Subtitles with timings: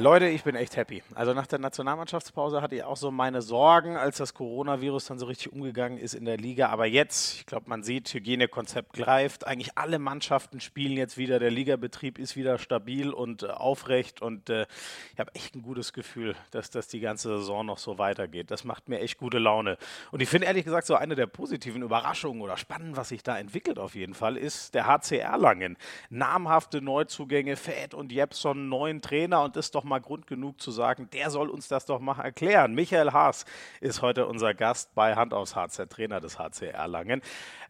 [0.00, 1.02] Leute, ich bin echt happy.
[1.14, 5.26] Also nach der Nationalmannschaftspause hatte ich auch so meine Sorgen, als das Coronavirus dann so
[5.26, 6.68] richtig umgegangen ist in der Liga.
[6.68, 9.46] Aber jetzt, ich glaube, man sieht, Hygienekonzept greift.
[9.46, 11.38] Eigentlich alle Mannschaften spielen jetzt wieder.
[11.38, 14.22] Der Ligabetrieb ist wieder stabil und äh, aufrecht.
[14.22, 14.66] Und äh,
[15.12, 18.50] ich habe echt ein gutes Gefühl, dass das die ganze Saison noch so weitergeht.
[18.50, 19.76] Das macht mir echt gute Laune.
[20.12, 23.38] Und ich finde ehrlich gesagt, so eine der positiven Überraschungen oder Spannenden, was sich da
[23.38, 25.76] entwickelt auf jeden Fall, ist der HC Erlangen.
[26.08, 30.70] Namhafte Neuzugänge, Fett und Jepson, neuen Trainer und ist doch doch mal Grund genug zu
[30.70, 32.74] sagen, der soll uns das doch mal erklären.
[32.74, 33.44] Michael Haas
[33.80, 37.20] ist heute unser Gast bei Hand aufs Harz, der Trainer des HC Erlangen.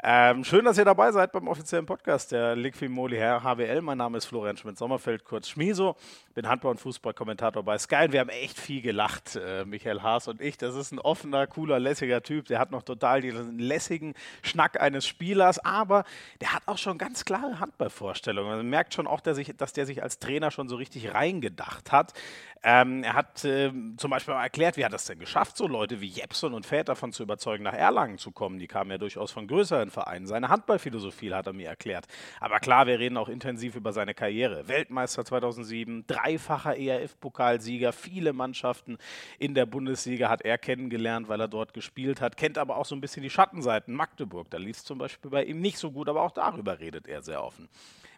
[0.03, 3.83] Ähm, schön, dass ihr dabei seid beim offiziellen Podcast der Liquimoli HWL.
[3.83, 5.97] Mein Name ist Florian Schmidt-Sommerfeld, kurz Schmiso.
[6.41, 8.07] Bin Handball- und Fußballkommentator bei Sky.
[8.07, 10.57] Und wir haben echt viel gelacht, äh, Michael Haas und ich.
[10.57, 12.47] Das ist ein offener, cooler, lässiger Typ.
[12.47, 16.05] Der hat noch total diesen lässigen Schnack eines Spielers, aber
[16.41, 18.57] der hat auch schon ganz klare Handballvorstellungen.
[18.57, 21.93] Man merkt schon auch, dass, ich, dass der sich als Trainer schon so richtig reingedacht
[21.93, 22.15] hat.
[22.63, 26.01] Ähm, er hat äh, zum Beispiel mal erklärt, wie hat das denn geschafft, so Leute
[26.01, 28.59] wie Jepson und Väter davon zu überzeugen, nach Erlangen zu kommen.
[28.59, 30.27] Die kamen ja durchaus von größeren Vereinen.
[30.27, 32.07] Seine Handballphilosophie hat er mir erklärt.
[32.39, 34.69] Aber klar, wir reden auch intensiv über seine Karriere.
[34.69, 38.99] Weltmeister 2007, dreifacher ERF-Pokalsieger, viele Mannschaften
[39.39, 42.37] in der Bundesliga hat er kennengelernt, weil er dort gespielt hat.
[42.37, 43.95] Kennt aber auch so ein bisschen die Schattenseiten.
[43.95, 47.09] Magdeburg, da lief es zum Beispiel bei ihm nicht so gut, aber auch darüber redet
[47.09, 47.69] er sehr offen.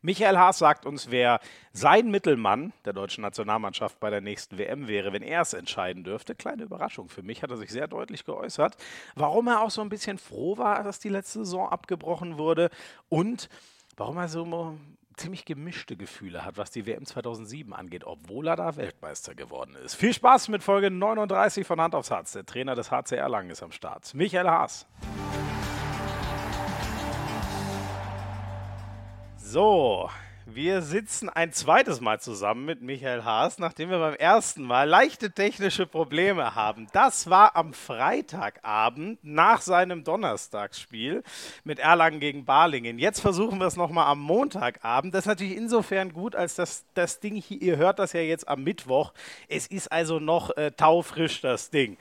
[0.05, 1.39] Michael Haas sagt uns, wer
[1.73, 6.35] sein Mittelmann der deutschen Nationalmannschaft bei der nächsten WM wäre, wenn er es entscheiden dürfte.
[6.35, 8.77] Kleine Überraschung für mich, hat er sich sehr deutlich geäußert.
[9.15, 12.71] Warum er auch so ein bisschen froh war, dass die letzte Saison abgebrochen wurde
[13.09, 13.49] und
[13.97, 14.45] warum er so
[15.17, 19.95] ziemlich gemischte Gefühle hat, was die WM 2007 angeht, obwohl er da Weltmeister geworden ist.
[19.95, 22.33] Viel Spaß mit Folge 39 von Hand aufs Herz.
[22.33, 24.15] Der Trainer des HCR Lang ist am Start.
[24.15, 24.87] Michael Haas.
[29.37, 30.09] So,
[30.47, 35.31] wir sitzen ein zweites Mal zusammen mit Michael Haas, nachdem wir beim ersten Mal leichte
[35.31, 36.89] technische Probleme haben.
[36.93, 41.23] Das war am Freitagabend nach seinem Donnerstagsspiel
[41.65, 42.99] mit Erlangen gegen Balingen.
[42.99, 45.15] Jetzt versuchen wir es nochmal am Montagabend.
[45.15, 48.49] Das ist natürlich insofern gut, als das, das Ding hier, ihr hört das ja jetzt
[48.49, 49.13] am Mittwoch.
[49.49, 51.97] Es ist also noch äh, taufrisch, das Ding.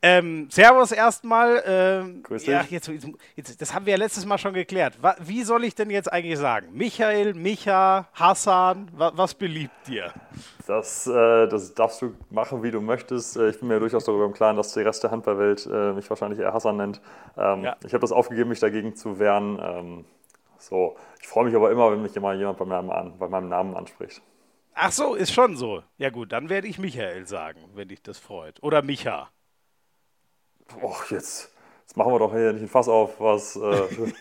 [0.00, 1.62] Ähm, servus erstmal.
[1.66, 2.50] Ähm, Grüß dich.
[2.50, 2.90] Ja, jetzt,
[3.34, 4.98] jetzt, das haben wir ja letztes Mal schon geklärt.
[5.20, 6.68] Wie soll ich denn jetzt eigentlich sagen?
[6.72, 10.12] Michael, Micha, Hassan, wa was beliebt dir?
[10.66, 13.36] Das, äh, das darfst du machen, wie du möchtest.
[13.36, 16.08] Äh, ich bin mir durchaus darüber im Klaren, dass die Rest der Handballwelt äh, mich
[16.08, 17.00] wahrscheinlich eher Hassan nennt.
[17.36, 17.76] Ähm, ja.
[17.84, 19.58] Ich habe das aufgegeben, mich dagegen zu wehren.
[19.60, 20.04] Ähm,
[20.58, 20.96] so.
[21.20, 23.76] Ich freue mich aber immer, wenn mich immer jemand bei meinem, an, bei meinem Namen
[23.76, 24.22] anspricht.
[24.74, 25.82] Ach so, ist schon so.
[25.96, 28.62] Ja gut, dann werde ich Michael sagen, wenn dich das freut.
[28.62, 29.28] Oder Micha
[30.80, 31.52] boah, jetzt,
[31.82, 34.12] jetzt machen wir doch hier nicht ein Fass auf, was äh,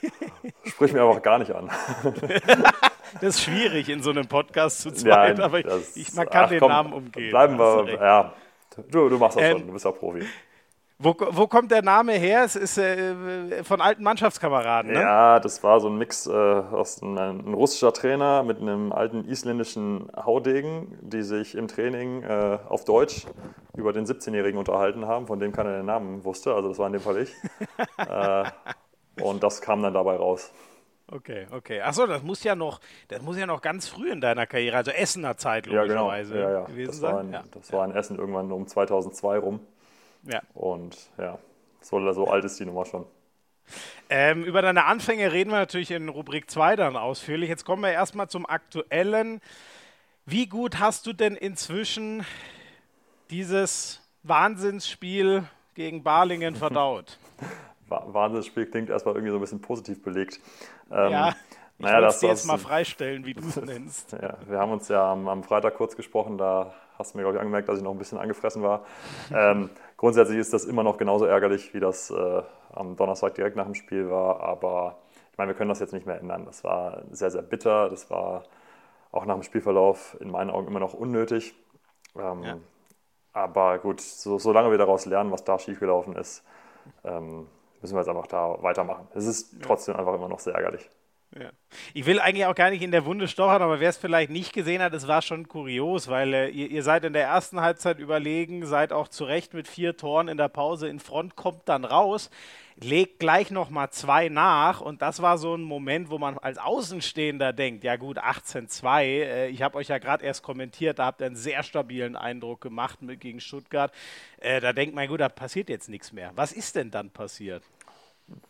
[0.66, 1.70] spricht mir einfach gar nicht an.
[3.22, 5.60] das ist schwierig in so einem Podcast zu zweit, ja, aber
[5.96, 7.30] ich, man kann ach, den komm, Namen umgehen.
[7.30, 8.34] Bleiben wir, ja,
[8.90, 10.26] du, du machst das ähm, schon, du bist ja Profi.
[11.00, 12.44] Wo, wo, kommt der Name her?
[12.44, 15.02] Es ist äh, von alten Mannschaftskameraden, ne?
[15.02, 19.24] Ja, das war so ein Mix äh, aus einem, ein russischer Trainer mit einem alten
[19.26, 23.28] isländischen Haudegen, die sich im Training äh, auf Deutsch
[23.76, 26.56] über den 17-Jährigen unterhalten haben, von dem keiner den Namen wusste.
[26.56, 27.34] Also das war in dem Fall ich.
[27.98, 28.46] Äh,
[29.22, 30.52] und das kam dann dabei raus.
[31.12, 31.82] Okay, okay.
[31.82, 34.92] Achso, das muss ja noch, das muss ja noch ganz früh in deiner Karriere, also
[34.92, 36.54] Essener Zeit logischerweise ja, genau.
[36.54, 36.66] ja, ja.
[36.66, 37.14] gewesen das sein.
[37.14, 37.44] War in, ja.
[37.52, 39.60] Das war in Essen irgendwann um 2002 rum.
[40.24, 40.42] Ja.
[40.54, 41.38] Und ja,
[41.82, 43.06] so, so alt ist die Nummer schon.
[44.10, 47.50] Ähm, über deine Anfänge reden wir natürlich in Rubrik 2 dann ausführlich.
[47.50, 49.42] Jetzt kommen wir erstmal zum Aktuellen.
[50.26, 52.26] Wie gut hast du denn inzwischen
[53.30, 57.18] dieses Wahnsinnsspiel gegen Balingen verdaut?
[57.90, 60.40] Wahnsinnsspiel klingt erstmal irgendwie so ein bisschen positiv belegt.
[60.92, 61.36] Ähm, ja,
[61.78, 64.12] ich naja, das dir jetzt mal freistellen, wie du es nennst.
[64.22, 67.38] Ja, wir haben uns ja am, am, Freitag kurz gesprochen, da hast du mir, glaube
[67.38, 68.86] ich, angemerkt, dass ich noch ein bisschen angefressen war.
[69.34, 72.42] ähm, grundsätzlich ist das immer noch genauso ärgerlich, wie das äh,
[72.74, 74.42] am Donnerstag direkt nach dem Spiel war.
[74.42, 74.98] Aber
[75.32, 76.46] ich meine, wir können das jetzt nicht mehr ändern.
[76.46, 77.90] Das war sehr, sehr bitter.
[77.90, 78.44] Das war
[79.12, 81.56] auch nach dem Spielverlauf in meinen Augen immer noch unnötig.
[82.16, 82.58] Ähm, ja.
[83.34, 86.44] Aber gut, so, solange wir daraus lernen, was da schiefgelaufen ist,
[87.04, 87.48] ähm,
[87.82, 89.08] müssen wir jetzt einfach da weitermachen.
[89.14, 90.00] Es ist trotzdem ja.
[90.00, 90.90] einfach immer noch sehr ärgerlich.
[91.36, 91.52] Ja.
[91.94, 94.54] Ich will eigentlich auch gar nicht in der Wunde stochern, aber wer es vielleicht nicht
[94.54, 98.00] gesehen hat, es war schon kurios, weil äh, ihr, ihr, seid in der ersten Halbzeit
[98.00, 101.84] überlegen, seid auch zu Recht mit vier Toren in der Pause in Front, kommt dann
[101.84, 102.30] raus,
[102.78, 107.52] legt gleich nochmal zwei nach und das war so ein Moment, wo man als Außenstehender
[107.52, 111.28] denkt, ja gut, 18-2, äh, ich habe euch ja gerade erst kommentiert, da habt ihr
[111.28, 113.92] einen sehr stabilen Eindruck gemacht mit, gegen Stuttgart.
[114.40, 116.32] Äh, da denkt man, gut, da passiert jetzt nichts mehr.
[116.36, 117.64] Was ist denn dann passiert?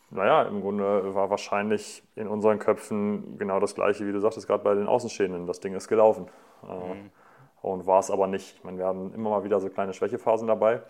[0.10, 4.64] Naja, im Grunde war wahrscheinlich in unseren Köpfen genau das Gleiche, wie du sagtest, gerade
[4.64, 5.48] bei den Außenstehenden.
[5.48, 6.28] Das Ding ist gelaufen.
[6.64, 7.12] Äh, mhm.
[7.62, 8.56] und war es aber nicht.
[8.58, 10.82] Ich meine, wir haben immer mal wieder so kleine Schwächephasen dabei,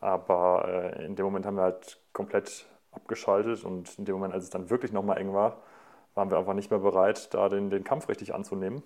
[0.00, 4.44] aber äh, in dem Moment haben wir halt komplett abgeschaltet und in dem Moment, als
[4.44, 5.58] es dann wirklich nochmal eng war,
[6.14, 8.82] waren wir einfach nicht mehr bereit, da den, den Kampf richtig anzunehmen.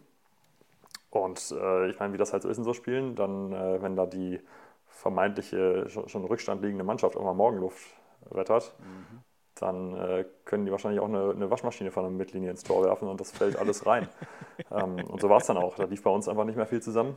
[1.11, 3.97] Und äh, ich meine, wie das halt so ist in so Spielen, dann, äh, wenn
[3.97, 4.41] da die
[4.89, 7.83] vermeintliche, schon, schon Rückstand liegende Mannschaft auch mal Morgenluft
[8.31, 9.21] wettert, mhm.
[9.55, 13.09] Dann äh, können die wahrscheinlich auch eine, eine, Waschmaschine von der Mittellinie ins Tor werfen
[13.09, 14.09] und das fällt alles rein.
[14.71, 15.77] ähm, und so war es dann auch.
[15.77, 17.17] Da lief bei uns einfach nicht mehr viel zusammen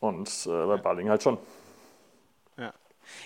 [0.00, 1.38] und äh, bei Balling halt schon.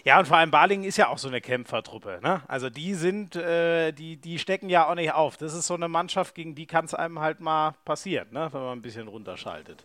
[0.05, 2.21] Ja, und vor allem Balingen ist ja auch so eine Kämpfertruppe.
[2.23, 2.43] Ne?
[2.49, 5.37] Also die sind, äh, die, die stecken ja auch nicht auf.
[5.37, 8.49] Das ist so eine Mannschaft, gegen die kann es einem halt mal passieren, ne?
[8.53, 9.85] wenn man ein bisschen runterschaltet.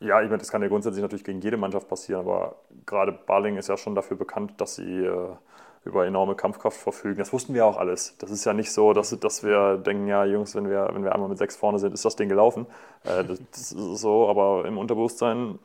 [0.00, 3.58] Ja, ich meine, das kann ja grundsätzlich natürlich gegen jede Mannschaft passieren, aber gerade Balingen
[3.58, 5.36] ist ja schon dafür bekannt, dass sie äh,
[5.84, 7.18] über enorme Kampfkraft verfügen.
[7.18, 8.14] Das wussten wir auch alles.
[8.18, 11.12] Das ist ja nicht so, dass, dass wir denken, ja, Jungs, wenn wir, wenn wir
[11.12, 12.66] einmal mit sechs vorne sind, ist das Ding gelaufen.
[13.04, 15.58] Äh, das, ist so, aber im Unterbewusstsein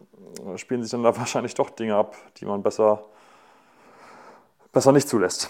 [0.55, 3.03] spielen sich dann da wahrscheinlich doch Dinge ab, die man besser
[4.77, 5.49] besser nicht zulässt.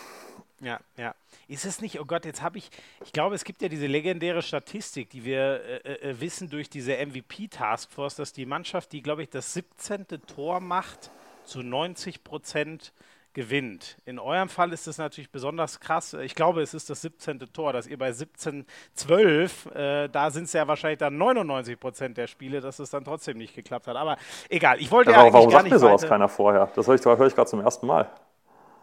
[0.62, 1.14] Ja, ja.
[1.50, 2.69] Ist es nicht, oh Gott, jetzt habe ich,
[3.04, 6.94] ich glaube, es gibt ja diese legendäre Statistik, die wir äh, äh wissen durch diese
[6.94, 10.08] MVP-Taskforce, dass die Mannschaft, die, glaube ich, das 17.
[10.28, 11.12] Tor macht,
[11.44, 12.94] zu 90 Prozent
[13.38, 13.98] gewinnt.
[14.06, 16.16] In eurem Fall ist es natürlich besonders krass.
[16.16, 17.38] Ich glaube, es ist das 17.
[17.54, 22.18] Tor, dass ihr bei 17, 12, äh, da sind es ja wahrscheinlich dann 99 Prozent
[22.18, 23.95] der Spiele, dass es dann trotzdem nicht geklappt hat.
[23.95, 24.18] Aber
[24.50, 26.72] egal, ich wollte ja, ja eigentlich warum gar nicht mir sowas keiner vorher?
[26.75, 28.10] Das höre ich, hör ich gerade zum ersten Mal.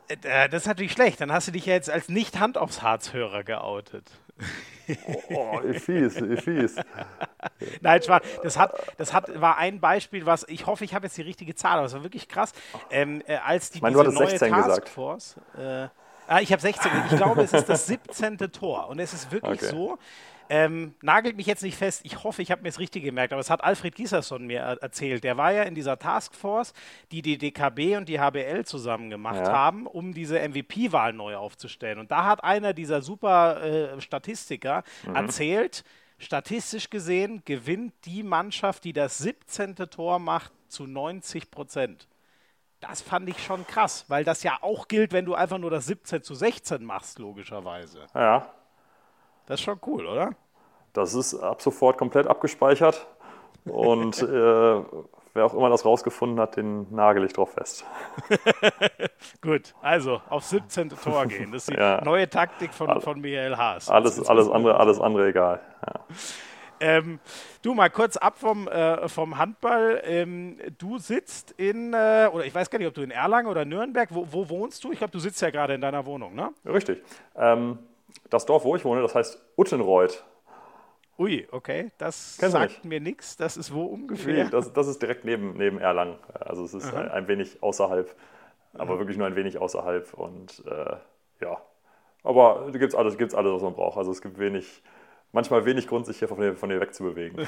[0.07, 1.21] Äh, das ist natürlich schlecht.
[1.21, 4.09] Dann hast du dich ja jetzt als nicht Hand aufs Harz-Hörer geoutet.
[5.09, 6.77] Oh, oh fies, fies.
[7.81, 11.17] Nein, Schwan, das, hat, das hat, war ein Beispiel, was ich hoffe, ich habe jetzt
[11.17, 12.53] die richtige Zahl, aber es war wirklich krass.
[12.91, 15.89] Ähm, äh, als die ich meine, diese neue Taskforce, äh,
[16.27, 18.39] ah, ich habe 16, ich glaube, es ist das 17.
[18.53, 19.71] Tor und es ist wirklich okay.
[19.71, 19.99] so,
[20.49, 23.41] ähm, nagelt mich jetzt nicht fest, ich hoffe, ich habe mir es richtig gemerkt, aber
[23.41, 25.25] es hat Alfred Gieserson mir erzählt.
[25.25, 26.73] Der war ja in dieser Taskforce,
[27.13, 29.53] die die DKB und die HBL zusammen gemacht ja.
[29.53, 31.99] haben, um diese MVP-Wahl neu aufzustellen.
[31.99, 35.17] Und da hat einer dieser super äh, Statistiker mhm.
[35.17, 35.85] erzählt,
[36.19, 39.77] statistisch gesehen gewinnt die Mannschaft, die das 17.
[39.77, 42.09] Tor macht, zu 90 Prozent.
[42.81, 45.87] Das fand ich schon krass, weil das ja auch gilt, wenn du einfach nur das
[45.87, 48.07] 17 zu 16 machst, logischerweise.
[48.15, 48.53] Ja.
[49.47, 50.31] Das ist schon cool, oder?
[50.93, 53.07] Das ist ab sofort komplett abgespeichert
[53.65, 54.27] und äh,
[55.35, 57.85] wer auch immer das rausgefunden hat, den nagel ich drauf fest.
[59.41, 60.91] Gut, also auf 17.
[60.91, 61.53] Tor gehen.
[61.53, 62.03] Das ist die ja.
[62.05, 63.91] neue Taktik von, von Michael Haas.
[63.91, 65.61] Alles, alles, andere, alles andere egal.
[65.87, 66.01] Ja.
[66.81, 67.21] Ähm,
[67.63, 70.03] du mal kurz ab vom, äh, vom Handball.
[70.05, 73.65] Ähm, du sitzt in, äh, oder ich weiß gar nicht, ob du in Erlangen oder
[73.65, 74.93] Nürnberg, wo, wo wohnst du?
[74.93, 76.53] Ich glaube, du sitzt ja gerade in deiner Wohnung, ne?
[76.67, 77.03] Richtig.
[77.37, 77.79] Ähm,
[78.31, 80.25] das Dorf, wo ich wohne, das heißt Uttenreuth.
[81.19, 83.37] Ui, okay, das Kennst sagt mir nichts.
[83.37, 84.45] Das ist wo ungefähr?
[84.45, 86.19] Nee, das, das, ist direkt neben, neben Erlangen.
[86.33, 88.13] Also es ist ein, ein, wenig außerhalb,
[88.73, 88.99] aber Aha.
[88.99, 90.13] wirklich nur ein wenig außerhalb.
[90.15, 90.97] Und äh,
[91.41, 91.59] ja,
[92.25, 93.97] aber da gibt es alles, gibt's alles, was man braucht.
[93.97, 94.83] Also es gibt wenig,
[95.31, 97.47] manchmal wenig Grund, sich hier von dir, von dir wegzubewegen.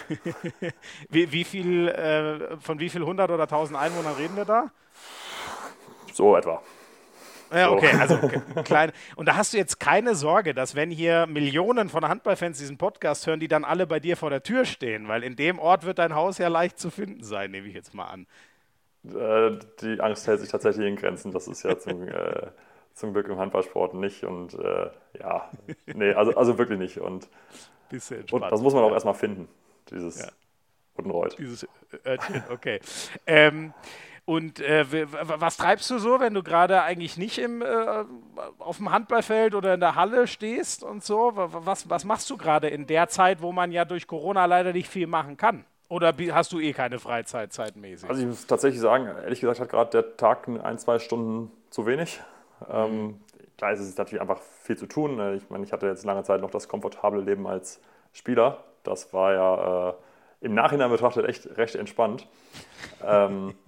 [1.09, 4.71] wie, wie viel, äh, von wie viel hundert oder tausend Einwohnern reden wir da?
[6.13, 6.63] So etwa.
[7.53, 8.01] Ja, okay, so.
[8.01, 8.29] also
[8.65, 8.93] klein.
[9.17, 13.27] Und da hast du jetzt keine Sorge, dass wenn hier Millionen von Handballfans diesen Podcast
[13.27, 15.99] hören, die dann alle bei dir vor der Tür stehen, weil in dem Ort wird
[15.99, 18.27] dein Haus ja leicht zu finden sein, nehme ich jetzt mal an.
[19.05, 21.33] Äh, die Angst hält sich tatsächlich in Grenzen.
[21.33, 22.49] Das ist ja zum, äh,
[22.95, 24.25] zum Glück im Handballsport nicht.
[24.25, 25.51] Und äh, ja,
[25.87, 26.99] nee, also, also wirklich nicht.
[26.99, 27.29] Und,
[28.31, 29.49] und das muss man auch erstmal finden,
[29.91, 30.29] dieses ja.
[30.97, 31.39] Buddenreuth.
[31.39, 31.69] Dieses
[32.05, 32.81] Örtchen, okay.
[33.27, 33.73] ähm,
[34.27, 34.85] und äh,
[35.23, 38.05] was treibst du so, wenn du gerade eigentlich nicht im, äh,
[38.59, 41.31] auf dem Handballfeld oder in der Halle stehst und so?
[41.35, 44.89] Was, was machst du gerade in der Zeit, wo man ja durch Corona leider nicht
[44.89, 45.65] viel machen kann?
[45.89, 48.11] Oder hast du eh keine Freizeit zeitmäßig?
[48.11, 51.87] Also ich muss tatsächlich sagen, ehrlich gesagt hat gerade der Tag ein, zwei Stunden zu
[51.87, 52.21] wenig.
[52.69, 53.21] Ähm, mhm.
[53.57, 55.15] klar ist es natürlich einfach viel zu tun.
[55.15, 55.37] Ne?
[55.37, 57.81] Ich meine, ich hatte jetzt lange Zeit noch das komfortable Leben als
[58.13, 58.65] Spieler.
[58.83, 59.95] Das war ja äh,
[60.41, 62.27] im Nachhinein betrachtet echt recht entspannt.
[63.05, 63.55] ähm,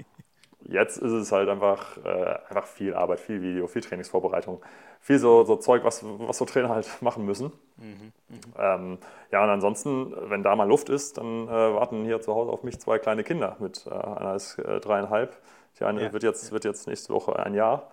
[0.68, 4.60] Jetzt ist es halt einfach, äh, einfach viel Arbeit, viel Video, viel Trainingsvorbereitung,
[5.00, 7.52] viel so, so Zeug, was, was so Trainer halt machen müssen.
[7.78, 8.36] Mhm, mh.
[8.58, 8.98] ähm,
[9.32, 12.64] ja, und ansonsten, wenn da mal Luft ist, dann äh, warten hier zu Hause auf
[12.64, 15.36] mich zwei kleine Kinder mit äh, einer ist äh, dreieinhalb.
[15.80, 16.12] Die eine ja.
[16.12, 17.90] wird, jetzt, wird jetzt nächste Woche ein Jahr.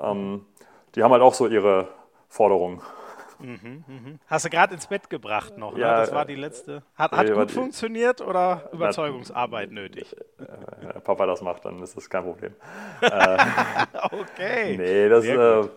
[0.00, 0.44] Ähm,
[0.96, 1.88] die haben halt auch so ihre
[2.28, 2.80] Forderungen.
[3.40, 4.18] Mhm, mhm.
[4.26, 5.80] Hast du gerade ins Bett gebracht noch, ne?
[5.80, 6.82] Ja, Das war die letzte.
[6.96, 10.14] Hat, hat gut funktioniert oder Überzeugungsarbeit nötig?
[10.36, 12.54] Wenn äh, Papa das macht, dann ist das kein Problem.
[13.00, 13.38] Äh,
[14.10, 14.76] okay.
[14.76, 15.68] Nee, das äh,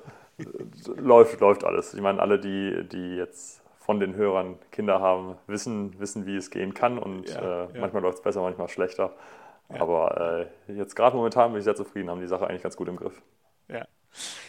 [0.97, 1.93] läuft, läuft alles.
[1.93, 6.49] Ich meine, alle, die, die jetzt von den Hörern Kinder haben, wissen, wissen, wie es
[6.49, 7.79] gehen kann und ja, äh, ja.
[7.79, 9.13] manchmal läuft es besser, manchmal schlechter.
[9.69, 9.81] Ja.
[9.81, 12.87] Aber äh, jetzt gerade momentan bin ich sehr zufrieden, haben die Sache eigentlich ganz gut
[12.87, 13.21] im Griff.
[13.67, 13.85] Ja.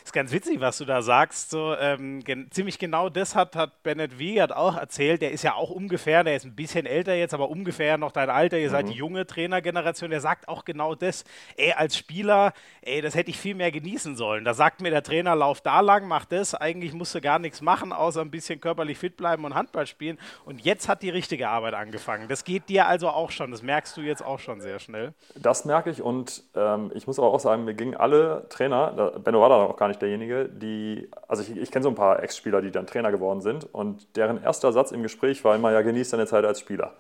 [0.04, 1.50] Ist ganz witzig, was du da sagst.
[1.50, 5.22] So, ähm, gen ziemlich genau das hat, hat Bennett Wiegert auch erzählt.
[5.22, 8.28] Der ist ja auch ungefähr, der ist ein bisschen älter jetzt, aber ungefähr noch dein
[8.28, 8.58] Alter.
[8.58, 8.72] Ihr mhm.
[8.72, 10.10] seid die junge Trainergeneration.
[10.10, 11.24] Der sagt auch genau das.
[11.56, 12.52] Ey, als Spieler,
[12.82, 14.44] ey, das hätte ich viel mehr genießen sollen.
[14.44, 16.54] Da sagt mir der Trainer, lauf da lang, mach das.
[16.54, 20.18] Eigentlich musst du gar nichts machen, außer ein bisschen körperlich fit bleiben und Handball spielen.
[20.44, 22.28] Und jetzt hat die richtige Arbeit angefangen.
[22.28, 23.50] Das geht dir also auch schon.
[23.52, 25.14] Das merkst du jetzt auch schon sehr schnell.
[25.36, 29.40] Das merke ich und ähm, ich muss aber auch sagen, mir gingen alle Trainer, Benno
[29.40, 32.60] war da auch gar nicht derjenige, die, also ich, ich kenne so ein paar Ex-Spieler,
[32.62, 36.10] die dann Trainer geworden sind und deren erster Satz im Gespräch war immer, ja, genieß
[36.10, 36.94] deine Zeit als Spieler.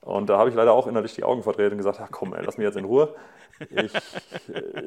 [0.00, 2.44] Und da habe ich leider auch innerlich die Augen verdreht und gesagt, ach komm, ey,
[2.44, 3.14] lass mich jetzt in Ruhe.
[3.70, 3.92] Ich,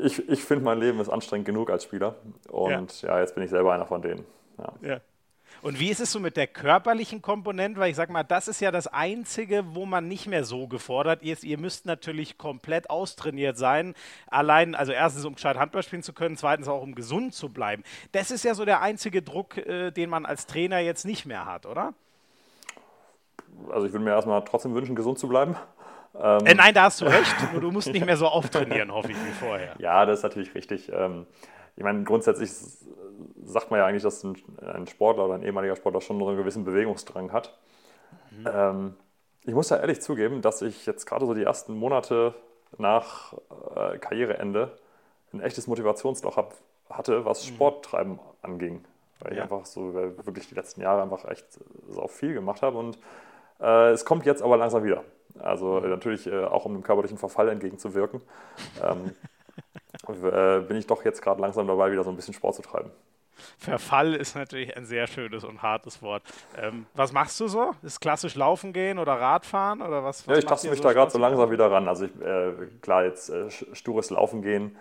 [0.02, 2.16] ich, ich finde, mein Leben ist anstrengend genug als Spieler.
[2.50, 4.26] Und ja, ja jetzt bin ich selber einer von denen.
[4.58, 4.74] Ja.
[4.82, 5.00] ja.
[5.62, 7.80] Und wie ist es so mit der körperlichen Komponente?
[7.80, 11.22] Weil ich sage mal, das ist ja das Einzige, wo man nicht mehr so gefordert
[11.22, 11.44] ist.
[11.44, 13.94] Ihr müsst natürlich komplett austrainiert sein.
[14.28, 17.84] Allein, also erstens, um gescheit Handball spielen zu können, zweitens auch, um gesund zu bleiben.
[18.12, 21.46] Das ist ja so der einzige Druck, äh, den man als Trainer jetzt nicht mehr
[21.46, 21.94] hat, oder?
[23.70, 25.56] Also ich würde mir erstmal trotzdem wünschen, gesund zu bleiben.
[26.20, 27.36] Ähm äh, nein, da hast du recht.
[27.52, 29.76] Nur du musst nicht mehr so auftrainieren, hoffe ich, wie vorher.
[29.78, 30.92] Ja, das ist natürlich richtig.
[30.92, 31.28] Ähm,
[31.76, 32.52] ich meine, grundsätzlich
[33.44, 36.38] sagt man ja eigentlich, dass ein, ein, Sportler oder ein ehemaliger Sportler schon so einen
[36.38, 37.58] gewissen Bewegungsdrang hat.
[38.32, 38.48] Mhm.
[38.52, 38.94] Ähm,
[39.44, 42.36] ich muss ja ehrlich zugeben, dass ich jetzt gerade so die ersten Monate
[42.78, 43.34] nach
[43.76, 44.78] äh, Karriereende
[45.34, 46.56] ein echtes Motivationsloch hab,
[46.90, 47.54] hatte, was mhm.
[47.54, 48.84] Sporttreiben anging.
[49.20, 49.38] Weil ja.
[49.38, 51.46] ich einfach so wirklich die letzten Jahre einfach echt
[51.90, 52.78] so viel gemacht habe.
[52.78, 52.98] Und
[53.60, 55.04] äh, es kommt jetzt aber langsam wieder.
[55.40, 55.90] Also mhm.
[55.90, 58.22] natürlich äh, auch um dem körperlichen Verfall entgegenzuwirken.
[58.84, 59.12] ähm, äh,
[60.08, 62.92] bin ich doch jetzt gerade langsam dabei, wieder so ein bisschen Sport zu treiben.
[63.58, 66.24] Verfall ist natürlich ein sehr schönes und hartes Wort.
[66.58, 67.74] Ähm, was machst du so?
[67.82, 70.28] Ist klassisch Laufen gehen oder Radfahren oder was?
[70.28, 71.88] was ja, ich taste mich so da gerade so langsam wieder ran.
[71.88, 74.78] Also ich, äh, klar, jetzt äh, stures Laufen gehen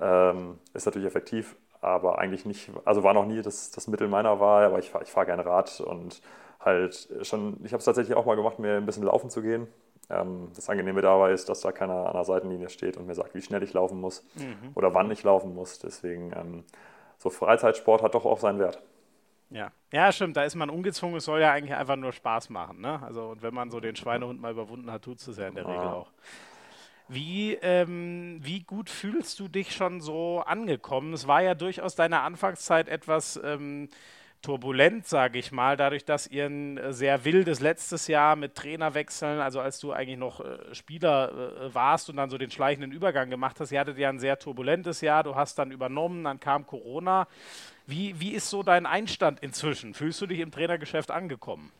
[0.00, 4.40] ähm, ist natürlich effektiv, aber eigentlich nicht, also war noch nie das, das Mittel meiner
[4.40, 6.20] Wahl, aber ich fahre ich fahr gerne Rad und
[6.60, 9.66] halt schon, ich habe es tatsächlich auch mal gemacht, mir ein bisschen laufen zu gehen.
[10.10, 13.34] Ähm, das Angenehme dabei ist, dass da keiner an der Seitenlinie steht und mir sagt,
[13.34, 14.72] wie schnell ich laufen muss mhm.
[14.74, 15.78] oder wann ich laufen muss.
[15.78, 16.64] Deswegen, ähm,
[17.18, 18.82] so Freizeitsport hat doch auch seinen Wert.
[19.50, 19.72] Ja.
[19.92, 22.80] ja, stimmt, da ist man ungezwungen, es soll ja eigentlich einfach nur Spaß machen.
[22.80, 23.02] Ne?
[23.02, 25.66] Also, und wenn man so den Schweinehund mal überwunden hat, tut es ja in der
[25.66, 25.70] ah.
[25.70, 26.12] Regel auch.
[27.08, 31.12] Wie, ähm, wie gut fühlst du dich schon so angekommen?
[31.12, 33.88] Es war ja durchaus deine Anfangszeit etwas ähm,
[34.42, 39.40] turbulent, sage ich mal, dadurch, dass ihr ein äh, sehr wildes letztes Jahr mit Trainerwechseln,
[39.40, 43.30] also als du eigentlich noch äh, Spieler äh, warst und dann so den schleichenden Übergang
[43.30, 46.66] gemacht hast, ihr hattet ja ein sehr turbulentes Jahr, du hast dann übernommen, dann kam
[46.66, 47.28] Corona.
[47.86, 49.94] Wie, wie ist so dein Einstand inzwischen?
[49.94, 51.72] Fühlst du dich im Trainergeschäft angekommen?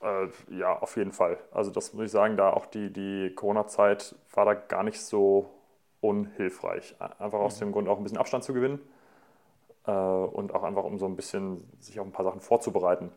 [0.00, 1.38] Äh, ja, auf jeden Fall.
[1.52, 5.50] Also das muss ich sagen, da auch die, die Corona-Zeit war da gar nicht so
[6.00, 6.94] unhilfreich.
[6.98, 7.66] Einfach aus mhm.
[7.66, 8.80] dem Grund auch ein bisschen Abstand zu gewinnen
[9.90, 13.10] und auch einfach um so ein bisschen sich auf ein paar Sachen vorzubereiten.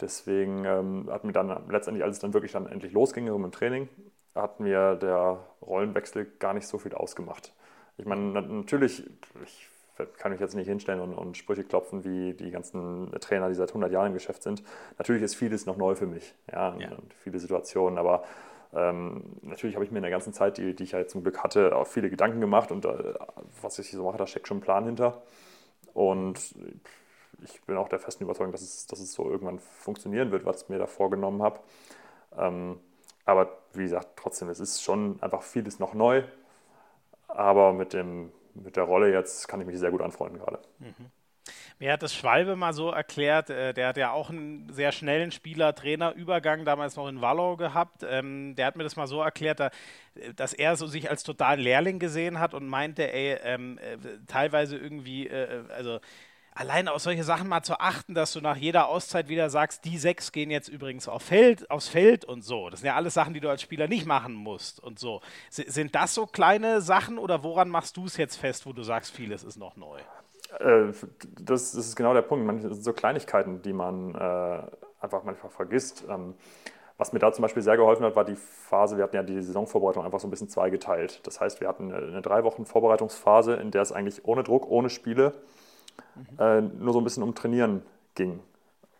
[0.00, 3.88] Deswegen ähm, hat mir dann letztendlich, als es dann wirklich dann endlich losging im Training,
[4.34, 7.52] hat mir der Rollenwechsel gar nicht so viel ausgemacht.
[7.98, 9.08] Ich meine, natürlich,
[9.44, 9.68] ich
[10.18, 13.68] kann mich jetzt nicht hinstellen und, und, Sprüche klopfen wie die ganzen Trainer, die seit
[13.68, 14.62] 100 Jahren im Geschäft sind.
[14.98, 16.96] Natürlich ist vieles noch neu für mich, ja, ja.
[17.18, 18.24] viele Situationen, aber
[18.74, 21.44] ähm, natürlich habe ich mir in der ganzen Zeit, die, die ich halt zum Glück
[21.44, 23.14] hatte, auch viele Gedanken gemacht und äh,
[23.60, 25.22] was ich so mache, da steckt schon ein Plan hinter.
[25.94, 26.54] Und
[27.44, 30.62] ich bin auch der festen Überzeugung, dass es, dass es so irgendwann funktionieren wird, was
[30.62, 31.60] ich mir da vorgenommen habe.
[32.36, 32.78] Ähm,
[33.24, 36.24] aber wie gesagt, trotzdem, es ist schon einfach vieles noch neu.
[37.28, 40.58] Aber mit, dem, mit der Rolle jetzt kann ich mich sehr gut anfreunden gerade.
[40.78, 41.10] Mhm.
[41.82, 45.32] Mir hat das Schwalbe mal so erklärt, äh, der hat ja auch einen sehr schnellen
[45.32, 48.04] Spieler-Trainer-Übergang damals noch in Wallau gehabt.
[48.08, 49.72] Ähm, der hat mir das mal so erklärt, da,
[50.36, 53.96] dass er so sich als totalen Lehrling gesehen hat und meinte, ey, ähm, äh,
[54.28, 55.98] teilweise irgendwie, äh, also
[56.54, 59.98] allein auf solche Sachen mal zu achten, dass du nach jeder Auszeit wieder sagst, die
[59.98, 62.70] sechs gehen jetzt übrigens auf Feld, aufs Feld und so.
[62.70, 65.20] Das sind ja alles Sachen, die du als Spieler nicht machen musst und so.
[65.50, 68.84] S sind das so kleine Sachen oder woran machst du es jetzt fest, wo du
[68.84, 69.98] sagst, vieles ist noch neu?
[70.58, 70.92] Äh,
[71.40, 72.46] das, das, ist genau der Punkt.
[72.46, 74.62] Manche sind so Kleinigkeiten, die man äh,
[75.00, 76.04] einfach manchmal vergisst.
[76.08, 76.34] Ähm,
[76.98, 79.40] was mir da zum Beispiel sehr geholfen hat, war die Phase, wir hatten ja die
[79.40, 81.26] Saisonvorbereitung einfach so ein bisschen zweigeteilt.
[81.26, 84.90] Das heißt, wir hatten eine drei Wochen Vorbereitungsphase, in der es eigentlich ohne Druck, ohne
[84.90, 85.32] Spiele,
[86.14, 86.38] mhm.
[86.38, 87.82] äh, nur so ein bisschen um Trainieren
[88.14, 88.40] ging.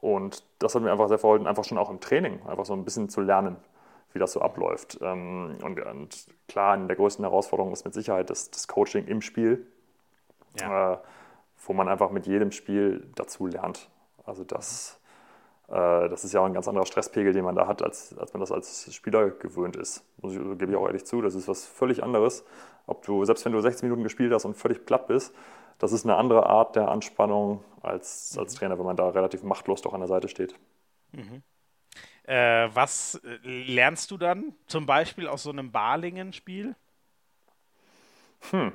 [0.01, 2.85] Und das hat mir einfach sehr verholfen, einfach schon auch im Training, einfach so ein
[2.85, 3.57] bisschen zu lernen,
[4.13, 4.99] wie das so abläuft.
[5.01, 9.23] Ähm, und, und, klar, eine der größten Herausforderungen ist mit Sicherheit das, das Coaching im
[9.23, 9.65] Spiel.
[10.59, 10.95] Ja.
[10.95, 10.99] Äh,
[11.65, 13.91] wo man einfach mit jedem Spiel dazu lernt.
[14.25, 15.01] Also das
[15.73, 18.33] Äh, das ist ja auch ein ganz anderer Stresspegel, den man da hat, als, als
[18.35, 20.05] man das als Spieler gewöhnt ist.
[20.21, 22.45] Muss ich, gebe ich auch ehrlich zu, das ist was völlig anderes.
[22.87, 25.35] Ob du, selbst wenn du 16 Minuten gespielt hast und völlig platt bist,
[25.79, 28.59] das ist eine andere Art der Anspannung als, als mhm.
[28.59, 30.55] Trainer, wenn man da relativ machtlos doch an der Seite steht.
[31.13, 31.43] Mhm.
[32.25, 36.77] Äh, was äh, lernst du dann zum Beispiel aus so einem Balingen-Spiel?
[38.51, 38.73] Hm.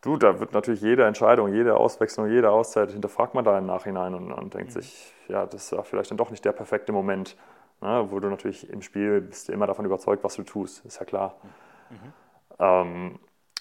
[0.00, 4.14] Du, da wird natürlich jede Entscheidung, jede Auswechslung, jede Auszeit hinterfragt man da im Nachhinein
[4.14, 4.80] und, und denkt mhm.
[4.80, 7.36] sich, ja, das war vielleicht dann doch nicht der perfekte Moment.
[7.80, 8.06] Ne?
[8.10, 11.04] Wo du natürlich im Spiel bist du immer davon überzeugt, was du tust, ist ja
[11.04, 11.36] klar.
[11.90, 12.12] Mhm.
[12.58, 13.18] Ähm,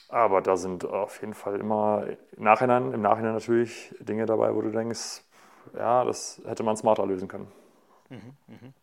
[0.10, 2.06] aber da sind auf jeden Fall immer
[2.38, 5.24] im Nachhinein, im Nachhinein natürlich Dinge dabei, wo du denkst,
[5.76, 7.48] ja, das hätte man smarter lösen können.
[8.10, 8.74] Mhm, mh.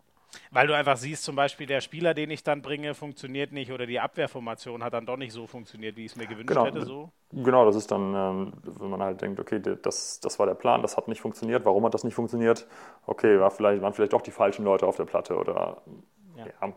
[0.50, 3.86] Weil du einfach siehst, zum Beispiel der Spieler, den ich dann bringe, funktioniert nicht oder
[3.86, 6.84] die Abwehrformation hat dann doch nicht so funktioniert, wie ich es mir gewünscht genau, hätte.
[6.84, 7.10] So.
[7.32, 10.82] Genau, das ist dann, ähm, wenn man halt denkt, okay, das, das war der Plan,
[10.82, 12.66] das hat nicht funktioniert, warum hat das nicht funktioniert?
[13.06, 15.82] Okay, war vielleicht, waren vielleicht doch die falschen Leute auf der Platte oder
[16.36, 16.46] ja.
[16.46, 16.72] ja.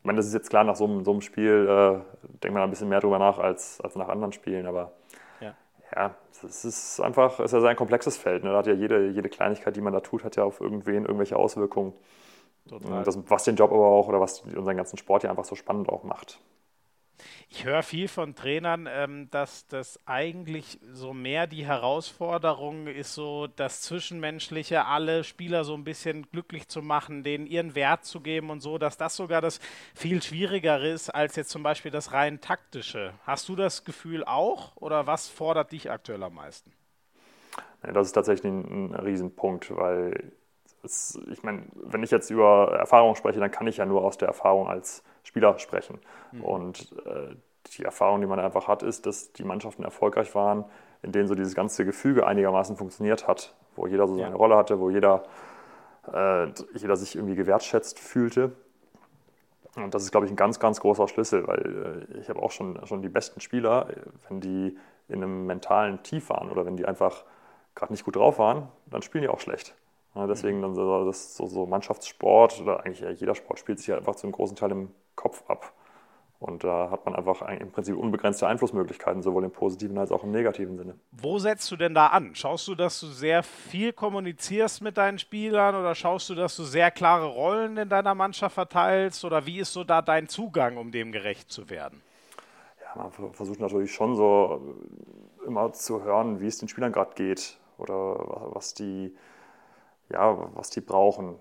[0.00, 2.62] Ich meine, das ist jetzt klar, nach so einem, so einem Spiel äh, denkt man
[2.62, 4.92] ein bisschen mehr drüber nach als, als nach anderen Spielen, aber
[5.40, 5.54] ja,
[5.94, 8.44] ja es ist einfach, es ist ja ein komplexes Feld.
[8.44, 8.50] Ne?
[8.50, 11.36] Da hat ja jede, jede Kleinigkeit, die man da tut, hat ja auf irgendwen irgendwelche
[11.36, 11.92] Auswirkungen.
[12.78, 15.88] Das, was den Job aber auch oder was unseren ganzen Sport ja einfach so spannend
[15.88, 16.40] auch macht.
[17.48, 23.48] Ich höre viel von Trainern, ähm, dass das eigentlich so mehr die Herausforderung ist, so
[23.48, 28.50] das Zwischenmenschliche, alle Spieler so ein bisschen glücklich zu machen, denen ihren Wert zu geben
[28.50, 29.58] und so, dass das sogar das
[29.94, 33.14] viel Schwierigere ist als jetzt zum Beispiel das rein taktische.
[33.26, 36.72] Hast du das Gefühl auch oder was fordert dich aktuell am meisten?
[37.82, 40.32] das ist tatsächlich ein, ein Riesenpunkt, weil
[40.82, 44.18] es, ich meine, wenn ich jetzt über Erfahrung spreche, dann kann ich ja nur aus
[44.18, 45.98] der Erfahrung als Spieler sprechen.
[46.32, 46.44] Mhm.
[46.44, 47.34] Und äh,
[47.76, 50.64] die Erfahrung, die man einfach hat, ist, dass die Mannschaften erfolgreich waren,
[51.02, 54.36] in denen so dieses ganze Gefüge einigermaßen funktioniert hat, wo jeder so seine ja.
[54.36, 55.24] Rolle hatte, wo jeder,
[56.12, 58.52] äh, jeder sich irgendwie gewertschätzt fühlte.
[59.76, 62.50] Und das ist, glaube ich, ein ganz, ganz großer Schlüssel, weil äh, ich habe auch
[62.50, 63.88] schon, schon die besten Spieler,
[64.28, 64.76] wenn die
[65.08, 67.24] in einem mentalen Tief waren oder wenn die einfach
[67.74, 69.74] gerade nicht gut drauf waren, dann spielen die auch schlecht.
[70.14, 73.96] Ja, deswegen dann so, das, so, so, Mannschaftssport oder eigentlich jeder Sport spielt sich ja
[73.96, 75.72] einfach zum großen Teil im Kopf ab.
[76.40, 80.30] Und da hat man einfach im Prinzip unbegrenzte Einflussmöglichkeiten, sowohl im positiven als auch im
[80.30, 80.94] negativen Sinne.
[81.12, 82.34] Wo setzt du denn da an?
[82.34, 86.62] Schaust du, dass du sehr viel kommunizierst mit deinen Spielern oder schaust du, dass du
[86.62, 89.22] sehr klare Rollen in deiner Mannschaft verteilst?
[89.26, 92.00] Oder wie ist so da dein Zugang, um dem gerecht zu werden?
[92.82, 94.62] Ja, man versucht natürlich schon so
[95.46, 99.14] immer zu hören, wie es den Spielern gerade geht oder was die
[100.12, 101.36] ja, was die brauchen.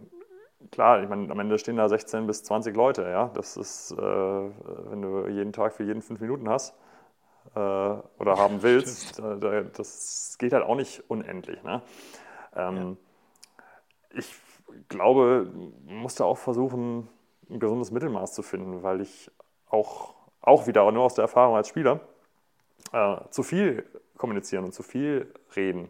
[0.71, 3.31] Klar, ich meine, am Ende stehen da 16 bis 20 Leute, ja.
[3.33, 6.75] Das ist, äh, wenn du jeden Tag für jeden fünf Minuten hast
[7.55, 11.63] äh, oder haben willst, äh, das geht halt auch nicht unendlich.
[11.63, 11.81] Ne?
[12.55, 12.97] Ähm,
[14.11, 14.17] ja.
[14.17, 14.35] Ich
[14.89, 15.49] glaube,
[15.85, 17.07] man muss da auch versuchen,
[17.49, 19.31] ein gesundes Mittelmaß zu finden, weil ich
[19.69, 22.01] auch, auch wieder, nur aus der Erfahrung als Spieler,
[22.91, 23.85] äh, zu viel
[24.17, 25.89] kommunizieren und zu viel reden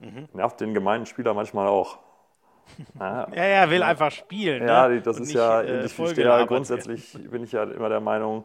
[0.00, 0.28] Mhm.
[0.32, 1.98] Nervt den gemeinen Spieler manchmal auch.
[2.98, 4.66] Ja, ja, er will einfach spielen.
[4.66, 5.02] Ja, ne?
[5.02, 8.00] das und ist nicht, ja, äh, ich stehe ja grundsätzlich, bin ich ja immer der
[8.00, 8.44] Meinung,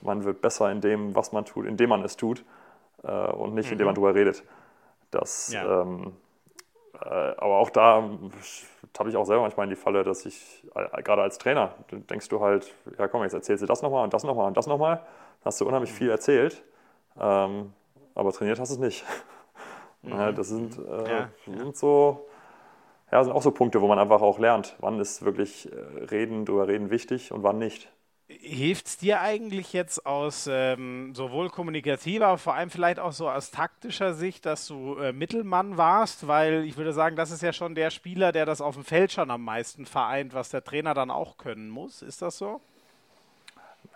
[0.00, 2.44] man wird besser in dem, was man tut, indem man es tut
[3.02, 3.72] äh, und nicht, mhm.
[3.72, 4.42] indem man darüber redet.
[5.10, 5.82] Das, ja.
[5.82, 6.14] ähm,
[7.04, 8.08] äh, aber auch da
[8.98, 12.28] habe ich auch selber manchmal in die Falle, dass ich, äh, gerade als Trainer, denkst
[12.28, 15.02] du halt, ja komm, jetzt erzählst du das nochmal und das nochmal und das nochmal.
[15.44, 15.96] Hast du unheimlich mhm.
[15.96, 16.62] viel erzählt,
[17.20, 17.72] ähm,
[18.14, 19.04] aber trainiert hast du es nicht.
[20.02, 20.34] Mhm.
[20.34, 21.28] Das sind, äh, ja.
[21.46, 22.26] sind so,
[23.10, 26.44] ja, sind auch so Punkte, wo man einfach auch lernt, wann ist wirklich äh, Reden,
[26.44, 27.90] drüber reden wichtig und wann nicht.
[28.28, 33.28] Hilft es dir eigentlich jetzt aus ähm, sowohl kommunikativer, aber vor allem vielleicht auch so
[33.28, 36.26] aus taktischer Sicht, dass du äh, Mittelmann warst?
[36.26, 39.12] Weil ich würde sagen, das ist ja schon der Spieler, der das auf dem Feld
[39.12, 42.00] schon am meisten vereint, was der Trainer dann auch können muss.
[42.00, 42.62] Ist das so?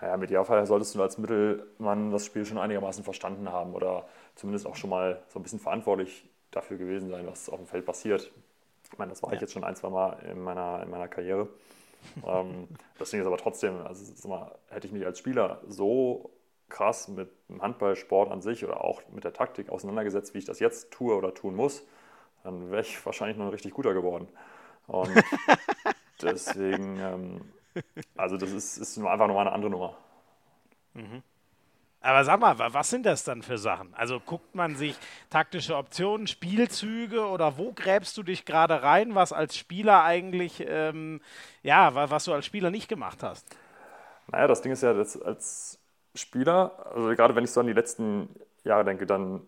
[0.01, 4.05] Naja, mit Idealfall solltest du als Mittelmann das Spiel schon einigermaßen verstanden haben oder
[4.37, 7.85] zumindest auch schon mal so ein bisschen verantwortlich dafür gewesen sein, was auf dem Feld
[7.85, 8.31] passiert.
[8.91, 11.49] Ich meine, das war ich jetzt schon ein, zwei Mal in meiner, in meiner Karriere.
[12.27, 12.69] ähm,
[12.99, 16.31] das Ding ist aber trotzdem, also mal, hätte ich mich als Spieler so
[16.69, 20.61] krass mit dem Handballsport an sich oder auch mit der Taktik auseinandergesetzt, wie ich das
[20.61, 21.85] jetzt tue oder tun muss,
[22.43, 24.29] dann wäre ich wahrscheinlich noch ein richtig guter geworden.
[24.87, 25.11] Und
[26.23, 27.41] deswegen, ähm,
[28.17, 29.97] also das ist, ist einfach nochmal eine andere Nummer.
[30.95, 31.23] Mhm.
[32.07, 33.93] Aber sag mal, was sind das dann für Sachen?
[33.95, 34.97] Also guckt man sich
[35.29, 41.21] taktische Optionen, Spielzüge oder wo gräbst du dich gerade rein, was als Spieler eigentlich, ähm,
[41.65, 43.45] ja, was du als Spieler nicht gemacht hast?
[44.29, 45.81] Naja, das Ding ist ja, dass als
[46.15, 48.29] Spieler, also gerade wenn ich so an die letzten
[48.63, 49.43] Jahre denke, dann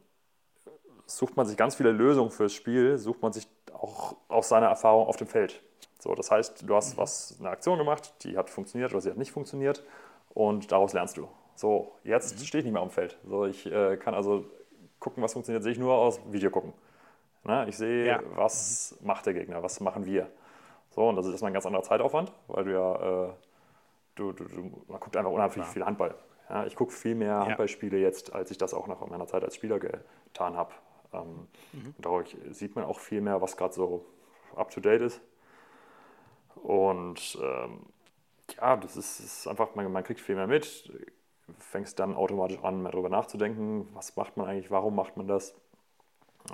[1.06, 5.06] sucht man sich ganz viele Lösungen fürs Spiel, sucht man sich auch aus seiner Erfahrung
[5.06, 5.62] auf dem Feld.
[6.00, 9.16] So, das heißt, du hast was, eine Aktion gemacht, die hat funktioniert oder sie hat
[9.16, 9.84] nicht funktioniert
[10.34, 11.28] und daraus lernst du.
[11.58, 12.44] So, jetzt mhm.
[12.44, 13.18] stehe ich nicht mehr am Feld.
[13.26, 14.44] So, ich äh, kann also
[15.00, 16.72] gucken, was funktioniert, sehe ich nur aus Video gucken.
[17.42, 18.20] Na, ich sehe, ja.
[18.36, 19.08] was mhm.
[19.08, 20.30] macht der Gegner, was machen wir.
[20.90, 23.32] So, und das ist erstmal ein ganz anderer Zeitaufwand, weil du ja, äh,
[24.14, 25.64] du, du, du, man guckt einfach unheimlich ja.
[25.64, 26.14] viel Handball.
[26.48, 29.42] Ja, ich gucke viel mehr Handballspiele jetzt, als ich das auch noch in meiner Zeit
[29.42, 30.72] als Spieler getan habe.
[31.12, 31.94] Ähm, mhm.
[31.98, 34.06] Dadurch sieht man auch viel mehr, was gerade so
[34.54, 35.20] up to date ist.
[36.54, 37.80] Und ähm,
[38.56, 40.88] ja, das ist, ist einfach, man, man, kriegt viel mehr mit,
[41.58, 45.54] fängst dann automatisch an, mehr darüber nachzudenken, was macht man eigentlich, warum macht man das.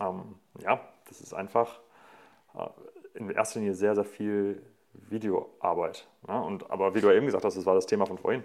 [0.00, 1.80] Ähm, ja, das ist einfach
[2.54, 2.68] äh,
[3.14, 6.06] in erster Linie sehr, sehr viel Videoarbeit.
[6.26, 6.42] Ne?
[6.42, 8.44] Und, aber wie du eben gesagt hast, das war das Thema von vorhin,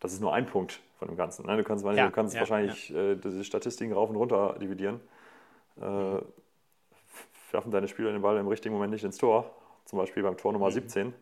[0.00, 1.46] das ist nur ein Punkt von dem Ganzen.
[1.46, 1.56] Ne?
[1.56, 3.12] Du kannst, ja, du kannst ja, wahrscheinlich ja.
[3.12, 5.00] Äh, diese Statistiken rauf und runter dividieren.
[5.80, 6.18] Äh,
[7.52, 9.50] werfen deine Spieler den Ball im richtigen Moment nicht ins Tor,
[9.84, 10.72] zum Beispiel beim Tor Nummer mhm.
[10.72, 11.14] 17,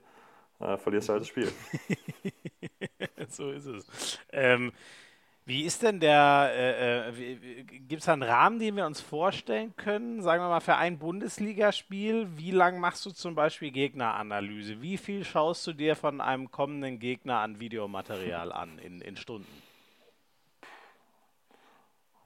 [0.60, 1.50] äh, verlierst du halt das Spiel.
[3.36, 4.18] so ist es.
[4.32, 4.72] Ähm,
[5.48, 9.74] wie ist denn der, äh, äh, gibt es da einen Rahmen, den wir uns vorstellen
[9.76, 10.20] können?
[10.20, 14.82] Sagen wir mal für ein Bundesligaspiel, wie lange machst du zum Beispiel Gegneranalyse?
[14.82, 19.48] Wie viel schaust du dir von einem kommenden Gegner an Videomaterial an in, in Stunden?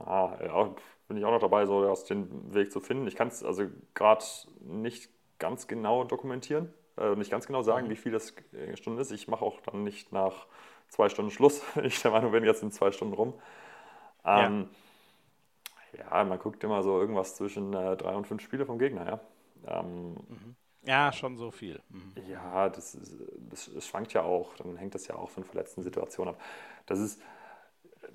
[0.00, 0.74] Ah, ja,
[1.06, 3.06] bin ich auch noch dabei, so aus den Weg zu finden.
[3.06, 4.24] Ich kann es also gerade
[4.60, 7.90] nicht ganz genau dokumentieren, äh, nicht ganz genau sagen, mhm.
[7.90, 9.12] wie viel das in Stunden ist.
[9.12, 10.46] Ich mache auch dann nicht nach
[10.92, 13.34] zwei Stunden Schluss, wenn ich der Meinung bin, jetzt sind zwei Stunden rum.
[14.24, 14.68] Ähm,
[15.96, 16.18] ja.
[16.18, 16.24] ja.
[16.24, 19.80] man guckt immer so irgendwas zwischen äh, drei und fünf Spiele vom Gegner, ja.
[19.80, 20.56] Ähm, mhm.
[20.84, 21.80] Ja, schon so viel.
[21.90, 22.12] Mhm.
[22.28, 22.98] Ja, das,
[23.50, 24.54] das, das, schwankt ja auch.
[24.56, 26.40] Dann hängt das ja auch von verletzten Situationen ab.
[26.86, 27.22] Das ist,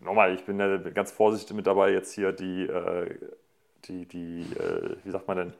[0.01, 3.17] nochmal, ich bin ja ganz vorsichtig mit dabei, jetzt hier die, äh,
[3.85, 5.53] die, die äh, wie sagt man denn,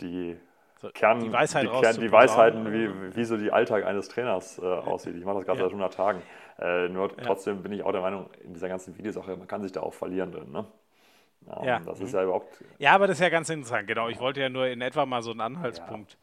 [0.00, 0.36] die
[0.80, 4.58] so, Kern, die, Weisheit die, Kern, die Weisheiten, wie, wie so die Alltag eines Trainers
[4.58, 5.16] äh, aussieht.
[5.16, 5.64] Ich mache das gerade ja.
[5.64, 6.22] seit 100 Tagen.
[6.60, 7.24] Äh, nur ja.
[7.24, 9.94] trotzdem bin ich auch der Meinung, in dieser ganzen Videosache, man kann sich da auch
[9.94, 10.52] verlieren drin.
[10.52, 10.64] Ne?
[11.46, 12.06] Ja, ja, das mhm.
[12.06, 12.64] ist ja überhaupt.
[12.78, 14.08] Ja, aber das ist ja ganz interessant, genau.
[14.08, 16.16] Ich wollte ja nur in etwa mal so einen Anhaltspunkt.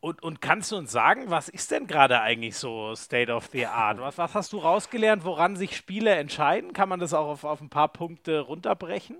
[0.00, 3.66] Und, und kannst du uns sagen, was ist denn gerade eigentlich so State of the
[3.66, 3.98] Art?
[4.00, 6.72] Was, was hast du rausgelernt, woran sich Spiele entscheiden?
[6.72, 9.16] Kann man das auch auf, auf ein paar Punkte runterbrechen?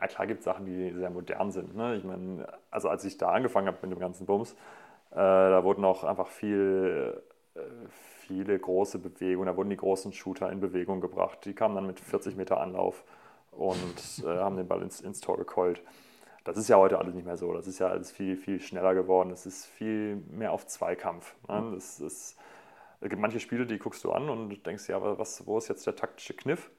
[0.00, 1.76] Ja, klar gibt es Sachen, die sehr modern sind.
[1.76, 1.96] Ne?
[1.96, 4.52] Ich meine, also als ich da angefangen habe mit dem ganzen Bums,
[5.10, 7.22] äh, da wurden auch einfach viel,
[7.54, 7.60] äh,
[8.26, 11.44] viele große Bewegungen, da wurden die großen Shooter in Bewegung gebracht.
[11.44, 13.04] Die kamen dann mit 40 Meter Anlauf
[13.50, 15.82] und äh, haben den Ball ins, ins Tor gekeult.
[16.44, 17.52] Das ist ja heute alles nicht mehr so.
[17.52, 19.30] Das ist ja alles viel, viel schneller geworden.
[19.30, 21.34] Es ist viel mehr auf Zweikampf.
[21.48, 21.72] Ne?
[21.74, 22.38] Das ist,
[23.00, 25.86] es gibt manche Spiele, die guckst du an und denkst, ja, was, wo ist jetzt
[25.86, 26.70] der taktische Kniff?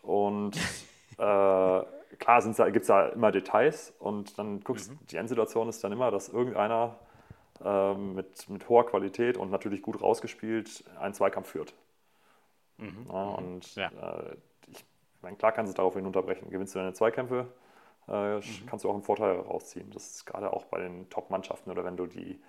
[0.00, 0.56] Und
[1.18, 1.82] äh,
[2.18, 4.98] klar gibt es da immer Details und dann guckst mhm.
[5.10, 6.98] die Endsituation ist dann immer, dass irgendeiner
[7.64, 11.74] äh, mit, mit hoher Qualität und natürlich gut rausgespielt einen Zweikampf führt.
[12.76, 13.06] Mhm.
[13.10, 13.34] Ja, mhm.
[13.34, 13.88] und ja.
[13.88, 14.36] Äh,
[14.68, 14.84] ich
[15.22, 16.50] meine, klar kannst du es darauf hinunterbrechen.
[16.50, 17.48] Gewinnst du deine Zweikämpfe,
[18.08, 18.42] äh, mhm.
[18.66, 19.90] kannst du auch einen Vorteil rausziehen.
[19.90, 22.40] Das ist gerade auch bei den Top-Mannschaften oder wenn du die,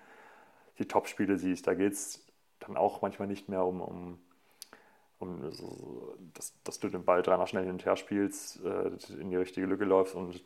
[0.77, 2.25] die Top-Spiele siehst, da geht es
[2.59, 4.19] dann auch manchmal nicht mehr um, um
[5.19, 5.41] und
[6.33, 9.67] dass, dass, du den Ball dreimal schnell hin und her spielst, äh, in die richtige
[9.67, 10.39] Lücke läufst und äh,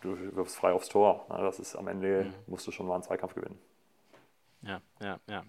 [0.00, 1.26] du wirfst frei aufs Tor.
[1.28, 2.34] Das ist am Ende, mhm.
[2.46, 3.58] musst du schon mal einen Zweikampf gewinnen.
[4.62, 5.44] Ja, ja, ja.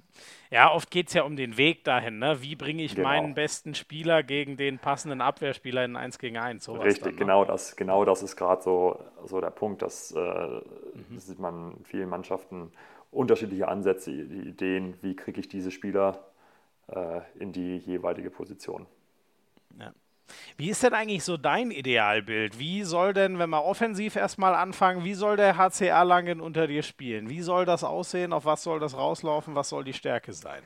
[0.52, 2.20] Ja, oft geht es ja um den Weg dahin.
[2.20, 2.44] Ne?
[2.44, 3.08] Wie bringe ich genau.
[3.08, 6.70] meinen besten Spieler gegen den passenden Abwehrspieler in 1 gegen 1?
[6.70, 7.18] Richtig, dann, ne?
[7.18, 9.82] genau, das, genau das ist gerade so, so der Punkt.
[9.82, 11.16] Dass, äh, mhm.
[11.16, 12.72] Das sieht man in vielen Mannschaften
[13.10, 16.29] unterschiedliche Ansätze, die Ideen, wie kriege ich diese Spieler
[17.36, 18.86] in die jeweilige Position.
[19.80, 19.94] Ja.
[20.58, 22.60] Wie ist denn eigentlich so dein Idealbild?
[22.60, 26.84] Wie soll denn, wenn wir offensiv erstmal anfangen, wie soll der HCR Langen unter dir
[26.84, 27.30] spielen?
[27.30, 28.34] Wie soll das aussehen?
[28.34, 29.56] Auf was soll das rauslaufen?
[29.56, 30.62] Was soll die Stärke sein?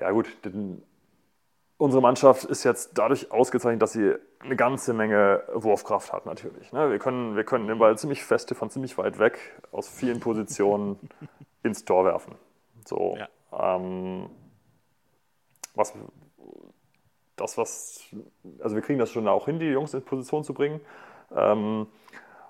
[0.00, 0.28] Ja, gut,
[1.76, 6.72] unsere Mannschaft ist jetzt dadurch ausgezeichnet, dass sie eine ganze Menge Wurfkraft hat, natürlich.
[6.72, 6.90] Ne?
[6.90, 9.38] Wir, können, wir können den Ball ziemlich feste von ziemlich weit weg
[9.72, 10.98] aus vielen Positionen
[11.62, 12.34] ins Tor werfen.
[12.84, 13.16] So.
[13.18, 13.76] Ja.
[13.76, 14.30] Ähm,
[15.78, 15.94] was,
[17.36, 18.14] das, was,
[18.60, 20.80] also wir kriegen das schon auch hin, die Jungs in Position zu bringen.
[21.34, 21.86] Ähm,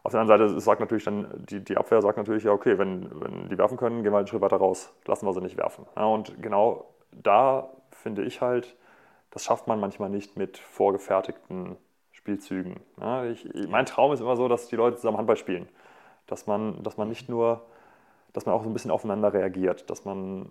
[0.03, 3.11] auf der anderen Seite sagt natürlich dann, die, die Abwehr sagt natürlich, ja, okay, wenn,
[3.21, 5.85] wenn die werfen können, gehen wir einen Schritt weiter raus, lassen wir sie nicht werfen.
[5.97, 8.77] Ja, und genau da finde ich halt,
[9.31, 11.77] das schafft man manchmal nicht mit vorgefertigten
[12.13, 12.81] Spielzügen.
[13.01, 15.69] Ja, ich, mein Traum ist immer so, dass die Leute zusammen Handball spielen.
[16.27, 17.67] Dass man, dass man nicht nur,
[18.33, 20.51] dass man auch so ein bisschen aufeinander reagiert, dass man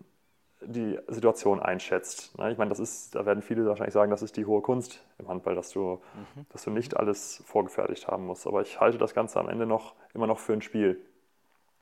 [0.62, 2.38] die Situation einschätzt.
[2.38, 2.52] Ne?
[2.52, 5.28] Ich meine, das ist, da werden viele wahrscheinlich sagen, das ist die hohe Kunst im
[5.28, 6.46] Handball, dass du, mhm.
[6.50, 8.48] dass du nicht alles vorgefertigt haben musst.
[8.48, 11.00] Aber ich halte das Ganze am Ende noch immer noch für ein Spiel.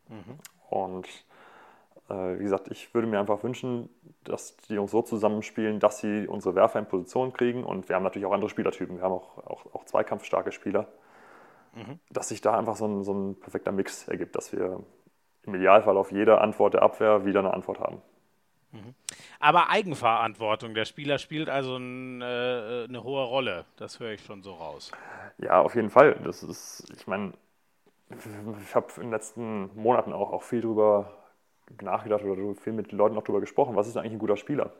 [0.09, 0.39] Mhm.
[0.69, 1.07] Und
[2.09, 3.89] äh, wie gesagt, ich würde mir einfach wünschen,
[4.23, 7.63] dass die Jungs so zusammenspielen, dass sie unsere Werfer in Position kriegen.
[7.63, 8.97] Und wir haben natürlich auch andere Spielertypen.
[8.97, 10.87] Wir haben auch, auch, auch zweikampfstarke Spieler.
[11.73, 11.99] Mhm.
[12.09, 14.81] Dass sich da einfach so ein, so ein perfekter Mix ergibt, dass wir
[15.43, 18.01] im Idealfall auf jede Antwort der Abwehr wieder eine Antwort haben.
[19.39, 24.43] Aber Eigenverantwortung, der Spieler spielt also ein, äh, eine hohe Rolle, das höre ich schon
[24.43, 24.91] so raus.
[25.37, 26.15] Ja, auf jeden Fall.
[26.23, 27.33] Das ist, ich meine,
[28.09, 31.11] ich habe in den letzten Monaten auch, auch viel drüber
[31.81, 34.71] nachgedacht oder viel mit den Leuten auch drüber gesprochen, was ist eigentlich ein guter Spieler?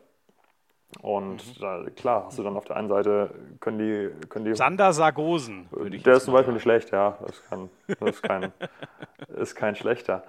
[1.00, 1.60] Und mhm.
[1.60, 3.30] da, klar, hast du dann auf der einen Seite,
[3.60, 4.28] können die.
[4.28, 5.68] Können die Sander Sargosen.
[5.72, 7.18] Der ist zum Beispiel nicht schlecht, ja.
[7.26, 8.52] Das, kann, das ist, kein,
[9.36, 10.22] ist kein schlechter.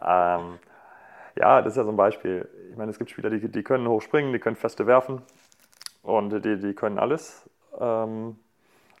[0.00, 0.58] Ähm,
[1.36, 2.48] ja, das ist ja so ein Beispiel.
[2.70, 5.22] Ich meine, es gibt Spieler, die, die können hoch springen, die können feste werfen
[6.02, 7.48] und die, die können alles.
[7.78, 8.36] Ähm,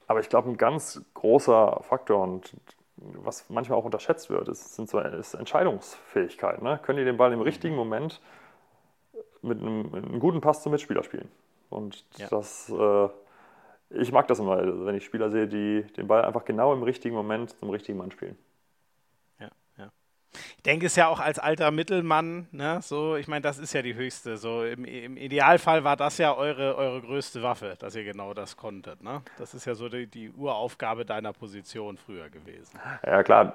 [0.06, 2.54] aber ich glaube, ein ganz großer Faktor und
[2.96, 6.62] was manchmal auch unterschätzt wird, ist, sind so, ist Entscheidungsfähigkeit.
[6.62, 6.78] Ne?
[6.82, 8.20] Können die den Ball im richtigen Moment
[9.40, 11.28] mit einem, mit einem guten Pass zum Mitspieler spielen?
[11.70, 12.28] Und ja.
[12.28, 13.08] das, äh,
[13.90, 17.14] ich mag das immer, wenn ich Spieler sehe, die den Ball einfach genau im richtigen
[17.14, 18.36] Moment zum richtigen Mann spielen.
[20.56, 23.82] Ich denke es ja auch als alter Mittelmann, ne, so, ich meine, das ist ja
[23.82, 24.36] die höchste.
[24.36, 28.56] So im, im, Idealfall war das ja eure, eure größte Waffe, dass ihr genau das
[28.56, 29.02] konntet.
[29.02, 29.22] Ne?
[29.38, 32.78] Das ist ja so die, die Uraufgabe deiner Position früher gewesen.
[33.04, 33.52] Ja, klar,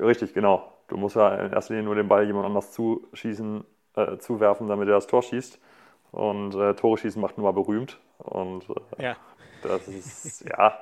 [0.00, 0.72] richtig, genau.
[0.88, 3.64] Du musst ja in erster Linie nur den Ball jemand anders zuschießen,
[3.96, 5.58] äh, zuwerfen, damit er das Tor schießt.
[6.12, 7.98] Und äh, Tore schießen macht nun mal berühmt.
[8.18, 9.16] Und äh, ja.
[9.62, 10.78] das ist, ja.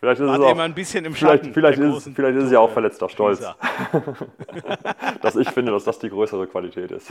[0.00, 1.52] Vielleicht ist Wart es auch, ein bisschen im Schatten.
[1.52, 3.40] Vielleicht, vielleicht, ist, vielleicht ist es ja auch verletzter Stolz.
[5.20, 7.10] dass ich finde, dass das die größere Qualität ist.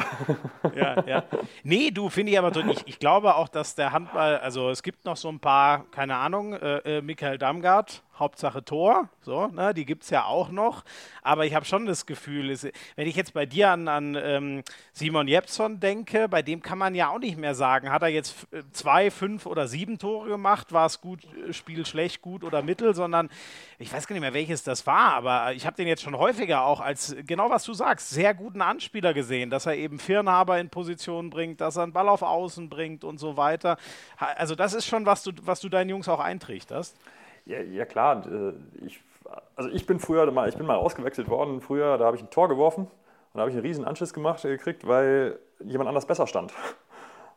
[0.75, 1.23] ja, ja.
[1.63, 2.83] Nee, du finde ich aber so nicht.
[2.87, 6.53] Ich glaube auch, dass der Handball, also es gibt noch so ein paar, keine Ahnung,
[6.53, 10.83] äh, äh Michael Damgard Hauptsache Tor, so, ne, die gibt es ja auch noch.
[11.21, 14.63] Aber ich habe schon das Gefühl, es, wenn ich jetzt bei dir an, an ähm,
[14.93, 18.47] Simon Jepson denke, bei dem kann man ja auch nicht mehr sagen, hat er jetzt
[18.51, 22.61] äh, zwei, fünf oder sieben Tore gemacht, war es gut, äh, Spiel schlecht, gut oder
[22.61, 23.29] mittel, sondern
[23.77, 26.63] ich weiß gar nicht mehr, welches das war, aber ich habe den jetzt schon häufiger
[26.63, 30.69] auch als, genau was du sagst, sehr guten Anspieler gesehen, dass er eben Firnhaber in
[30.69, 33.77] Position bringt, dass er einen Ball auf Außen bringt und so weiter.
[34.17, 36.97] Also das ist schon, was du, was du deinen Jungs auch eintrichterst.
[37.45, 38.25] Ja, ja klar.
[38.25, 38.53] Äh,
[38.85, 39.01] ich,
[39.55, 41.61] also ich bin früher mal, ich bin mal ausgewechselt worden.
[41.61, 42.91] Früher, da habe ich ein Tor geworfen und
[43.35, 46.53] da habe ich einen riesen Anschiss gemacht, äh, gekriegt, weil jemand anders besser stand.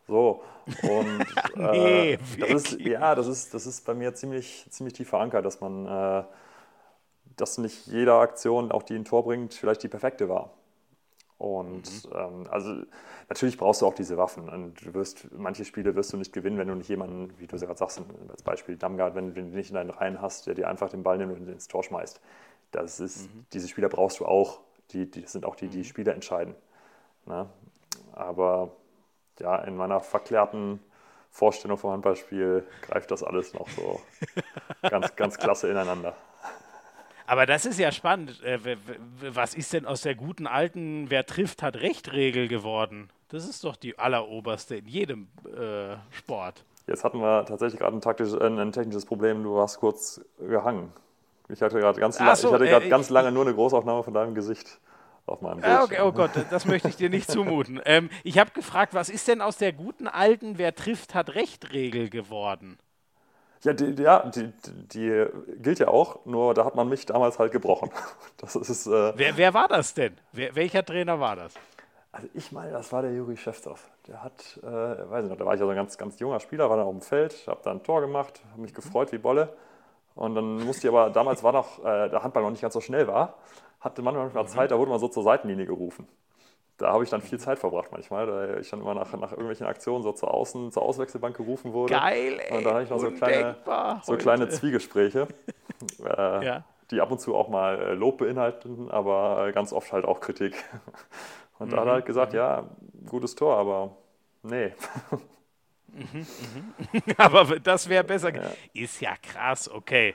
[0.08, 0.42] So.
[0.82, 1.24] Und
[1.56, 5.46] nee, äh, das ist, ja, das ist, das ist bei mir ziemlich, ziemlich tief verankert,
[5.46, 6.24] dass man, äh,
[7.36, 10.50] dass nicht jede Aktion, auch die ein Tor bringt, vielleicht die perfekte war.
[11.42, 12.12] Und mhm.
[12.14, 12.72] ähm, also
[13.28, 14.48] natürlich brauchst du auch diese Waffen.
[14.48, 17.58] Und du wirst, manche Spiele wirst du nicht gewinnen, wenn du nicht jemanden, wie du
[17.58, 20.88] gerade sagst, als Beispiel Damgard, wenn, du nicht in deinen Reihen hast, der dir einfach
[20.88, 22.20] den Ball nimmt und ins Tor schmeißt.
[22.70, 23.44] Das ist, mhm.
[23.52, 24.60] diese Spieler brauchst du auch.
[24.92, 25.84] Die, die sind auch die, die mhm.
[25.84, 26.54] Spieler entscheiden.
[27.26, 27.48] Ne?
[28.12, 28.70] Aber
[29.40, 30.78] ja, in meiner verklärten
[31.28, 34.00] Vorstellung vom Handballspiel greift das alles noch so
[34.88, 36.14] ganz, ganz klasse ineinander.
[37.26, 38.42] Aber das ist ja spannend.
[38.42, 38.76] Äh,
[39.20, 43.10] was ist denn aus der guten alten Wer trifft, hat Recht-Regel geworden?
[43.28, 46.64] Das ist doch die alleroberste in jedem äh, Sport.
[46.86, 49.42] Jetzt hatten wir tatsächlich gerade ein, äh, ein, technisches Problem.
[49.42, 50.92] Du warst kurz gehangen.
[51.48, 54.80] Ich hatte gerade ganz, so, äh, ganz lange nur eine Großaufnahme von deinem Gesicht
[55.26, 55.72] auf meinem Bild.
[55.72, 57.80] Ah, okay, oh Gott, das möchte ich dir nicht zumuten.
[57.84, 62.10] Ähm, ich habe gefragt, was ist denn aus der guten alten Wer trifft, hat Recht-Regel
[62.10, 62.78] geworden?
[63.64, 64.52] Ja, die, ja die,
[64.92, 65.26] die,
[65.58, 67.90] gilt ja auch, nur da hat man mich damals halt gebrochen.
[68.38, 70.16] Das ist, äh wer, wer, war das denn?
[70.32, 71.54] Wer, welcher Trainer war das?
[72.10, 73.78] Also ich meine, das war der Juri Schäftow.
[74.08, 76.40] Der hat, äh, weiß ich noch, da war ich ja so ein ganz, ganz junger
[76.40, 79.18] Spieler, war dann auf dem Feld, habe da ein Tor gemacht, habe mich gefreut wie
[79.18, 79.56] Bolle.
[80.16, 82.80] Und dann musste ich aber, damals war noch, äh, der Handball noch nicht ganz so
[82.80, 83.34] schnell war,
[83.80, 84.48] hatte man manchmal.
[84.48, 86.08] Zeit, da wurde man so zur Seitenlinie gerufen
[86.78, 89.66] da habe ich dann viel Zeit verbracht manchmal, da ich dann immer nach, nach irgendwelchen
[89.66, 91.94] Aktionen so zur, Außen, zur Auswechselbank gerufen wurde.
[91.94, 93.56] Geil, ey, Und da habe ich noch so kleine,
[94.02, 95.28] so kleine Zwiegespräche,
[96.04, 96.64] äh, ja.
[96.90, 100.20] die ab und zu auch mal äh, Lob beinhalten, aber äh, ganz oft halt auch
[100.20, 100.54] Kritik.
[101.58, 101.70] Und mhm.
[101.70, 102.38] da hat er halt gesagt, mhm.
[102.38, 102.64] ja,
[103.06, 103.96] gutes Tor, aber
[104.42, 104.72] nee.
[105.86, 106.26] Mhm,
[106.92, 107.02] mhm.
[107.18, 108.34] aber das wäre besser.
[108.34, 108.50] Ja.
[108.72, 110.14] Ist ja krass, okay.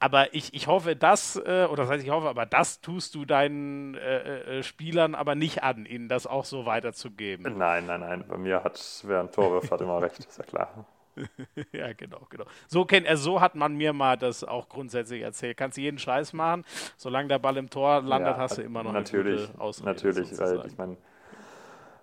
[0.00, 3.24] Aber ich, ich hoffe, das, äh, oder das heißt, ich hoffe, aber das tust du
[3.24, 7.58] deinen äh, äh, Spielern aber nicht an, ihnen das auch so weiterzugeben.
[7.58, 8.24] Nein, nein, nein.
[8.28, 10.86] Bei mir hat, wer ein Tor wirft, hat immer recht, ist ja klar.
[11.72, 12.44] ja, genau, genau.
[12.68, 15.56] So, kenn, also so hat man mir mal das auch grundsätzlich erzählt.
[15.56, 16.64] Kannst du jeden Scheiß machen,
[16.96, 19.88] solange der Ball im Tor landet, ja, hast du immer noch natürlich, eine gute Ausrede.
[19.88, 20.58] Natürlich, sozusagen.
[20.60, 20.96] weil ich meine,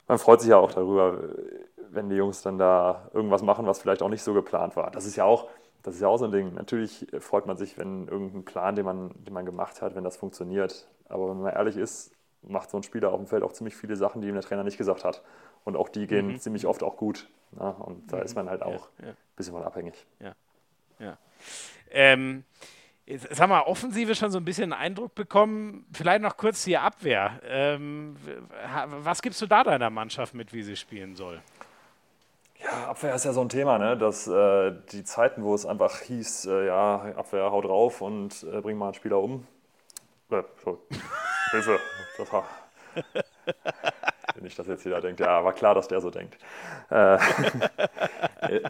[0.07, 1.17] man freut sich ja auch darüber,
[1.89, 4.91] wenn die Jungs dann da irgendwas machen, was vielleicht auch nicht so geplant war.
[4.91, 5.47] Das ist ja auch,
[5.85, 6.53] das ist ja auch so ein Ding.
[6.55, 10.17] Natürlich freut man sich, wenn irgendein Plan, den man, den man gemacht hat, wenn das
[10.17, 10.87] funktioniert.
[11.07, 13.95] Aber wenn man ehrlich ist, macht so ein Spieler auf dem Feld auch ziemlich viele
[13.95, 15.21] Sachen, die ihm der Trainer nicht gesagt hat.
[15.63, 16.39] Und auch die gehen mhm.
[16.39, 17.29] ziemlich oft auch gut.
[17.51, 17.73] Ne?
[17.73, 18.23] Und da mhm.
[18.23, 19.11] ist man halt auch ja, ja.
[19.11, 20.05] ein bisschen von abhängig.
[20.19, 20.35] Ja.
[20.99, 21.17] ja.
[21.91, 22.43] Ähm,
[23.07, 25.85] Jetzt haben wir Offensive schon so ein bisschen einen Eindruck bekommen.
[25.93, 27.39] Vielleicht noch kurz die Abwehr.
[27.45, 28.15] Ähm,
[28.87, 31.39] was gibst du da deiner Mannschaft mit, wie sie spielen soll?
[32.63, 33.97] Ja, Abwehr ist ja so ein Thema, ne?
[33.97, 38.61] dass äh, die Zeiten, wo es einfach hieß, äh, ja, Abwehr haut drauf und äh,
[38.61, 39.47] bring mal einen Spieler um.
[40.31, 40.43] Äh,
[41.51, 41.79] Hilfe,
[42.17, 42.47] das war.
[44.41, 46.37] Nicht, dass jetzt jeder denkt, ja, war klar, dass der so denkt.
[46.89, 47.15] Äh,
[48.41, 48.61] äh,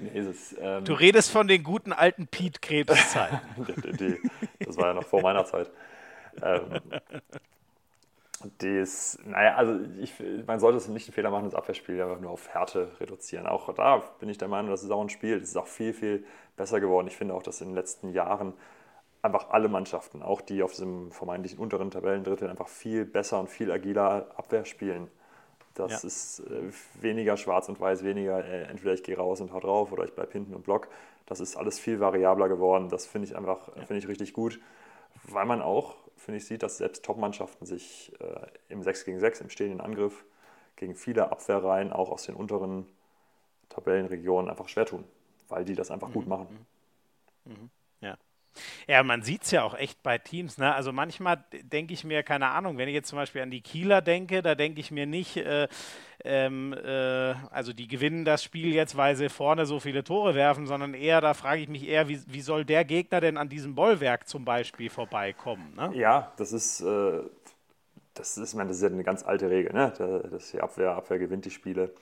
[0.00, 3.38] Nee, es, ähm, du redest von den guten alten Pete Krebs-Zeiten.
[4.58, 5.70] das war ja noch vor meiner Zeit.
[6.42, 6.80] Ähm,
[8.58, 10.14] das, naja, also ich,
[10.46, 13.46] man sollte es nicht den Fehler machen, das Abwehrspiel einfach nur auf Härte reduzieren.
[13.46, 15.92] Auch da bin ich der Meinung, das ist auch ein Spiel, das ist auch viel,
[15.92, 16.24] viel
[16.56, 17.06] besser geworden.
[17.06, 18.54] Ich finde auch, dass in den letzten Jahren
[19.22, 23.70] einfach alle Mannschaften, auch die auf diesem vermeintlichen unteren Tabellendrittel, einfach viel besser und viel
[23.70, 25.08] agiler Abwehr spielen.
[25.74, 26.06] Das ja.
[26.06, 29.92] ist äh, weniger schwarz und weiß, weniger äh, entweder ich gehe raus und hau drauf
[29.92, 30.88] oder ich bleibe hinten und block.
[31.26, 32.88] Das ist alles viel variabler geworden.
[32.88, 33.84] Das finde ich einfach ja.
[33.84, 34.60] finde ich richtig gut,
[35.24, 39.40] weil man auch, finde ich, sieht, dass selbst Top-Mannschaften sich äh, im 6 gegen 6,
[39.40, 40.24] im stehenden Angriff,
[40.76, 42.86] gegen viele Abwehrreihen, auch aus den unteren
[43.70, 45.04] Tabellenregionen, einfach schwer tun,
[45.48, 46.12] weil die das einfach mhm.
[46.12, 46.66] gut machen.
[47.44, 47.70] Mhm.
[48.86, 49.00] Ja.
[49.00, 50.58] Ja, man sieht es ja auch echt bei Teams.
[50.58, 50.74] Ne?
[50.74, 54.02] Also manchmal denke ich mir, keine Ahnung, wenn ich jetzt zum Beispiel an die Kieler
[54.02, 55.68] denke, da denke ich mir nicht, äh,
[56.22, 60.66] ähm, äh, also die gewinnen das Spiel jetzt, weil sie vorne so viele Tore werfen,
[60.66, 63.74] sondern eher, da frage ich mich eher, wie, wie soll der Gegner denn an diesem
[63.74, 65.74] Bollwerk zum Beispiel vorbeikommen?
[65.76, 65.92] Ne?
[65.94, 67.20] Ja, das ist, äh,
[68.12, 69.92] das ist, ich meine, das ist ja eine ganz alte Regel, ne?
[70.30, 71.94] dass die Abwehr, Abwehr gewinnt die Spiele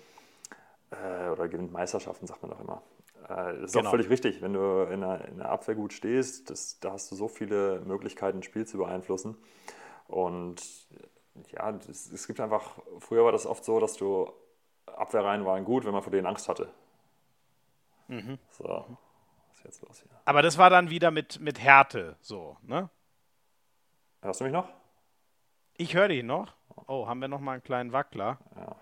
[0.90, 2.82] äh, oder gewinnt Meisterschaften, sagt man doch immer.
[3.24, 3.87] Äh, das ist genau.
[3.87, 4.42] auch völlig richtig.
[4.42, 7.81] Wenn du in der, in der Abwehr gut stehst, das, da hast du so viele
[7.81, 9.37] Möglichkeiten, ein Spiel zu beeinflussen.
[10.07, 10.62] Und
[11.50, 14.33] ja, das, es gibt einfach, früher war das oft so, dass du
[14.87, 16.68] Abwehrreihen waren gut, wenn man vor denen Angst hatte.
[18.09, 18.38] Mhm.
[18.50, 20.11] So, was ist jetzt los hier?
[20.24, 22.88] Aber das war dann wieder mit, mit Härte so, ne?
[24.22, 24.68] Hörst du mich noch?
[25.76, 26.54] Ich höre dich noch.
[26.87, 28.38] Oh, haben wir noch mal einen kleinen Wackler?
[28.57, 28.76] Ja,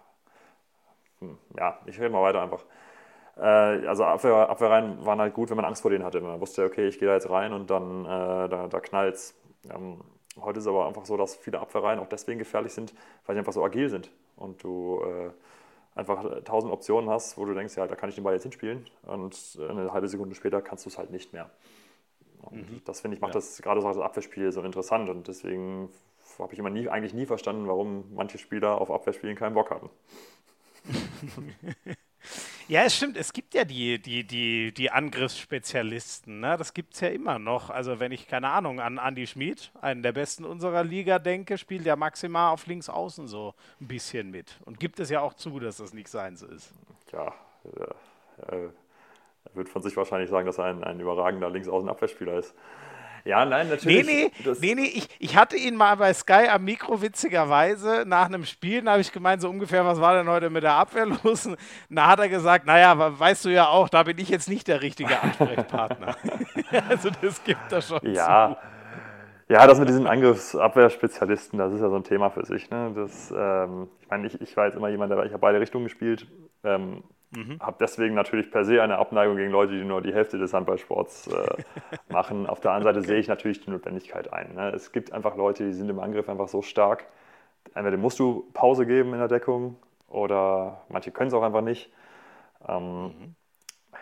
[1.18, 2.64] hm, ja ich rede mal weiter einfach.
[3.36, 6.20] Äh, also Abwehr, Abwehrreihen waren halt gut, wenn man Angst vor denen hatte.
[6.20, 9.34] Man wusste, okay, ich gehe da jetzt rein und dann äh, da, da knallt
[9.70, 10.00] ähm,
[10.40, 12.92] Heute ist es aber einfach so, dass viele Abwehrreihen auch deswegen gefährlich sind,
[13.24, 15.30] weil sie einfach so agil sind und du äh,
[15.98, 18.84] einfach tausend Optionen hast, wo du denkst, ja, da kann ich den Ball jetzt hinspielen
[19.04, 21.50] und eine halbe Sekunde später kannst du es halt nicht mehr.
[22.42, 22.82] Und mhm.
[22.84, 23.40] das finde ich macht ja.
[23.40, 25.88] das gerade so das Abwehrspiel so interessant und deswegen
[26.38, 29.88] habe ich immer nie, eigentlich nie verstanden, warum manche Spieler auf Abwehrspielen keinen Bock haben.
[32.68, 33.16] Ja, es stimmt.
[33.16, 36.40] Es gibt ja die, die, die, die Angriffsspezialisten.
[36.40, 36.56] Ne?
[36.56, 37.70] Das gibt es ja immer noch.
[37.70, 41.86] Also, wenn ich, keine Ahnung, an Andy Schmid, einen der besten unserer Liga, denke, spielt
[41.86, 44.58] der maximal auf links außen so ein bisschen mit.
[44.64, 46.72] Und gibt es ja auch zu, dass das nicht sein so ist.
[47.12, 47.32] Ja,
[47.78, 48.70] äh, er
[49.54, 52.52] wird von sich wahrscheinlich sagen, dass er ein, ein überragender Linksaußen-Abwehrspieler ist.
[53.26, 54.06] Ja, nein, natürlich.
[54.06, 58.26] Nee, nee, nee, nee ich, ich hatte ihn mal bei Sky am Mikro witzigerweise nach
[58.26, 61.06] einem Spiel, da habe ich gemeint, so ungefähr, was war denn heute mit der Abwehr
[61.24, 61.46] los?
[61.46, 61.58] Und
[61.90, 64.80] da hat er gesagt, naja, weißt du ja auch, da bin ich jetzt nicht der
[64.80, 66.16] richtige Ansprechpartner.
[66.88, 68.56] also das gibt er schon ja.
[68.60, 68.75] zu.
[69.48, 72.68] Ja, das mit diesen Angriffsabwehrspezialisten, das ist ja so ein Thema für sich.
[72.70, 72.92] Ne?
[72.94, 75.84] Das, ähm, ich meine, ich, ich war jetzt immer jemand, der ich habe beide Richtungen
[75.84, 76.26] gespielt.
[76.64, 77.04] Ähm,
[77.36, 77.58] Mhm.
[77.60, 81.28] Habe deswegen natürlich per se eine Abneigung gegen Leute, die nur die Hälfte des Handballsports
[81.28, 81.56] äh,
[82.08, 82.46] machen.
[82.46, 83.08] Auf der anderen Seite okay.
[83.08, 84.54] sehe ich natürlich die Notwendigkeit ein.
[84.54, 84.70] Ne?
[84.70, 87.06] Es gibt einfach Leute, die sind im Angriff einfach so stark.
[87.74, 89.76] Entweder musst du Pause geben in der Deckung
[90.08, 91.92] oder manche können es auch einfach nicht.
[92.68, 93.34] Ähm, mhm.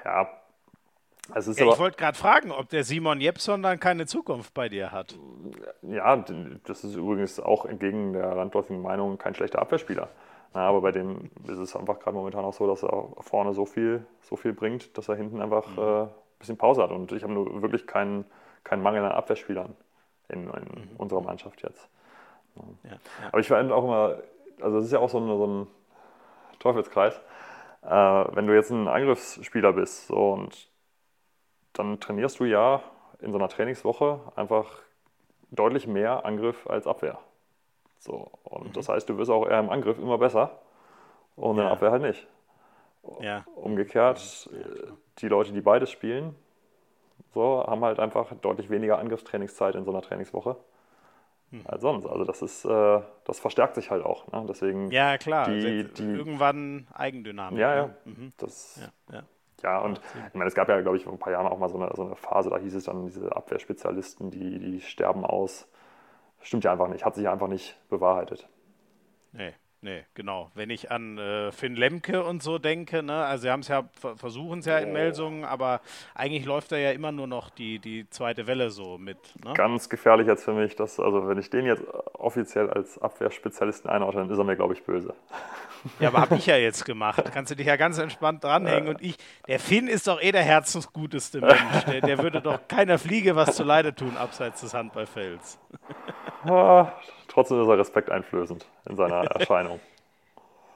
[0.04, 0.28] Ja,
[1.32, 5.18] ja, ich wollte gerade fragen, ob der Simon Jepson dann keine Zukunft bei dir hat.
[5.82, 6.16] Ja,
[6.64, 10.08] das ist übrigens auch entgegen der landläufigen Meinung kein schlechter Abwehrspieler.
[10.54, 13.66] Ja, aber bei dem ist es einfach gerade momentan auch so, dass er vorne so
[13.66, 15.78] viel, so viel bringt, dass er hinten einfach mhm.
[15.78, 16.90] äh, ein bisschen Pause hat.
[16.90, 18.24] Und ich habe nur wirklich keinen,
[18.62, 19.74] keinen Mangel an Abwehrspielern
[20.28, 20.96] in, in mhm.
[20.96, 21.88] unserer Mannschaft jetzt.
[22.54, 22.90] Ja.
[22.90, 22.98] Ja,
[23.28, 24.18] aber ich finde auch immer,
[24.60, 25.66] also es ist ja auch so ein, so ein
[26.60, 27.20] Teufelskreis.
[27.82, 30.68] Äh, wenn du jetzt ein Angriffsspieler bist so, und
[31.74, 32.82] dann trainierst du ja
[33.20, 34.78] in so einer Trainingswoche einfach
[35.50, 37.18] deutlich mehr Angriff als Abwehr.
[37.98, 38.72] So, und mhm.
[38.72, 40.58] das heißt, du wirst auch eher im Angriff immer besser
[41.36, 41.62] und ja.
[41.62, 42.26] in der Abwehr halt nicht.
[43.20, 43.44] Ja.
[43.54, 46.34] Umgekehrt, ja, die Leute, die beides spielen,
[47.32, 50.56] so, haben halt einfach deutlich weniger Angriffstrainingszeit in so einer Trainingswoche
[51.50, 51.62] hm.
[51.64, 52.06] als sonst.
[52.06, 54.30] Also das ist, äh, das verstärkt sich halt auch.
[54.32, 54.44] Ne?
[54.48, 55.48] Deswegen ja, klar.
[55.48, 57.58] Die, die, irgendwann Eigendynamik.
[57.58, 57.86] Ja, ja.
[57.86, 57.96] Ne?
[58.04, 58.32] Mhm.
[58.36, 59.22] Das, ja, ja.
[59.62, 61.68] Ja und ich meine, es gab ja, glaube ich, vor ein paar Jahren auch mal
[61.68, 65.68] so eine, so eine Phase, da hieß es dann, diese Abwehrspezialisten, die, die sterben aus.
[66.40, 68.48] Stimmt ja einfach nicht, hat sich einfach nicht bewahrheitet.
[69.32, 69.54] Nee.
[69.84, 70.50] Nee, genau.
[70.54, 73.84] Wenn ich an äh, Finn Lemke und so denke, ne, also sie haben es ja,
[74.16, 74.92] versuchen es ja in oh.
[74.94, 75.82] Melsungen, aber
[76.14, 79.18] eigentlich läuft da ja immer nur noch die, die zweite Welle so mit.
[79.44, 79.52] Ne?
[79.52, 81.82] Ganz gefährlich jetzt für mich, dass, also wenn ich den jetzt
[82.14, 85.12] offiziell als Abwehrspezialisten einordne, dann ist er mir, glaube ich, böse.
[86.00, 87.22] Ja, aber habe ich ja jetzt gemacht.
[87.34, 88.88] Kannst du dich ja ganz entspannt dranhängen.
[88.88, 91.84] Und ich, der Finn ist doch eh der herzensguteste Mensch.
[91.86, 95.58] Der, der würde doch keiner Fliege was zu Leide tun, abseits des Handballfelds.
[97.34, 99.80] Trotzdem ist er respekteinflößend in seiner Erscheinung.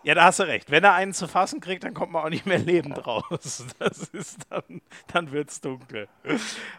[0.02, 0.70] Ja, da hast du recht.
[0.70, 3.64] Wenn er einen zu fassen kriegt, dann kommt man auch nicht mehr lebend raus.
[3.78, 4.80] Das ist dann,
[5.12, 6.08] dann wird es dunkel.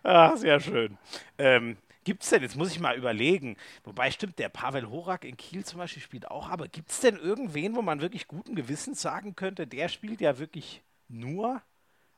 [0.04, 0.98] Ach, sehr schön.
[1.38, 5.38] Ähm, Gibt es denn, jetzt muss ich mal überlegen, wobei stimmt, der Pavel Horak in
[5.38, 9.02] Kiel zum Beispiel spielt auch, aber gibt es denn irgendwen, wo man wirklich guten Gewissens
[9.02, 11.62] sagen könnte, der spielt ja wirklich nur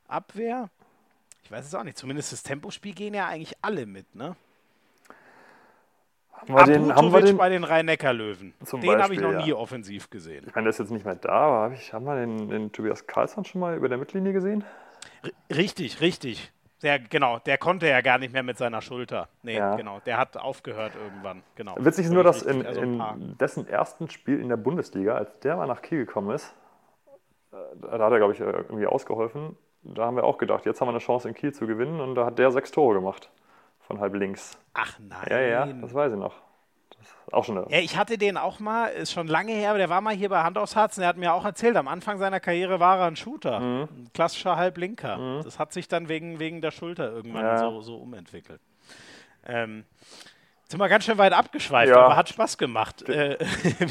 [0.08, 0.70] Abwehr?
[1.44, 4.36] Ich weiß es auch nicht, zumindest das Tempospiel gehen ja eigentlich alle mit, ne?
[6.42, 8.54] Haben wir den, haben wir den bei den Rhein-Neckar-Löwen.
[8.82, 9.46] Den habe ich noch ja.
[9.46, 10.44] nie offensiv gesehen.
[10.48, 12.72] Ich meine, der ist jetzt nicht mehr da, aber hab ich, haben wir den, den
[12.72, 14.64] Tobias Karlsson schon mal über der Mittellinie gesehen?
[15.22, 16.52] R richtig, richtig.
[16.82, 19.30] Der, genau, der konnte ja gar nicht mehr mit seiner Schulter.
[19.44, 19.76] Nee, ja.
[19.76, 20.00] genau.
[20.08, 21.44] Der hat aufgehört irgendwann.
[21.54, 21.76] Genau.
[21.78, 25.58] Witzig ist nur, dass in, also in dessen ersten Spiel in der Bundesliga, als der
[25.58, 26.56] mal nach Kiel gekommen ist,
[27.52, 29.56] äh, da hat er, glaube ich, irgendwie ausgeholfen.
[29.84, 32.16] Da haben wir auch gedacht, jetzt haben wir eine Chance in Kiel zu gewinnen und
[32.16, 33.30] da hat der sechs Tore gemacht
[33.92, 34.58] von halb links.
[34.74, 35.28] Ach nein.
[35.30, 36.34] Ja, ja, das weiß ich noch.
[37.32, 40.02] auch schon ja, ich hatte den auch mal, ist schon lange her, aber der war
[40.02, 42.40] mal hier bei Hand aufs Herz und der hat mir auch erzählt, am Anfang seiner
[42.40, 43.60] Karriere war er ein Shooter.
[43.60, 43.82] Mhm.
[43.82, 45.18] Ein klassischer Halblinker.
[45.18, 45.44] Mhm.
[45.44, 47.58] Das hat sich dann wegen, wegen der Schulter irgendwann ja.
[47.58, 48.62] so, so umentwickelt.
[49.46, 49.84] Ähm,
[50.70, 51.98] sind wir ganz schön weit abgeschweift, ja.
[51.98, 53.02] aber hat Spaß gemacht.
[53.10, 53.38] Äh,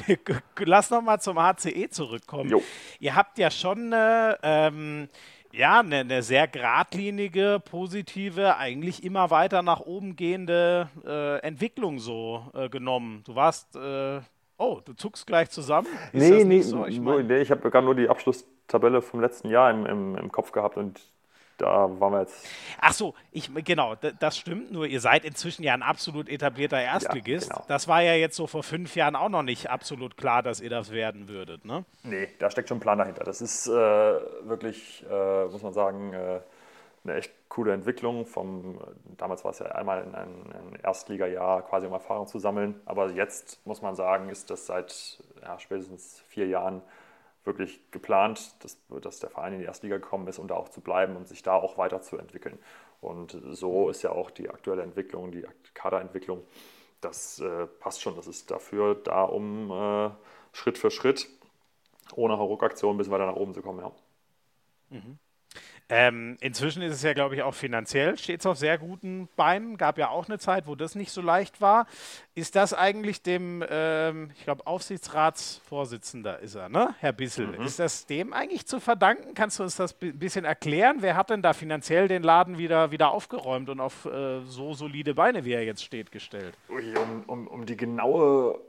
[0.61, 2.49] lass noch mal zum HCE zurückkommen.
[2.49, 2.63] Jo.
[3.01, 5.11] Ihr habt ja schon äh, ähm,
[5.53, 12.45] ja, eine, eine, sehr geradlinige, positive, eigentlich immer weiter nach oben gehende äh, Entwicklung so
[12.55, 13.23] äh, genommen.
[13.27, 14.21] Du warst, äh,
[14.59, 15.89] oh, du zuckst gleich zusammen?
[16.13, 16.87] Ist nee, nee, so?
[16.87, 20.33] ich, mein, nee, ich habe gerade nur die Abschlusstabelle vom letzten Jahr im, im, im
[20.33, 21.01] Kopf gehabt und
[21.61, 22.47] da waren wir jetzt.
[22.81, 24.73] Ach so, ich, genau, das stimmt.
[24.73, 27.49] Nur ihr seid inzwischen ja ein absolut etablierter Erstligist.
[27.49, 27.67] Ja, genau.
[27.69, 30.71] Das war ja jetzt so vor fünf Jahren auch noch nicht absolut klar, dass ihr
[30.71, 31.85] das werden würdet, ne?
[32.03, 33.25] Nee, da steckt schon ein Plan dahinter.
[33.25, 36.41] Das ist äh, wirklich, äh, muss man sagen, äh,
[37.05, 38.27] eine echt coole Entwicklung.
[38.27, 38.79] Vom,
[39.17, 42.81] damals war es ja einmal in ein, ein Erstligajahr quasi, um Erfahrung zu sammeln.
[42.85, 46.83] Aber jetzt muss man sagen, ist das seit ja, spätestens vier Jahren
[47.51, 50.81] wirklich geplant, dass, dass der Verein in die Erstliga gekommen ist, um da auch zu
[50.81, 52.59] bleiben und sich da auch weiterzuentwickeln.
[53.01, 55.45] Und so ist ja auch die aktuelle Entwicklung, die
[55.75, 56.43] Kaderentwicklung.
[57.01, 58.17] Das äh, passt schon.
[58.17, 60.11] Das ist dafür da, um äh,
[60.53, 61.29] Schritt für Schritt
[62.15, 63.81] ohne Hauruck-Aktion bis weiter nach oben zu kommen.
[63.81, 63.93] Ja.
[64.91, 65.19] Mhm.
[65.93, 69.77] Ähm, inzwischen ist es ja, glaube ich, auch finanziell, steht es auf sehr guten Beinen.
[69.77, 71.87] Gab ja auch eine Zeit, wo das nicht so leicht war.
[72.37, 76.95] Ist das eigentlich dem, ähm, ich glaube, Aufsichtsratsvorsitzender ist er, ne?
[77.01, 77.49] Herr Bissel.
[77.49, 77.65] Mhm.
[77.65, 79.35] Ist das dem eigentlich zu verdanken?
[79.35, 80.99] Kannst du uns das ein bisschen erklären?
[81.01, 85.15] Wer hat denn da finanziell den Laden wieder, wieder aufgeräumt und auf äh, so solide
[85.15, 86.57] Beine, wie er jetzt steht, gestellt?
[86.69, 88.61] Ui, um, um, um die genaue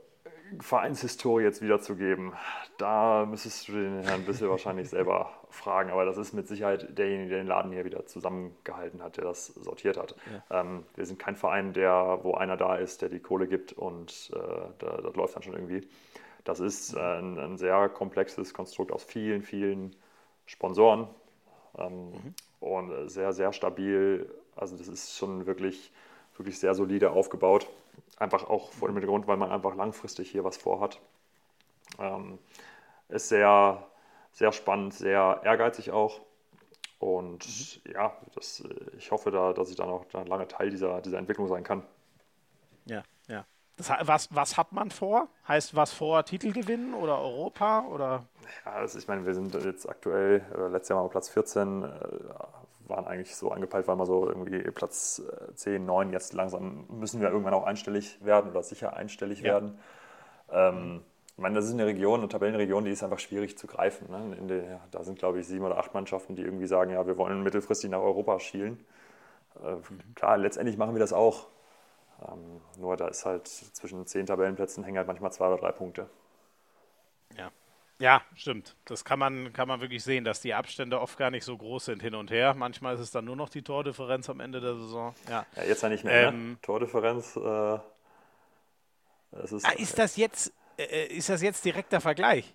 [0.58, 2.32] Vereinshistorie jetzt wiederzugeben,
[2.78, 7.30] da müsstest du den Herrn Bissel wahrscheinlich selber fragen, aber das ist mit Sicherheit derjenige,
[7.30, 10.14] der den Laden hier wieder zusammengehalten hat, der das sortiert hat.
[10.50, 10.60] Ja.
[10.60, 14.30] Ähm, wir sind kein Verein, der, wo einer da ist, der die Kohle gibt und
[14.34, 14.38] äh,
[14.78, 15.86] da, das läuft dann schon irgendwie.
[16.44, 19.94] Das ist äh, ein, ein, sehr komplexes Konstrukt aus vielen, vielen
[20.46, 21.06] Sponsoren
[21.78, 22.34] ähm, mhm.
[22.60, 24.28] und sehr, sehr stabil.
[24.56, 25.92] Also das ist schon wirklich,
[26.36, 27.68] wirklich sehr solide aufgebaut.
[28.18, 31.00] Einfach auch vor dem Hintergrund, weil man einfach langfristig hier was vorhat.
[31.98, 32.38] Ähm,
[33.08, 33.86] ist sehr,
[34.32, 36.20] sehr spannend, sehr ehrgeizig auch.
[36.98, 37.92] Und mhm.
[37.92, 38.62] ja, das,
[38.96, 41.82] ich hoffe, da, dass ich dann auch dann lange Teil dieser, dieser Entwicklung sein kann.
[42.84, 43.44] Ja, ja.
[43.76, 45.28] Das, was, was hat man vor?
[45.48, 47.86] Heißt was vor Titel gewinnen oder Europa?
[47.86, 48.24] Oder?
[48.64, 51.88] Ja, also ich meine, wir sind jetzt aktuell, äh, letztes Jahr mal Platz 14, äh,
[52.88, 55.22] waren eigentlich so angepeilt, weil wir so irgendwie Platz
[55.54, 59.44] 10, äh, 9, jetzt langsam müssen wir irgendwann auch einstellig werden oder sicher einstellig ja.
[59.44, 59.78] werden.
[60.50, 61.02] Ähm,
[61.36, 64.10] ich meine, das ist eine Region, eine Tabellenregion, die ist einfach schwierig zu greifen.
[64.10, 64.36] Ne?
[64.46, 67.42] Der, da sind, glaube ich, sieben oder acht Mannschaften, die irgendwie sagen, ja, wir wollen
[67.42, 68.84] mittelfristig nach Europa schielen.
[69.56, 69.76] Äh,
[70.14, 71.46] klar, letztendlich machen wir das auch.
[72.28, 76.08] Ähm, nur da ist halt zwischen zehn Tabellenplätzen hängen halt manchmal zwei oder drei Punkte.
[77.36, 77.50] Ja.
[77.98, 78.74] Ja, stimmt.
[78.84, 81.84] Das kann man, kann man wirklich sehen, dass die Abstände oft gar nicht so groß
[81.84, 82.52] sind hin und her.
[82.54, 85.14] Manchmal ist es dann nur noch die Tordifferenz am Ende der Saison.
[85.30, 86.32] Ja, ja jetzt ja nicht mehr.
[86.32, 86.36] Ne?
[86.36, 86.58] Ähm, ne?
[86.62, 87.78] Tordifferenz äh,
[89.44, 90.52] Ist, ah, ist, das jetzt,
[90.84, 92.54] ist das jetzt direkter Vergleich?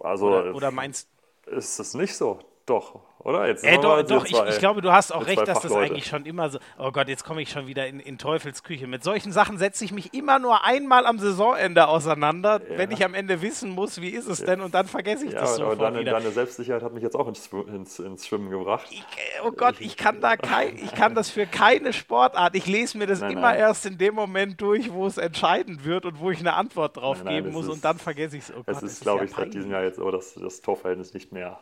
[0.00, 1.08] Also, oder, oder meinst
[1.46, 2.38] Ist das nicht so?
[2.70, 3.48] Doch, oder?
[3.48, 6.24] Jetzt äh, doch, doch ich, ich, glaube, du hast auch recht, dass das eigentlich schon
[6.24, 6.60] immer so.
[6.78, 8.86] Oh Gott, jetzt komme ich schon wieder in, in Teufelsküche.
[8.86, 12.78] Mit solchen Sachen setze ich mich immer nur einmal am Saisonende auseinander, ja.
[12.78, 15.40] wenn ich am Ende wissen muss, wie ist es denn, und dann vergesse ich ja,
[15.40, 16.12] das sofort aber deine, wieder.
[16.12, 18.86] deine Selbstsicherheit hat mich jetzt auch ins, ins, ins Schwimmen gebracht.
[18.88, 19.04] Ich,
[19.44, 22.54] oh Gott, ich kann da kein, ich kann das für keine Sportart.
[22.54, 23.58] Ich lese mir das nein, immer nein.
[23.58, 27.24] erst in dem Moment durch, wo es entscheidend wird und wo ich eine Antwort drauf
[27.24, 28.76] nein, geben muss, ist, und dann vergesse ich oh es.
[28.76, 31.58] Oh es ist, glaube ich, seit diesem Jahr jetzt so, dass das Torverhältnis nicht mehr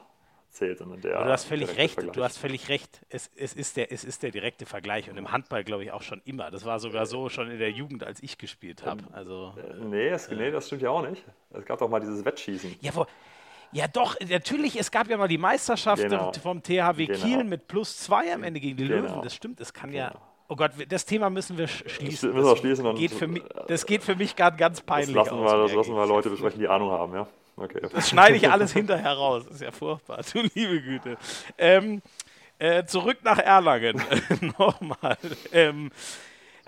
[0.51, 1.25] zählt, sondern der.
[1.25, 2.15] du hast völlig recht, Vergleich.
[2.15, 3.01] du hast völlig recht.
[3.09, 6.03] Es, es, ist der, es ist der direkte Vergleich und im Handball glaube ich auch
[6.03, 6.51] schon immer.
[6.51, 9.03] Das war sogar so schon in der Jugend, als ich gespielt habe.
[9.13, 11.25] Also, äh, nee, es, äh, nee, das stimmt ja auch nicht.
[11.51, 12.77] Es gab doch mal dieses Wettschießen.
[12.81, 13.07] Ja, wo,
[13.73, 16.33] ja, doch, natürlich, es gab ja mal die Meisterschaft genau.
[16.33, 17.19] vom THW genau.
[17.19, 19.09] Kiel mit plus zwei am Ende gegen die genau.
[19.09, 19.23] Löwen.
[19.23, 20.05] Das stimmt, es kann genau.
[20.05, 20.15] ja.
[20.51, 22.33] Oh Gott, das Thema müssen wir schließen.
[22.33, 25.39] Müssen wir schließen geht für mich, das geht für mich gerade ganz peinlich das lassen
[25.39, 25.53] aus.
[25.53, 27.27] Wir, das lassen wir Leute besprechen, die Ahnung haben, ja.
[27.59, 27.81] Okay.
[27.93, 29.45] Das schneide ich alles hinterher raus.
[29.45, 30.21] Das ist ja furchtbar.
[30.33, 31.17] Du liebe Güte.
[31.57, 32.03] Ähm,
[32.59, 34.01] äh, zurück nach Erlangen.
[34.59, 35.19] Nochmal.
[35.53, 35.91] Ähm,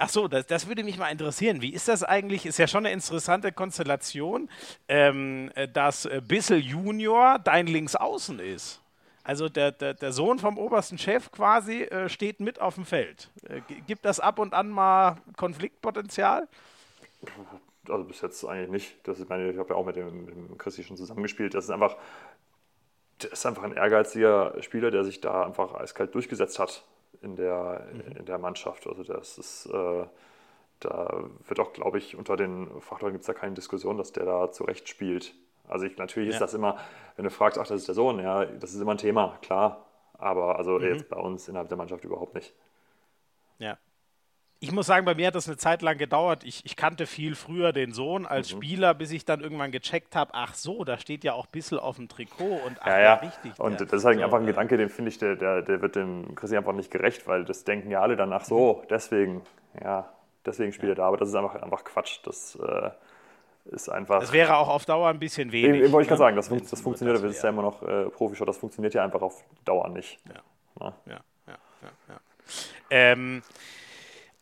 [0.02, 1.60] Ach so, das, das, würde mich mal interessieren.
[1.60, 2.46] Wie ist das eigentlich?
[2.46, 4.48] Ist ja schon eine interessante Konstellation,
[4.88, 8.80] ähm, dass Bissel Junior dein Linksaußen ist.
[9.24, 13.28] Also der, der, der, Sohn vom obersten Chef quasi äh, steht mit auf dem Feld.
[13.46, 16.48] Äh, gibt das ab und an mal Konfliktpotenzial?
[17.90, 19.08] Also bis jetzt eigentlich nicht.
[19.08, 21.54] Das ist meine, ich habe ja auch mit dem, mit dem Christi schon zusammengespielt.
[21.54, 21.96] Das ist einfach,
[23.18, 26.84] das ist einfach ein ehrgeiziger Spieler, der sich da einfach eiskalt durchgesetzt hat
[27.22, 28.16] in der, mhm.
[28.16, 28.86] in der Mannschaft.
[28.86, 30.04] Also das ist, äh,
[30.80, 34.24] da wird auch, glaube ich, unter den Fachleuten gibt es da keine Diskussion, dass der
[34.24, 35.34] da zurecht spielt.
[35.68, 36.34] Also ich, natürlich ja.
[36.34, 36.78] ist das immer,
[37.16, 39.86] wenn du fragst, ach, das ist der Sohn, ja, das ist immer ein Thema, klar.
[40.14, 40.84] Aber also mhm.
[40.86, 42.54] jetzt bei uns innerhalb der Mannschaft überhaupt nicht.
[43.58, 43.78] Ja,
[44.62, 46.44] ich muss sagen, bei mir hat das eine Zeit lang gedauert.
[46.44, 48.58] Ich, ich kannte viel früher den Sohn als mhm.
[48.58, 51.78] Spieler, bis ich dann irgendwann gecheckt habe, ach so, da steht ja auch ein bisschen
[51.78, 53.14] auf dem Trikot und ach, ja, ja.
[53.14, 53.58] richtig.
[53.58, 55.96] Und das ist halt so, einfach ein Gedanke, den finde ich, der, der, der wird
[55.96, 58.88] dem Chrissy einfach nicht gerecht, weil das denken ja alle danach so, mhm.
[58.90, 59.42] deswegen,
[59.82, 60.12] ja,
[60.44, 60.92] deswegen spielt ja.
[60.92, 61.06] er da.
[61.06, 62.18] Aber das ist einfach, einfach Quatsch.
[62.24, 62.90] Das äh,
[63.74, 64.20] ist einfach.
[64.20, 65.80] Das wäre auch auf Dauer ein bisschen wenig.
[65.82, 66.42] Eben, wollte ich gerade ne?
[66.42, 69.04] sagen, das, das funktioniert, das, das ist ja immer noch äh, Profischau, das funktioniert ja
[69.04, 70.18] einfach auf Dauer nicht.
[70.28, 70.42] Ja,
[70.80, 71.54] ja, ja, ja.
[72.08, 72.20] ja.
[72.90, 73.42] Ähm,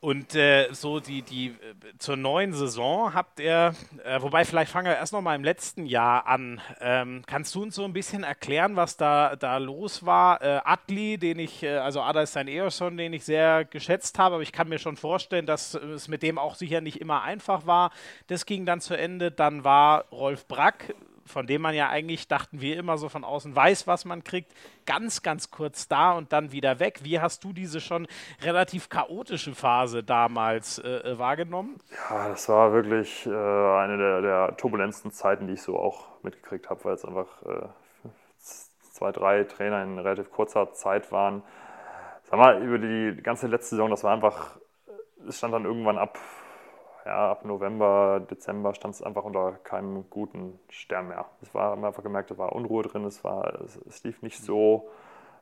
[0.01, 1.55] und äh, so die, die äh,
[1.99, 3.75] zur neuen Saison habt ihr,
[4.05, 6.61] äh, wobei vielleicht fangen wir erst noch mal im letzten Jahr an.
[6.81, 10.41] Ähm, kannst du uns so ein bisschen erklären, was da, da los war?
[10.41, 14.37] Äh, Atli, den ich, äh, also Ada ist sein Eheson, den ich sehr geschätzt habe,
[14.37, 17.67] aber ich kann mir schon vorstellen, dass es mit dem auch sicher nicht immer einfach
[17.67, 17.91] war.
[18.29, 19.33] Das ging dann zu Ende.
[19.33, 20.95] Dann war Rolf Brack,
[21.29, 24.53] von dem man ja eigentlich, dachten wir immer so von außen, weiß, was man kriegt,
[24.87, 27.01] ganz, ganz kurz da und dann wieder weg.
[27.03, 28.09] Wie hast du diese schon
[28.43, 31.79] relativ chaotische Phase damals äh, äh wahrgenommen?
[32.11, 36.71] Ja, das war wirklich äh, eine der, der, turbulentesten Zeiten, die ich so auch mitgekriegt
[36.71, 37.69] habe, weil es einfach äh,
[38.93, 41.43] zwei, drei Trainer in relativ kurzer Zeit waren.
[42.25, 44.59] Sag mal, über die ganze letzte Saison, das war einfach,
[45.27, 46.19] es stand dann irgendwann ab
[47.09, 51.25] ja, ab November, Dezember stand es einfach unter keinem guten Stern mehr.
[51.41, 54.91] Es war, einfach gemerkt, da war Unruhe drin, es, war, es, es lief nicht so,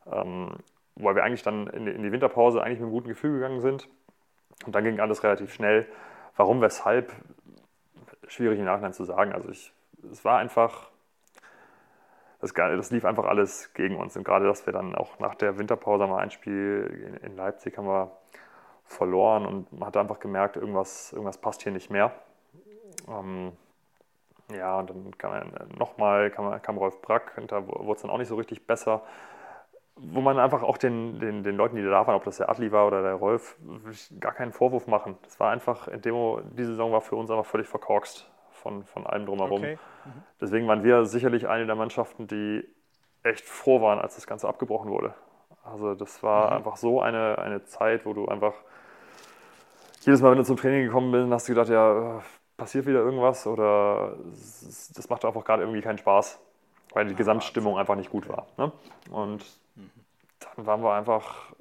[0.09, 0.53] ähm,
[0.95, 3.61] weil wir eigentlich dann in die, in die, Winterpause eigentlich mit einem guten Gefühl gegangen
[3.61, 3.89] sind.
[4.65, 5.89] Und dann ging alles relativ schnell.
[6.37, 7.13] Warum, weshalb,
[8.29, 9.33] schwierig im Nachhinein zu sagen.
[9.33, 9.73] Also ich,
[10.13, 10.89] es war einfach,
[12.41, 14.17] das, das, lief einfach alles gegen uns.
[14.17, 17.77] Und gerade, dass wir dann auch nach der Winterpause mal ein Spiel in, in Leipzig
[17.77, 18.13] haben wir
[18.87, 22.13] verloren und man hat einfach gemerkt, irgendwas, irgendwas passt hier nicht mehr.
[23.09, 23.53] Ähm,
[24.55, 28.19] ja, und dann kam nochmal kam, kam Rolf Brack und da wurde es dann auch
[28.19, 29.03] nicht so richtig besser.
[29.97, 32.71] Wo man einfach auch den, den, den Leuten, die da waren, ob das der Adli
[32.71, 33.57] war oder der Rolf,
[34.21, 35.17] gar keinen Vorwurf machen.
[35.23, 39.07] Das war einfach, in Demo, diese Saison war für uns einfach völlig verkorkst von, von
[39.07, 39.63] allem drumherum.
[39.63, 39.79] Okay.
[40.05, 40.23] Mhm.
[40.39, 42.69] Deswegen waren wir sicherlich eine der Mannschaften, die
[43.23, 45.15] echt froh waren, als das Ganze abgebrochen wurde.
[45.65, 46.57] Also das war mhm.
[46.59, 48.55] einfach so eine, eine Zeit, wo du einfach
[50.07, 52.23] jedes Mal, wenn du zum Training gekommen bist, hast du gedacht, ja,
[52.57, 54.17] passiert wieder irgendwas oder
[54.95, 56.39] das macht einfach gerade irgendwie keinen Spaß,
[56.95, 58.47] weil die ja, Gesamtstimmung einfach nicht gut war.
[58.57, 58.73] Ne?
[59.11, 59.45] Und
[59.75, 59.91] mhm.
[60.39, 61.53] dann waren wir einfach,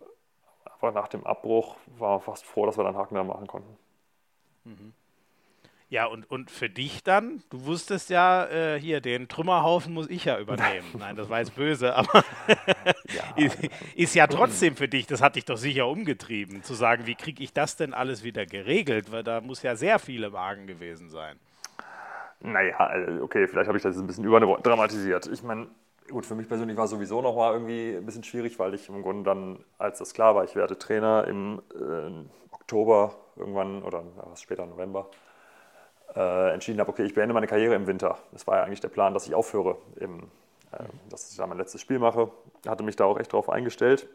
[0.66, 3.78] einfach nach dem Abbruch, waren wir fast froh, dass wir dann Haken da machen konnten.
[4.64, 4.94] Mhm.
[5.88, 10.26] Ja, und, und für dich dann, du wusstest ja, äh, hier, den Trümmerhaufen muss ich
[10.26, 10.88] ja übernehmen.
[10.98, 13.24] Nein, das war jetzt böse, aber ja.
[13.38, 13.58] ist,
[13.96, 17.44] ist, ja trotzdem für dich, das hat dich doch sicher umgetrieben, zu sagen, wie kriege
[17.44, 21.38] ich das denn alles wieder geregelt, weil da muss ja sehr viele Wagen gewesen sein.
[22.40, 25.28] Naja, also, okay, vielleicht habe ich das ein bisschen überdramatisiert.
[25.28, 25.68] Ich meine,
[26.10, 29.04] gut, für mich persönlich war es sowieso nochmal irgendwie ein bisschen schwierig, weil ich im
[29.04, 34.42] Grunde dann, als das klar war, ich werde Trainer im äh, Oktober irgendwann oder was
[34.42, 35.10] später November,
[36.16, 38.18] äh, entschieden habe, okay, ich beende meine Karriere im Winter.
[38.32, 40.24] Das war ja eigentlich der Plan, dass ich aufhöre, im,
[40.72, 42.32] äh, dass ich da mein letztes Spiel mache.
[42.68, 44.08] Hatte mich da auch echt drauf eingestellt.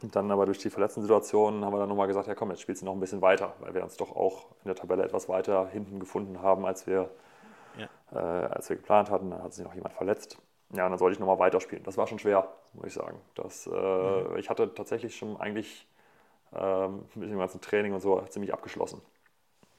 [0.00, 2.60] Und dann aber durch die verletzten Situationen haben wir dann nochmal gesagt, ja komm, jetzt
[2.60, 5.28] spielst du noch ein bisschen weiter, weil wir uns doch auch in der Tabelle etwas
[5.28, 7.10] weiter hinten gefunden haben, als wir,
[7.76, 7.88] ja.
[8.12, 9.30] äh, als wir geplant hatten.
[9.30, 10.38] Dann hat sich noch jemand verletzt.
[10.74, 11.82] Ja, und dann sollte ich nochmal weiterspielen.
[11.84, 13.18] Das war schon schwer, muss ich sagen.
[13.34, 14.36] Das, äh, mhm.
[14.36, 15.86] Ich hatte tatsächlich schon eigentlich
[16.54, 19.00] ähm, mit dem ganzen Training und so ziemlich abgeschlossen.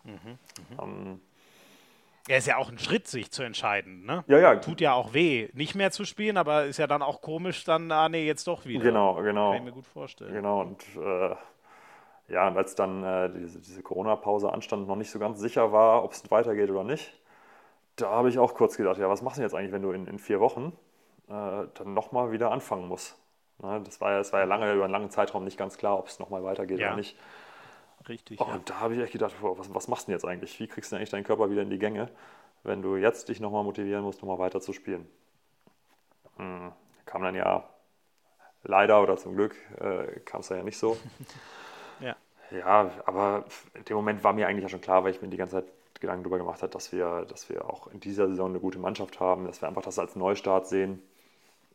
[0.03, 0.13] Mhm.
[0.13, 0.79] Mhm.
[0.81, 1.21] Ähm,
[2.29, 4.23] ja, ist ja auch ein Schritt, sich zu entscheiden, ne?
[4.27, 4.55] Ja, ja.
[4.57, 7.91] Tut ja auch weh, nicht mehr zu spielen, aber ist ja dann auch komisch, dann,
[7.91, 8.83] ah nee, jetzt doch wieder.
[8.83, 9.49] Genau, genau.
[9.49, 10.31] Kann ich mir gut vorstellen.
[10.31, 11.35] Genau, und äh,
[12.31, 16.03] ja, und als dann äh, diese, diese Corona-Pause anstand, noch nicht so ganz sicher war,
[16.03, 17.11] ob es weitergeht oder nicht,
[17.95, 20.05] da habe ich auch kurz gedacht, ja, was machst du jetzt eigentlich, wenn du in,
[20.05, 20.71] in vier Wochen
[21.29, 23.17] äh, dann nochmal wieder anfangen musst?
[23.57, 25.97] Ne, das, war ja, das war ja lange, über einen langen Zeitraum nicht ganz klar,
[25.97, 26.89] ob es nochmal weitergeht ja.
[26.89, 27.17] oder nicht.
[28.09, 28.41] Richtig.
[28.41, 28.55] Oh, ja.
[28.55, 30.59] Und da habe ich echt gedacht, was, was machst du denn jetzt eigentlich?
[30.59, 32.09] Wie kriegst du denn eigentlich deinen Körper wieder in die Gänge,
[32.63, 35.07] wenn du jetzt dich nochmal motivieren musst, nochmal weiter zu spielen?
[36.37, 36.71] Hm,
[37.05, 37.69] kam dann ja
[38.63, 40.97] leider oder zum Glück äh, kam es ja nicht so.
[41.99, 42.15] ja.
[42.51, 43.45] Ja, aber
[43.75, 45.71] in dem Moment war mir eigentlich ja schon klar, weil ich mir die ganze Zeit
[45.99, 49.19] Gedanken darüber gemacht habe, dass wir, dass wir auch in dieser Saison eine gute Mannschaft
[49.19, 51.01] haben, dass wir einfach das als Neustart sehen.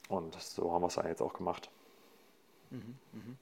[0.08, 1.70] Und so haben wir es dann jetzt auch gemacht.
[2.70, 3.36] Mhm, mh.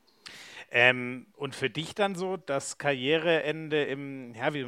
[0.75, 4.67] Ähm, und für dich dann so das Karriereende im, ja, wie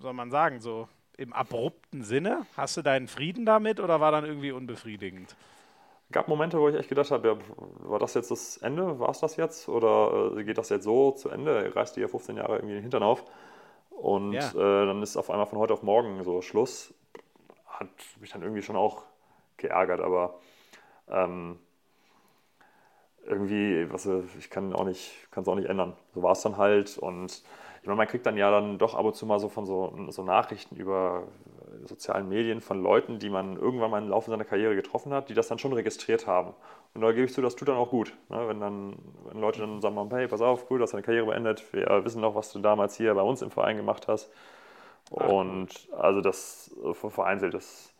[0.00, 2.46] soll man sagen, so im abrupten Sinne?
[2.56, 5.36] Hast du deinen Frieden damit oder war dann irgendwie unbefriedigend?
[6.12, 7.36] gab Momente, wo ich echt gedacht habe, ja,
[7.88, 8.98] war das jetzt das Ende?
[8.98, 9.68] War es das jetzt?
[9.68, 11.74] Oder äh, geht das jetzt so zu Ende?
[11.74, 13.24] Reißt dir ja 15 Jahre irgendwie den Hintern auf?
[13.90, 14.50] Und ja.
[14.50, 16.94] äh, dann ist auf einmal von heute auf morgen so Schluss.
[17.66, 17.88] Hat
[18.20, 19.04] mich dann irgendwie schon auch
[19.56, 20.40] geärgert, aber
[21.08, 21.58] ähm,
[23.26, 24.08] irgendwie, was,
[24.38, 25.94] ich kann auch nicht, kann es auch nicht ändern.
[26.14, 26.98] So war es dann halt.
[26.98, 27.42] Und
[27.80, 29.94] ich meine, man kriegt dann ja dann doch ab und zu mal so von so,
[30.08, 31.24] so Nachrichten über
[31.84, 35.34] sozialen Medien von Leuten, die man irgendwann mal im Laufe seiner Karriere getroffen hat, die
[35.34, 36.54] das dann schon registriert haben.
[36.94, 38.12] Und da gebe ich zu, das tut dann auch gut.
[38.28, 38.48] Ne?
[38.48, 41.72] Wenn dann, wenn Leute dann sagen, hey, pass auf, cool, du hast deine Karriere beendet,
[41.72, 44.30] wir wissen noch, was du damals hier bei uns im Verein gemacht hast.
[45.10, 47.92] Und also das vereinzelt, das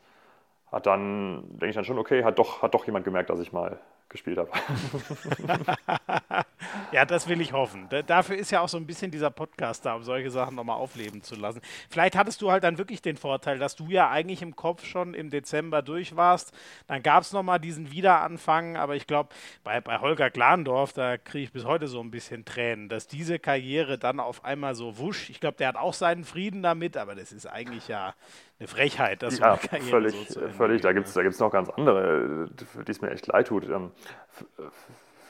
[0.70, 3.52] hat dann, denke ich dann schon, okay, hat doch, hat doch jemand gemerkt, dass ich
[3.52, 4.50] mal gespielt habe.
[6.92, 7.88] ja, das will ich hoffen.
[7.88, 10.76] D dafür ist ja auch so ein bisschen dieser Podcast da, um solche Sachen nochmal
[10.76, 11.60] aufleben zu lassen.
[11.88, 15.14] Vielleicht hattest du halt dann wirklich den Vorteil, dass du ja eigentlich im Kopf schon
[15.14, 16.52] im Dezember durch warst.
[16.86, 19.30] Dann gab es nochmal diesen Wiederanfang, aber ich glaube,
[19.64, 23.38] bei, bei Holger Glandorf, da kriege ich bis heute so ein bisschen Tränen, dass diese
[23.38, 25.30] Karriere dann auf einmal so wusch.
[25.30, 28.14] Ich glaube, der hat auch seinen Frieden damit, aber das ist eigentlich ja
[28.60, 30.82] eine Frechheit, dass ja, so eine völlig, so völlig.
[30.82, 33.68] Da gibt es da gibt's noch ganz andere, für die es mir echt leid tut.
[33.68, 33.90] Ähm,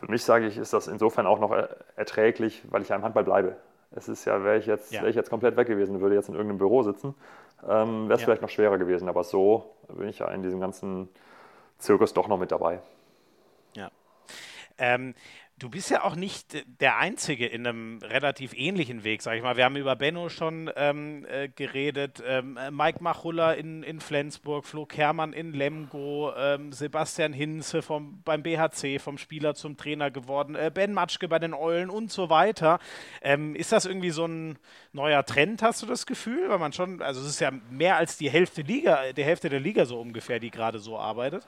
[0.00, 1.52] für mich sage ich, ist das insofern auch noch
[1.96, 3.56] erträglich, weil ich ja im Handball bleibe.
[3.92, 5.00] Es ist ja, wäre ich jetzt, ja.
[5.00, 7.14] wäre ich jetzt komplett weg gewesen, würde jetzt in irgendeinem Büro sitzen,
[7.68, 8.26] ähm, wäre es ja.
[8.26, 9.08] vielleicht noch schwerer gewesen.
[9.08, 11.08] Aber so bin ich ja in diesem ganzen
[11.78, 12.80] Zirkus doch noch mit dabei.
[13.74, 13.90] Ja.
[14.78, 15.14] Ähm,
[15.60, 19.58] Du bist ja auch nicht der Einzige in einem relativ ähnlichen Weg, sag ich mal.
[19.58, 24.86] Wir haben über Benno schon ähm, äh, geredet, ähm, Mike Machulla in, in Flensburg, Flo
[24.86, 30.70] Kermann in Lemgo, ähm, Sebastian Hinze vom, beim BHC, vom Spieler zum Trainer geworden, äh,
[30.72, 32.78] Ben Matschke bei den Eulen und so weiter.
[33.20, 34.58] Ähm, ist das irgendwie so ein
[34.94, 36.48] neuer Trend, hast du das Gefühl?
[36.48, 39.60] Weil man schon, also es ist ja mehr als die Hälfte Liga, die Hälfte der
[39.60, 41.46] Liga so ungefähr, die gerade so arbeitet.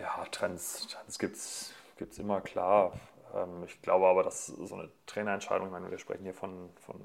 [0.00, 2.92] Ja, Trends, Trends gibt es immer, klar
[3.66, 7.00] ich glaube aber, dass so eine Trainerentscheidung, ich meine, wir sprechen hier von, von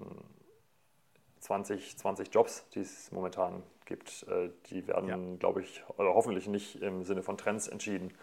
[1.40, 5.38] 20, 20 Jobs, die es momentan gibt, äh, die werden, ja.
[5.40, 8.14] glaube ich, oder hoffentlich nicht im Sinne von Trends entschieden,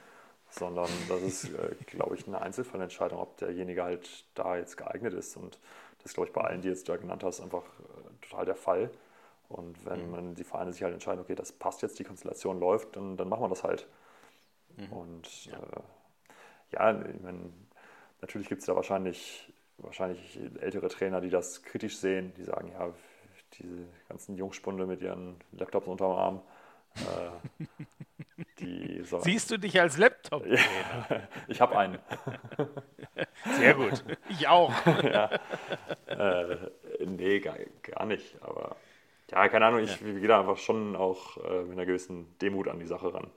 [0.50, 5.36] sondern das ist, äh, glaube ich, eine Einzelfallentscheidung, ob derjenige halt da jetzt geeignet ist.
[5.36, 5.58] Und
[5.98, 8.56] das ist, glaube ich, bei allen, die jetzt da genannt hast, einfach äh, total der
[8.56, 8.90] Fall.
[9.48, 10.34] Und wenn mhm.
[10.34, 13.42] die Vereine sich halt entscheiden, okay, das passt jetzt, die Konstellation läuft, dann, dann machen
[13.42, 13.86] wir das halt.
[14.76, 14.92] Mhm.
[14.92, 15.54] Und ja.
[15.54, 15.82] Äh,
[16.72, 17.52] ja, ich meine,
[18.24, 22.90] Natürlich gibt es da wahrscheinlich, wahrscheinlich ältere Trainer, die das kritisch sehen, die sagen, ja,
[23.58, 26.42] diese ganzen Jungspunde mit ihren Laptops unterm Arm.
[26.96, 27.66] Äh,
[29.20, 30.58] Siehst du dich als laptop ja,
[31.48, 31.98] Ich habe einen.
[33.58, 34.02] Sehr gut.
[34.30, 34.72] Ich auch.
[35.02, 35.30] ja.
[36.06, 36.56] Äh,
[37.04, 38.42] nee, gar, gar nicht.
[38.42, 38.76] Aber
[39.30, 40.06] ja, keine Ahnung, ich ja.
[40.06, 43.30] gehe da einfach schon auch äh, mit einer gewissen Demut an die Sache ran.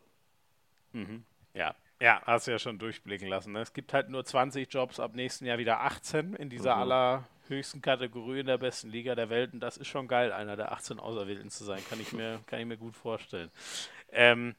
[0.93, 1.25] Mhm.
[1.53, 3.53] Ja, ja, hast du ja schon durchblicken lassen.
[3.53, 3.61] Ne?
[3.61, 6.81] Es gibt halt nur 20 Jobs, ab nächsten Jahr wieder 18 in dieser mhm.
[6.83, 9.53] allerhöchsten Kategorie in der besten Liga der Welt.
[9.53, 11.81] Und das ist schon geil, einer der 18 Auserwählten zu sein.
[11.89, 13.49] Kann ich mir, kann ich mir gut vorstellen.
[14.11, 14.55] Ähm,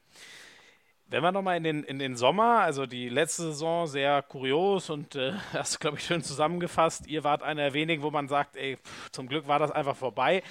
[1.07, 5.15] wenn wir nochmal in den, in den Sommer, also die letzte Saison, sehr kurios und
[5.15, 7.07] äh, hast du, glaube ich, schön zusammengefasst.
[7.07, 9.95] Ihr wart einer der wenigen, wo man sagt, ey, pff, zum Glück war das einfach
[9.95, 10.43] vorbei.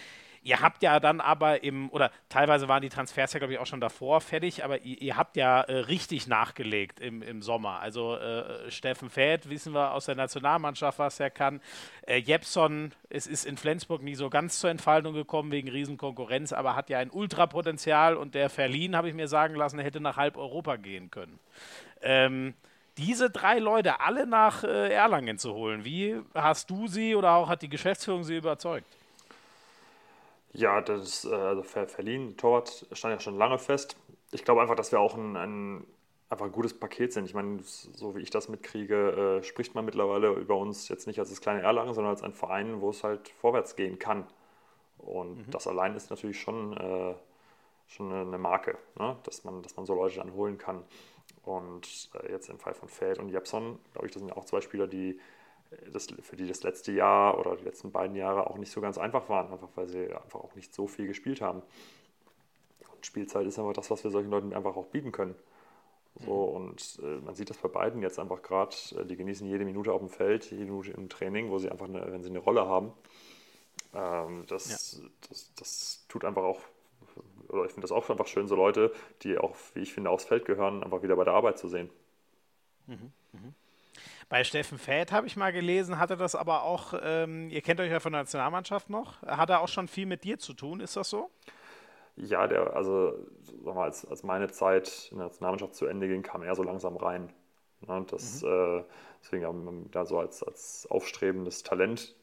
[0.42, 3.66] Ihr habt ja dann aber im, oder teilweise waren die Transfers ja, glaube ich, auch
[3.66, 7.80] schon davor fertig, aber ihr, ihr habt ja äh, richtig nachgelegt im, im Sommer.
[7.80, 11.60] Also äh, Steffen Fäth, wissen wir aus der Nationalmannschaft, was er kann.
[12.06, 16.76] Äh, Jepson, es ist in Flensburg nie so ganz zur Entfaltung gekommen wegen Riesenkonkurrenz, aber
[16.76, 20.36] hat ja ein Ultrapotenzial und der Verlien, habe ich mir sagen lassen, hätte nach halb
[20.36, 21.38] Europa gehen können.
[22.00, 22.54] Ähm,
[22.98, 27.48] diese drei Leute alle nach äh, Erlangen zu holen, wie hast du sie oder auch
[27.48, 28.86] hat die Geschäftsführung sie überzeugt?
[30.52, 33.96] Ja, das äh, also verliehen, Torwart stand ja schon lange fest.
[34.30, 35.86] Ich glaube einfach, dass wir auch ein, ein,
[36.30, 37.24] einfach ein gutes Paket sind.
[37.24, 41.18] Ich meine, so wie ich das mitkriege, äh, spricht man mittlerweile über uns jetzt nicht
[41.18, 44.26] als das kleine Erlangen, sondern als ein Verein, wo es halt vorwärts gehen kann.
[44.98, 45.50] Und mhm.
[45.50, 47.14] das allein ist natürlich schon, äh,
[47.86, 49.16] schon eine Marke, ne?
[49.24, 50.84] dass, man, dass man so Leute dann holen kann.
[51.44, 54.44] Und äh, jetzt im Fall von Feld und Jepson, glaube ich, das sind ja auch
[54.44, 55.18] zwei Spieler, die
[55.92, 58.98] das, für die das letzte Jahr oder die letzten beiden Jahre auch nicht so ganz
[58.98, 61.62] einfach waren, einfach weil sie einfach auch nicht so viel gespielt haben.
[62.92, 65.34] Und Spielzeit ist einfach das, was wir solchen Leuten einfach auch bieten können.
[66.20, 66.56] So, mhm.
[66.56, 69.92] und äh, man sieht das bei beiden jetzt einfach gerade, äh, die genießen jede Minute
[69.92, 72.66] auf dem Feld, jede Minute im Training, wo sie einfach, eine, wenn sie eine Rolle
[72.66, 72.92] haben,
[73.94, 75.08] ähm, das, ja.
[75.28, 76.60] das, das tut einfach auch,
[77.48, 78.92] oder ich finde das auch einfach schön, so Leute,
[79.22, 81.90] die auch, wie ich finde, aufs Feld gehören, einfach wieder bei der Arbeit zu sehen.
[82.86, 83.12] Mhm.
[83.32, 83.54] Mhm.
[84.28, 87.90] Bei Steffen Fäth habe ich mal gelesen, hatte das aber auch, ähm, ihr kennt euch
[87.90, 90.96] ja von der Nationalmannschaft noch, hat er auch schon viel mit dir zu tun, ist
[90.96, 91.30] das so?
[92.16, 93.14] Ja, der, also
[93.64, 96.62] sag mal, als, als meine Zeit in der Nationalmannschaft zu Ende ging, kam er so
[96.62, 97.32] langsam rein.
[97.86, 98.48] Ne, das, mhm.
[98.48, 98.84] äh,
[99.22, 102.14] deswegen haben wir da so als, als aufstrebendes Talent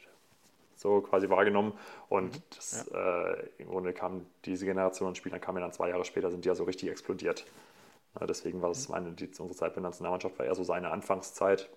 [0.76, 1.74] so quasi wahrgenommen.
[2.10, 2.44] Und mhm.
[2.56, 3.32] das, ja.
[3.32, 6.44] äh, im Grunde kam diese Generation an Spielern, kam ja dann zwei Jahre später, sind
[6.44, 7.46] die ja so richtig explodiert.
[8.20, 8.96] Ja, deswegen war es mhm.
[8.96, 11.70] meine, die, unsere Zeit bei der Nationalmannschaft war eher so seine Anfangszeit.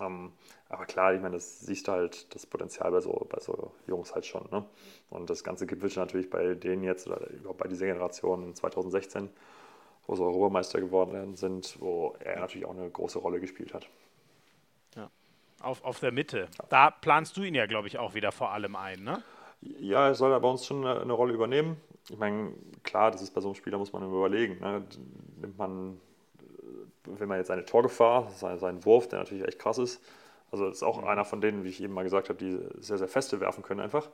[0.00, 0.32] Ähm,
[0.68, 4.14] aber klar, ich meine, das siehst du halt das Potenzial bei so, bei so Jungs
[4.14, 4.48] halt schon.
[4.50, 4.64] Ne?
[5.10, 9.28] Und das Ganze gipfelt natürlich bei denen jetzt, oder überhaupt bei dieser Generation 2016,
[10.06, 13.88] wo sie Europameister geworden sind, wo er natürlich auch eine große Rolle gespielt hat.
[14.96, 15.10] Ja.
[15.60, 16.48] Auf, auf der Mitte.
[16.68, 19.22] Da planst du ihn ja, glaube ich, auch wieder vor allem ein, ne?
[19.60, 21.76] Ja, er soll ja bei uns schon eine, eine Rolle übernehmen.
[22.08, 24.58] Ich meine, klar, das ist bei so einem Spieler, muss man überlegen.
[24.58, 24.84] Ne?
[25.38, 26.00] Nimmt man
[27.04, 30.00] wenn man jetzt eine Torgefahr, seinen Wurf, der natürlich echt krass ist,
[30.50, 31.06] also das ist auch mhm.
[31.06, 33.80] einer von denen, wie ich eben mal gesagt habe, die sehr, sehr feste werfen können
[33.80, 34.08] einfach.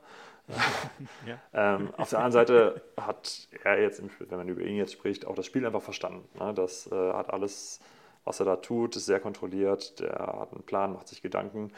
[1.25, 1.39] ja.
[1.53, 5.35] ähm, auf der anderen Seite hat er jetzt, wenn man über ihn jetzt spricht, auch
[5.35, 6.27] das Spiel einfach verstanden.
[6.39, 6.53] Ne?
[6.53, 7.79] Das äh, hat alles,
[8.23, 11.73] was er da tut, ist sehr kontrolliert, der hat einen Plan, macht sich Gedanken.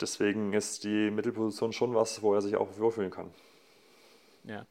[0.00, 3.30] Deswegen ist die Mittelposition schon was, wo er sich auch wohlfühlen kann.
[4.44, 4.64] Ja.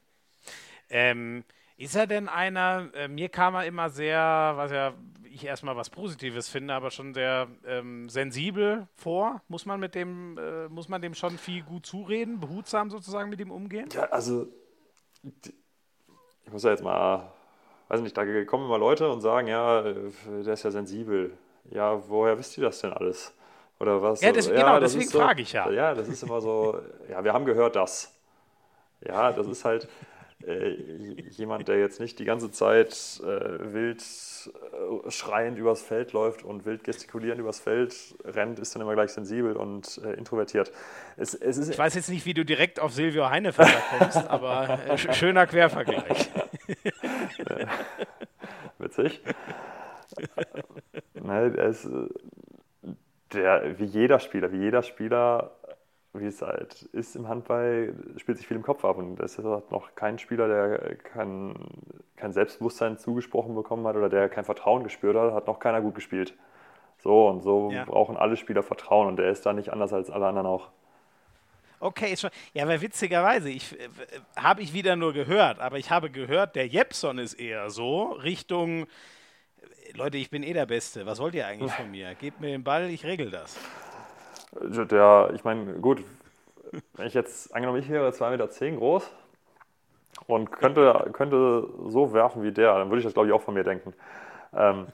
[0.90, 1.44] Ähm,
[1.80, 4.20] ist er denn einer, äh, mir kam er immer sehr,
[4.56, 4.94] was ja
[5.32, 9.42] ich erstmal was Positives finde, aber schon sehr ähm, sensibel vor.
[9.48, 13.40] Muss man mit dem, äh, muss man dem schon viel gut zureden, behutsam sozusagen mit
[13.40, 13.88] ihm umgehen?
[13.94, 14.48] Ja, also
[16.44, 17.32] ich muss ja jetzt mal,
[17.88, 20.12] weiß nicht, da kommen immer Leute und sagen, ja, äh,
[20.44, 21.38] der ist ja sensibel.
[21.70, 23.34] Ja, woher wisst ihr das denn alles?
[23.80, 24.20] Oder was?
[24.20, 25.70] Ja, das, ja genau, deswegen so, frage ich ja.
[25.70, 28.14] Ja, das ist immer so, ja, wir haben gehört das.
[29.00, 29.88] Ja, das ist halt
[31.32, 36.66] jemand, der jetzt nicht die ganze Zeit äh, wild äh, schreiend übers Feld läuft und
[36.66, 40.72] wild gestikulierend übers Feld rennt, ist dann immer gleich sensibel und äh, introvertiert.
[41.18, 44.98] Es, es ich weiß jetzt nicht, wie du direkt auf Silvio Heinefelder kommst, aber äh,
[44.98, 46.30] schöner Quervergleich.
[48.78, 49.22] Witzig.
[51.16, 51.88] Nein, es,
[53.34, 55.59] der, wie jeder Spieler, wie jeder Spieler
[56.14, 58.98] wie es halt ist im Handball, spielt sich viel im Kopf ab.
[58.98, 61.56] Und es ist noch kein Spieler, der kein,
[62.16, 65.96] kein Selbstbewusstsein zugesprochen bekommen hat oder der kein Vertrauen gespürt hat, hat noch keiner gut
[65.96, 66.36] gespielt.
[66.98, 67.86] So und so ja.
[67.86, 70.70] brauchen alle Spieler Vertrauen und der ist da nicht anders als alle anderen auch.
[71.80, 72.30] Okay, schon.
[72.54, 73.88] Ja, aber witzigerweise, ich äh,
[74.36, 78.86] habe ich wieder nur gehört, aber ich habe gehört, der Jepson ist eher so Richtung
[79.94, 81.06] Leute, ich bin eh der Beste.
[81.06, 82.14] Was wollt ihr eigentlich von mir?
[82.16, 83.58] Gebt mir den Ball, ich regel das.
[84.52, 86.04] Der, ich meine, gut,
[86.96, 89.12] wenn ich jetzt, angenommen, ich wäre 2,10 Meter groß
[90.28, 93.54] und könnte, könnte so werfen wie der, dann würde ich das, glaube ich, auch von
[93.54, 93.94] mir denken.
[94.54, 94.88] Ähm,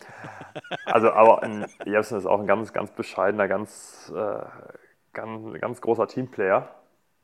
[0.86, 4.46] also, aber ein, Jepsen ist auch ein ganz, ganz bescheidener, ganz, äh,
[5.14, 6.70] ganz, ganz großer Teamplayer,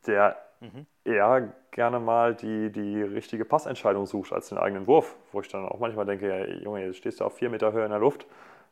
[0.07, 0.86] der mhm.
[1.03, 5.65] eher gerne mal die, die richtige Passentscheidung sucht als den eigenen Wurf, wo ich dann
[5.65, 8.25] auch manchmal denke, ja, Junge, jetzt stehst du auf vier Meter Höhe in der Luft,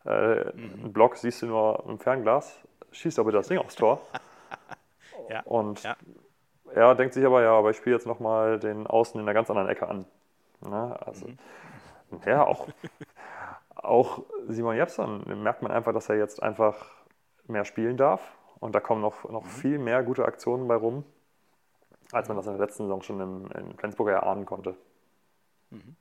[0.06, 0.84] äh, mhm.
[0.84, 2.58] einen Block siehst du nur im Fernglas,
[2.92, 4.02] schießt aber das Ding aufs Tor.
[5.30, 5.42] ja.
[5.42, 5.96] Und ja.
[6.74, 9.50] er denkt sich aber, ja, aber ich spiele jetzt nochmal den Außen in einer ganz
[9.50, 10.06] anderen Ecke an.
[10.62, 10.98] Ne?
[11.06, 11.38] Also, mhm.
[12.26, 12.68] ja, auch,
[13.76, 16.92] auch Simon Jepson merkt man einfach, dass er jetzt einfach
[17.48, 18.22] mehr spielen darf.
[18.60, 19.50] Und da kommen noch, noch mhm.
[19.50, 21.06] viel mehr gute Aktionen bei rum.
[22.12, 24.76] als man das in der letzten Saison schon im, in Flensburg erahnen konnte.
[25.70, 25.96] Mhm.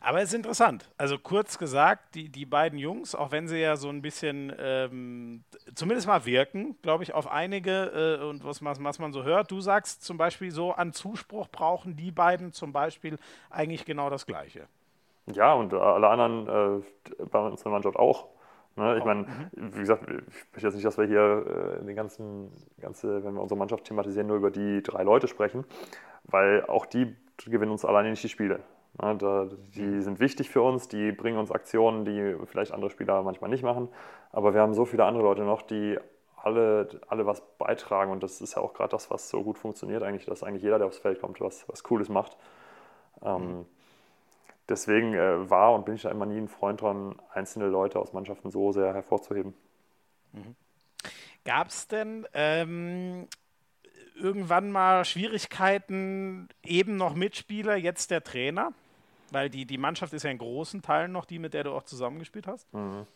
[0.00, 0.90] Aber es ist interessant.
[0.96, 5.44] Also kurz gesagt, die, die beiden Jungs, auch wenn sie ja so ein bisschen ähm,
[5.74, 9.60] zumindest mal wirken, glaube ich, auf einige äh, und was, was man so hört, du
[9.60, 13.18] sagst zum Beispiel so, an Zuspruch brauchen die beiden zum Beispiel
[13.50, 14.66] eigentlich genau das Gleiche.
[15.32, 18.26] Ja, und alle anderen äh, bei uns in der Mannschaft auch.
[18.76, 18.96] Ne?
[18.98, 19.74] Ich meine, mhm.
[19.74, 22.50] wie gesagt, ich möchte jetzt nicht, dass wir hier äh, den ganzen,
[22.80, 25.64] ganze, wenn wir unsere Mannschaft thematisieren, nur über die drei Leute sprechen,
[26.24, 28.60] weil auch die gewinnen uns alleine nicht die Spiele.
[29.00, 30.02] Die mhm.
[30.02, 33.88] sind wichtig für uns, die bringen uns Aktionen, die vielleicht andere Spieler manchmal nicht machen.
[34.32, 35.98] Aber wir haben so viele andere Leute noch, die
[36.36, 38.12] alle, alle was beitragen.
[38.12, 40.78] Und das ist ja auch gerade das, was so gut funktioniert, eigentlich, dass eigentlich jeder,
[40.78, 42.36] der aufs Feld kommt, was, was Cooles macht.
[43.24, 43.64] Ähm, mhm
[44.68, 48.12] deswegen äh, war und bin ich da immer nie ein Freund dran, einzelne Leute aus
[48.12, 49.54] Mannschaften so sehr hervorzuheben.
[50.32, 50.56] Mhm.
[51.44, 53.28] Gab es denn ähm,
[54.14, 58.72] irgendwann mal Schwierigkeiten, eben noch Mitspieler, jetzt der Trainer?
[59.32, 61.82] Weil die, die Mannschaft ist ja in großen Teilen noch die, mit der du auch
[61.82, 62.72] zusammengespielt hast.
[62.72, 63.06] Mhm.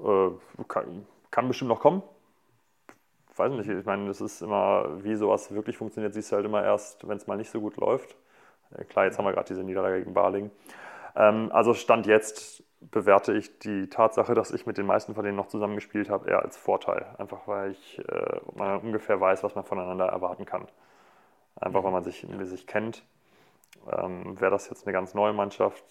[0.00, 0.30] Äh,
[0.68, 2.02] kann, kann bestimmt noch kommen
[3.38, 6.64] weiß nicht, ich meine, das ist immer, wie sowas wirklich funktioniert, siehst du halt immer
[6.64, 8.16] erst, wenn es mal nicht so gut läuft.
[8.74, 10.50] Äh, klar, jetzt haben wir gerade diese Niederlage gegen Baling.
[11.14, 15.36] Ähm, also Stand jetzt bewerte ich die Tatsache, dass ich mit den meisten von denen
[15.36, 17.06] noch zusammengespielt habe, eher als Vorteil.
[17.18, 20.66] Einfach weil ich äh, man ungefähr weiß, was man voneinander erwarten kann.
[21.56, 23.02] Einfach weil man sich, sich kennt.
[23.90, 25.84] Ähm, Wäre das jetzt eine ganz neue Mannschaft,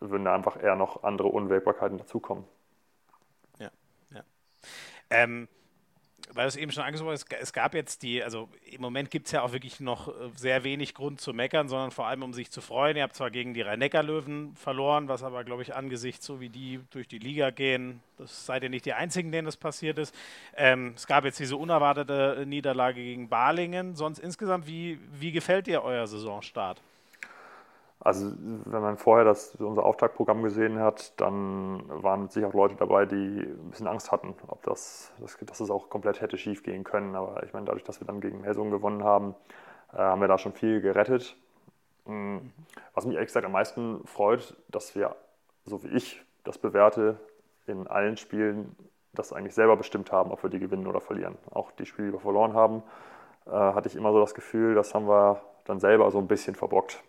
[0.00, 2.44] würden da einfach eher noch andere Unwägbarkeiten dazukommen.
[3.58, 3.70] Ja,
[4.12, 4.22] ja.
[5.10, 5.48] Ähm,
[6.32, 9.32] weil es eben schon angesprochen hast, es gab jetzt die, also im Moment gibt es
[9.32, 12.50] ja auch wirklich noch äh, sehr wenig Grund zu meckern, sondern vor allem um sich
[12.50, 12.96] zu freuen.
[12.96, 16.80] Ihr habt zwar gegen die Rhein-Neckar-Löwen verloren, was aber, glaube ich, angesichts so wie die
[16.90, 20.14] durch die Liga gehen, das seid ihr nicht die Einzigen, denen das passiert ist.
[20.56, 23.94] Ähm, es gab jetzt diese unerwartete Niederlage gegen Balingen.
[23.94, 26.80] Sonst insgesamt, wie, wie gefällt dir euer Saisonstart?
[28.06, 33.04] Also wenn man vorher das, unser Auftaktprogramm gesehen hat, dann waren sicher auch Leute dabei,
[33.04, 36.84] die ein bisschen Angst hatten, ob das, das dass es auch komplett hätte schief gehen
[36.84, 37.16] können.
[37.16, 39.34] Aber ich meine, dadurch, dass wir dann gegen Melsungen gewonnen haben,
[39.92, 41.36] äh, haben wir da schon viel gerettet.
[42.04, 42.52] Mhm.
[42.94, 45.16] Was mich ehrlich gesagt am meisten freut, dass wir,
[45.64, 47.18] so wie ich das bewerte,
[47.66, 48.76] in allen Spielen
[49.14, 51.36] das eigentlich selber bestimmt haben, ob wir die gewinnen oder verlieren.
[51.50, 52.84] Auch die Spiele, die wir verloren haben,
[53.46, 56.54] äh, hatte ich immer so das Gefühl, das haben wir dann selber so ein bisschen
[56.54, 57.02] verbockt.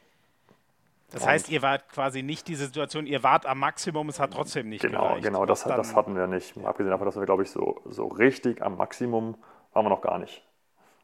[1.11, 4.33] Das und heißt, ihr wart quasi nicht die Situation, ihr wart am Maximum, es hat
[4.33, 5.23] trotzdem nicht Genau, gereicht.
[5.23, 6.57] genau, das, das hatten wir nicht.
[6.57, 9.35] Abgesehen davon, dass wir, glaube ich, so, so richtig am Maximum
[9.73, 10.43] waren wir noch gar nicht.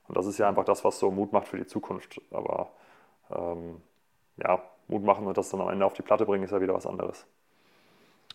[0.08, 2.22] Und das ist ja einfach das, was so Mut macht für die Zukunft.
[2.32, 2.72] Aber
[3.32, 3.82] ähm,
[4.38, 6.74] ja, Mut machen und das dann am Ende auf die Platte bringen, ist ja wieder
[6.76, 7.26] was anderes.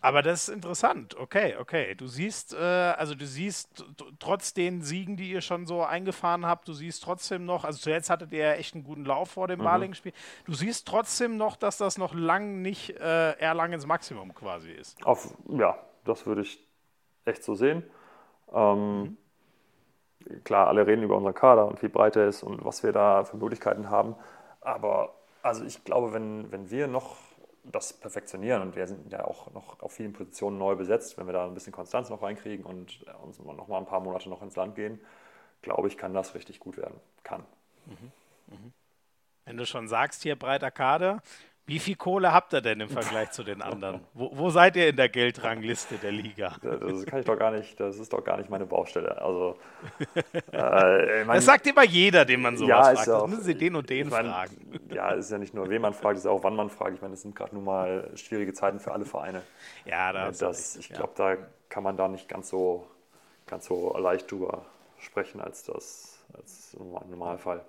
[0.00, 1.16] Aber das ist interessant.
[1.16, 1.94] Okay, okay.
[1.96, 3.84] Du siehst, äh, also du siehst
[4.20, 8.08] trotz den Siegen, die ihr schon so eingefahren habt, du siehst trotzdem noch, also zuletzt
[8.08, 9.64] hattet ihr ja echt einen guten Lauf vor dem mhm.
[9.64, 10.12] Baling-Spiel.
[10.46, 15.04] Du siehst trotzdem noch, dass das noch lang nicht äh, Erlangens Maximum quasi ist.
[15.04, 16.64] Auf, ja, das würde ich
[17.24, 17.82] echt so sehen.
[18.52, 19.16] Ähm, mhm.
[20.44, 23.24] Klar, alle reden über unseren Kader und wie breit er ist und was wir da
[23.24, 24.14] für Möglichkeiten haben.
[24.60, 27.16] Aber also ich glaube, wenn, wenn wir noch
[27.72, 28.62] das perfektionieren.
[28.62, 31.18] Und wir sind ja auch noch auf vielen Positionen neu besetzt.
[31.18, 34.28] Wenn wir da ein bisschen Konstanz noch reinkriegen und uns noch mal ein paar Monate
[34.28, 35.00] noch ins Land gehen,
[35.62, 37.00] glaube ich, kann das richtig gut werden.
[37.24, 37.44] Kann.
[37.86, 38.12] Mhm.
[38.46, 38.72] Mhm.
[39.44, 41.22] Wenn du schon sagst, hier breiter Kader,
[41.68, 44.00] wie viel Kohle habt ihr denn im Vergleich zu den anderen?
[44.14, 46.56] Wo, wo, seid ihr in der Geldrangliste der Liga?
[46.62, 49.20] Das kann ich doch gar nicht, das ist doch gar nicht meine Baustelle.
[49.20, 49.58] Also,
[50.52, 53.06] äh, mein, das sagt immer jeder, den man sowas ja, fragt.
[53.06, 54.80] Ja auch, müssen Sie den und den ich mein, fragen.
[54.90, 56.94] Ja, es ist ja nicht nur, wen man fragt, es ist auch, wann man fragt.
[56.94, 59.42] Ich meine, es sind gerade nun mal schwierige Zeiten für alle Vereine.
[59.84, 61.36] Ja, da das, Ich glaube, da
[61.68, 62.88] kann man da nicht ganz so,
[63.46, 64.64] ganz so leicht drüber
[64.98, 67.64] sprechen als das als im Normalfall.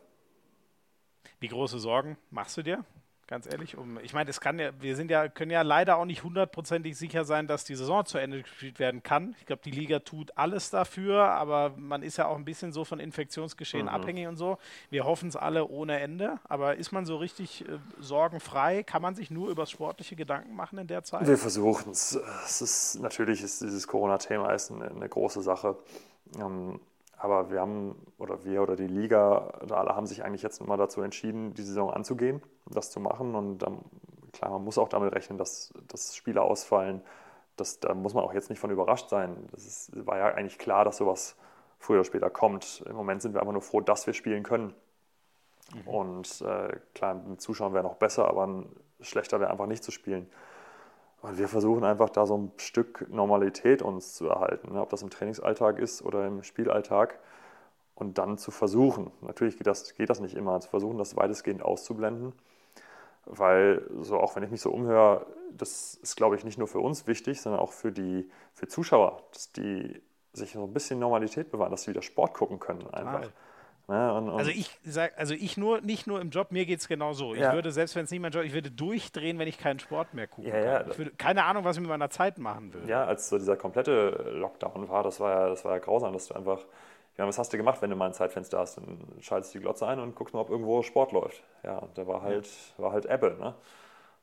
[1.39, 2.85] Wie große Sorgen machst du dir?
[3.29, 6.05] Ganz ehrlich, um, ich meine, es kann ja, wir sind ja, können ja leider auch
[6.05, 9.35] nicht hundertprozentig sicher sein, dass die Saison zu Ende gespielt werden kann.
[9.37, 12.85] Ich glaube, die Liga tut alles dafür, aber man ist ja auch ein bisschen so
[12.85, 13.89] von Infektionsgeschehen mhm.
[13.89, 14.57] abhängig und so.
[14.89, 18.81] Wir hoffen es alle ohne Ende, aber ist man so richtig äh, sorgenfrei?
[18.81, 21.27] Kann man sich nur über sportliche Gedanken machen in der Zeit?
[21.27, 22.19] Wir versuchen es.
[22.45, 25.77] Es ist natürlich ist dieses Corona-Thema eine, eine, große Sache.
[26.39, 26.79] Ähm,
[27.19, 31.01] aber wir haben, oder wir oder die Liga, alle haben sich eigentlich jetzt nochmal dazu
[31.01, 33.35] entschieden, die Saison anzugehen, das zu machen.
[33.35, 33.79] Und ähm,
[34.31, 37.01] klar, man muss auch damit rechnen, dass, dass Spiele ausfallen.
[37.57, 39.49] Das, da muss man auch jetzt nicht von überrascht sein.
[39.53, 41.35] Es war ja eigentlich klar, dass sowas
[41.77, 42.85] früher oder später kommt.
[42.87, 44.73] Im Moment sind wir einfach nur froh, dass wir spielen können.
[45.73, 45.87] Mhm.
[45.87, 48.63] Und äh, klar, mit Zuschauern wäre noch besser, aber
[49.01, 50.29] schlechter wäre einfach nicht zu spielen.
[51.21, 54.81] Und wir versuchen einfach da so ein Stück Normalität uns zu erhalten, ne?
[54.81, 57.19] ob das im Trainingsalltag ist oder im Spielalltag.
[57.95, 61.61] und dann zu versuchen, natürlich geht das, geht das nicht immer, zu versuchen, das weitestgehend
[61.61, 62.31] auszublenden,
[63.25, 66.79] weil so auch wenn ich mich so umhöre, das ist, glaube ich, nicht nur für
[66.79, 70.01] uns wichtig, sondern auch für die für Zuschauer, dass die
[70.31, 73.29] sich so ein bisschen Normalität bewahren, dass sie wieder Sport gucken können einfach.
[73.89, 76.79] Ja, und, und also ich sag, also ich nur, nicht nur im Job, mir geht
[76.79, 77.33] es genau so.
[77.33, 77.47] Ja.
[77.47, 80.13] Ich würde, selbst wenn es nicht mein Job, ich würde durchdrehen, wenn ich keinen Sport
[80.13, 80.47] mehr gucke.
[80.47, 82.87] Ja, ich würde keine Ahnung, was ich mit meiner Zeit machen würde.
[82.87, 86.27] Ja, als so dieser komplette Lockdown war, das war ja, das war ja grausam, dass
[86.27, 86.59] du einfach,
[87.17, 88.77] ja, was hast du gemacht, wenn du mal ein Zeitfenster hast?
[88.77, 91.43] Dann schaltest du die Glotze ein und guckst mal, ob irgendwo Sport läuft.
[91.63, 93.55] Ja, da war halt, war halt Ebbe, ne?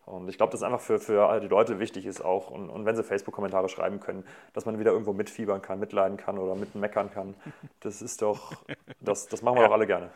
[0.07, 2.95] Und ich glaube, dass einfach für, für die Leute wichtig ist auch, und, und wenn
[2.95, 7.35] sie Facebook-Kommentare schreiben können, dass man wieder irgendwo mitfiebern kann, mitleiden kann oder mitmeckern kann.
[7.81, 8.53] Das ist doch,
[9.01, 9.69] das, das machen wir ja.
[9.69, 10.11] doch alle gerne.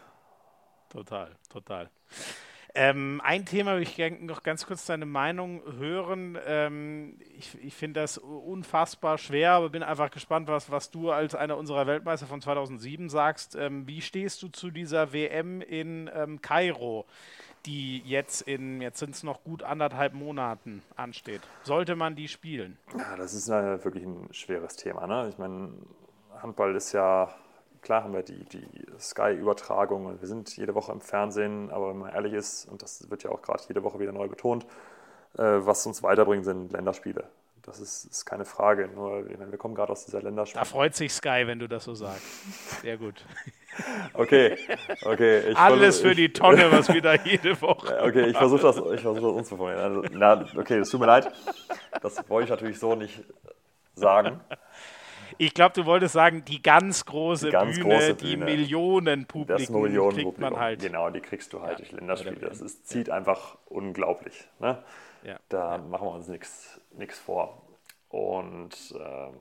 [0.88, 1.90] Total, total.
[2.74, 6.38] Ähm, ein Thema ich gerne noch ganz kurz deine Meinung hören.
[6.46, 11.34] Ähm, ich, ich finde das unfassbar schwer, aber bin einfach gespannt, was, was du als
[11.34, 13.56] einer unserer Weltmeister von 2007 sagst.
[13.56, 17.06] Ähm, wie stehst du zu dieser WM in ähm, Kairo?
[17.66, 21.42] Die jetzt in, jetzt sind es noch gut anderthalb Monaten ansteht.
[21.62, 22.78] Sollte man die spielen?
[22.96, 25.06] Ja, das ist ja wirklich ein schweres Thema.
[25.06, 25.28] Ne?
[25.28, 25.72] Ich meine,
[26.40, 27.34] Handball ist ja,
[27.82, 28.66] klar haben wir die, die
[28.98, 33.10] Sky-Übertragung und wir sind jede Woche im Fernsehen, aber wenn man ehrlich ist, und das
[33.10, 34.64] wird ja auch gerade jede Woche wieder neu betont,
[35.36, 37.24] äh, was uns weiterbringt, sind Länderspiele.
[37.62, 38.88] Das ist, ist keine Frage.
[38.88, 40.60] Nur, wir kommen gerade aus dieser Länderspiele.
[40.60, 42.24] Da freut sich Sky, wenn du das so sagst.
[42.80, 43.24] Sehr gut.
[44.12, 44.56] Okay,
[45.04, 45.54] okay.
[45.54, 48.02] Alles für die Tonne, was wieder jede Woche.
[48.02, 49.84] Okay, ich versuche das, ich versuch das umzuformulieren.
[49.84, 51.32] Also, na, okay, es tut mir leid.
[52.02, 53.22] Das wollte ich natürlich so nicht
[53.94, 54.40] sagen.
[55.38, 59.82] Ich glaube, du wolltest sagen, die ganz große die ganz Bühne, große die Millionen Publikum
[59.82, 60.52] Millionen kriegt Publikum.
[60.52, 60.82] man halt.
[60.82, 61.76] Genau, die kriegst du halt ja.
[61.78, 62.40] durch Länderspiele.
[62.40, 63.14] Das ist, zieht ja.
[63.14, 64.48] einfach unglaublich.
[64.58, 64.82] Ne?
[65.22, 65.38] Ja.
[65.48, 67.62] Da machen wir uns nichts vor.
[68.10, 69.34] Und ähm,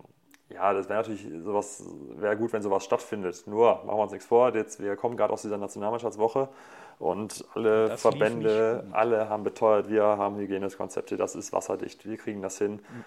[0.50, 1.84] ja, das wäre natürlich sowas,
[2.16, 3.43] wäre gut, wenn sowas stattfindet.
[3.45, 6.50] Nur machen wir uns nichts vor, jetzt, wir kommen gerade aus dieser Nationalmannschaftswoche
[6.97, 12.41] und alle das Verbände, alle haben beteuert, wir haben Hygienekonzepte, das ist wasserdicht, wir kriegen
[12.41, 12.74] das hin.
[12.74, 13.06] Mhm.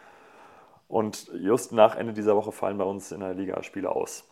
[0.89, 4.25] Und just nach Ende dieser Woche fallen bei uns in der Liga Spiele aus.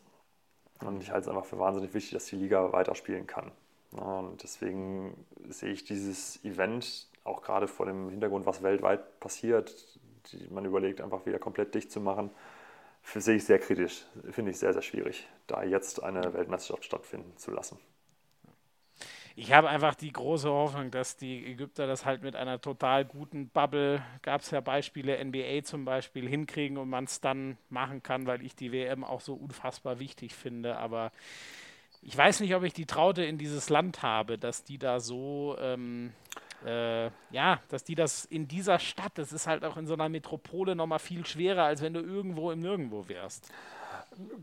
[0.85, 3.51] Und ich halte es einfach für wahnsinnig wichtig, dass die Liga weiterspielen kann.
[3.93, 9.99] Und deswegen sehe ich dieses Event auch gerade vor dem Hintergrund, was weltweit passiert,
[10.33, 12.31] die man überlegt, einfach wieder komplett dicht zu machen
[13.15, 14.05] sehe ich sehr kritisch.
[14.31, 17.79] Finde ich sehr, sehr schwierig, da jetzt eine Weltmeisterschaft stattfinden zu lassen.
[19.37, 23.49] Ich habe einfach die große Hoffnung, dass die Ägypter das halt mit einer total guten
[23.49, 28.27] Bubble, gab es ja Beispiele, NBA zum Beispiel, hinkriegen und man es dann machen kann,
[28.27, 30.77] weil ich die WM auch so unfassbar wichtig finde.
[30.77, 31.13] Aber
[32.03, 35.57] ich weiß nicht, ob ich die Traute in dieses Land habe, dass die da so
[35.61, 36.13] ähm,
[36.65, 40.09] äh, ja, dass die das in dieser Stadt, das ist halt auch in so einer
[40.09, 43.51] Metropole nochmal viel schwerer, als wenn du irgendwo im Nirgendwo wärst.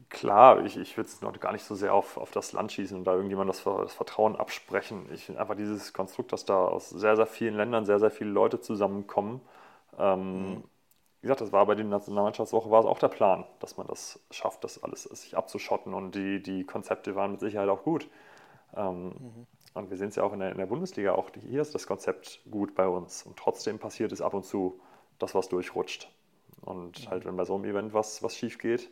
[0.09, 2.97] Klar, ich, ich würde es noch gar nicht so sehr auf, auf das Land schießen
[2.97, 5.07] und da irgendjemand das, das Vertrauen absprechen.
[5.13, 8.29] Ich finde einfach dieses Konstrukt, dass da aus sehr, sehr vielen Ländern sehr, sehr viele
[8.29, 9.41] Leute zusammenkommen.
[9.99, 10.63] Ähm, mhm.
[11.21, 14.19] Wie gesagt, das war bei der Nationalmannschaftswoche war es auch der Plan, dass man das
[14.31, 18.07] schafft, das alles sich abzuschotten und die, die Konzepte waren mit Sicherheit auch gut.
[18.75, 19.47] Ähm, mhm.
[19.77, 21.85] Und wir sehen es ja auch in der, in der, Bundesliga, auch hier ist das
[21.85, 23.23] Konzept gut bei uns.
[23.23, 24.79] Und trotzdem passiert es ab und zu,
[25.19, 26.09] dass was durchrutscht.
[26.61, 28.89] Und halt, wenn bei so einem Event was, was schief geht,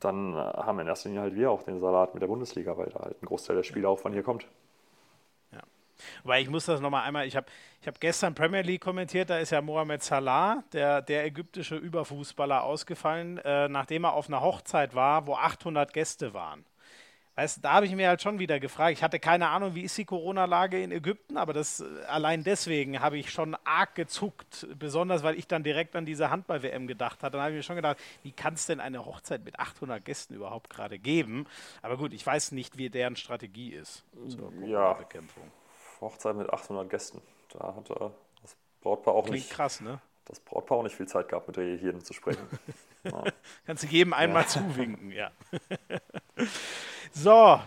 [0.00, 2.86] dann äh, haben in erster Linie halt wir auch den Salat mit der Bundesliga, weil
[2.86, 4.46] da halt ein Großteil der Spieler auch von hier kommt.
[5.52, 5.60] Ja.
[6.24, 7.46] Weil ich muss das nochmal einmal, ich habe
[7.82, 12.64] ich hab gestern Premier League kommentiert, da ist ja Mohamed Salah, der, der ägyptische Überfußballer,
[12.64, 16.64] ausgefallen, äh, nachdem er auf einer Hochzeit war, wo 800 Gäste waren.
[17.36, 18.92] Weißt, da habe ich mir halt schon wieder gefragt.
[18.92, 23.18] Ich hatte keine Ahnung, wie ist die Corona-Lage in Ägypten, aber das allein deswegen habe
[23.18, 27.32] ich schon arg gezuckt, besonders weil ich dann direkt an diese Handball-WM gedacht hatte.
[27.32, 30.34] Dann habe ich mir schon gedacht, wie kann es denn eine Hochzeit mit 800 Gästen
[30.34, 31.46] überhaupt gerade geben?
[31.82, 35.42] Aber gut, ich weiß nicht, wie deren Strategie ist zur Corona-Bekämpfung.
[35.42, 37.20] Ja, Hochzeit mit 800 Gästen.
[37.48, 37.90] Da hat
[38.42, 39.50] das Brautpaar auch Klingt nicht.
[39.50, 40.00] krass, ne?
[40.26, 42.46] Das Brautpaar auch nicht viel Zeit gehabt, mit der jedem zu sprechen.
[43.04, 43.24] ja.
[43.66, 44.48] Kannst du jedem einmal ja.
[44.48, 45.32] zuwinken, ja.
[47.14, 47.60] So,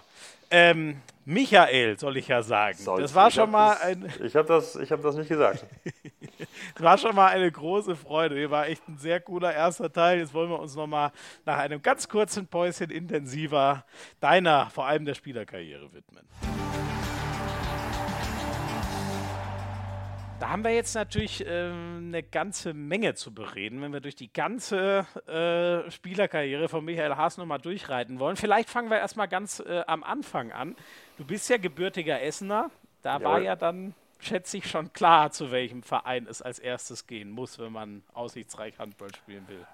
[0.51, 2.77] ähm, Michael, soll ich ja sagen.
[2.77, 4.13] Soll das war schon mal das, ein.
[4.23, 5.65] Ich habe das, hab das nicht gesagt.
[6.75, 8.35] das war schon mal eine große Freude.
[8.35, 10.19] Hier war echt ein sehr cooler erster Teil.
[10.19, 11.11] Jetzt wollen wir uns noch mal
[11.45, 13.83] nach einem ganz kurzen Päuschen intensiver
[14.19, 16.25] deiner, vor allem der Spielerkarriere widmen.
[20.47, 24.31] Da haben wir jetzt natürlich äh, eine ganze Menge zu bereden, wenn wir durch die
[24.31, 28.37] ganze äh, Spielerkarriere von Michael Haas nochmal durchreiten wollen.
[28.37, 30.77] Vielleicht fangen wir erstmal ganz äh, am Anfang an.
[31.17, 32.71] Du bist ja gebürtiger Essener.
[33.01, 33.25] Da Jawohl.
[33.25, 37.59] war ja dann, schätze ich, schon klar, zu welchem Verein es als erstes gehen muss,
[37.59, 39.67] wenn man aussichtsreich Handball spielen will.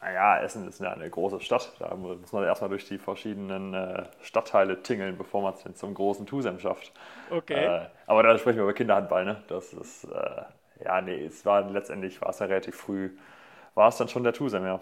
[0.00, 1.72] Naja, Essen ist ja eine große Stadt.
[1.80, 6.24] Da muss man erstmal durch die verschiedenen äh, Stadtteile tingeln, bevor man es zum großen
[6.24, 6.92] Tusem schafft.
[7.30, 7.64] Okay.
[7.64, 9.42] Äh, aber da sprechen wir über Kinderhandball, ne?
[9.48, 10.42] Das ist, äh,
[10.84, 13.10] ja, nee, es war letztendlich, war es ja relativ früh,
[13.74, 14.80] war es dann schon der Tusem, ja.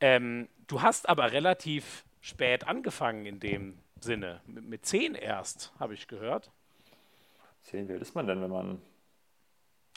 [0.00, 4.40] Ähm, du hast aber relativ spät angefangen in dem Sinne.
[4.46, 6.50] Mit, mit zehn erst, habe ich gehört.
[7.62, 8.82] Zehn, wie alt ist man denn, wenn man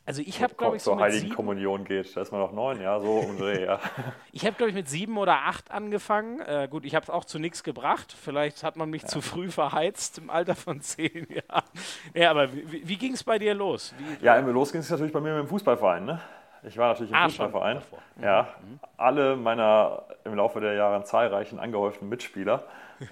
[0.05, 2.15] also ich habe, glaube ich, so zur Heiligen sieben, Kommunion geht.
[2.15, 3.79] Da ist man noch neun, ja, so um Dreh, ja.
[4.31, 6.41] ich habe, glaube ich, mit sieben oder acht angefangen.
[6.41, 8.13] Äh, gut, ich habe es auch zu nichts gebracht.
[8.13, 9.07] Vielleicht hat man mich ja.
[9.07, 11.65] zu früh verheizt im Alter von zehn Jahren.
[12.13, 13.95] Ja, aber wie, wie ging es bei dir los?
[13.97, 16.21] Wie, ja, los ging es natürlich bei mir mit dem Fußballverein, ne?
[16.67, 17.77] Ich war natürlich im ah, Fußballverein.
[17.77, 18.23] Mhm.
[18.23, 18.79] Ja, mhm.
[18.97, 22.63] alle meiner im Laufe der Jahre zahlreichen angehäuften Mitspieler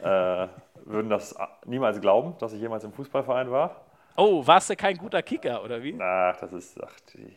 [0.02, 0.48] äh,
[0.86, 1.36] würden das
[1.66, 3.83] niemals glauben, dass ich jemals im Fußballverein war.
[4.16, 6.00] Oh, warst du kein guter Kicker, oder wie?
[6.00, 7.36] Ach, das ist, ach, die,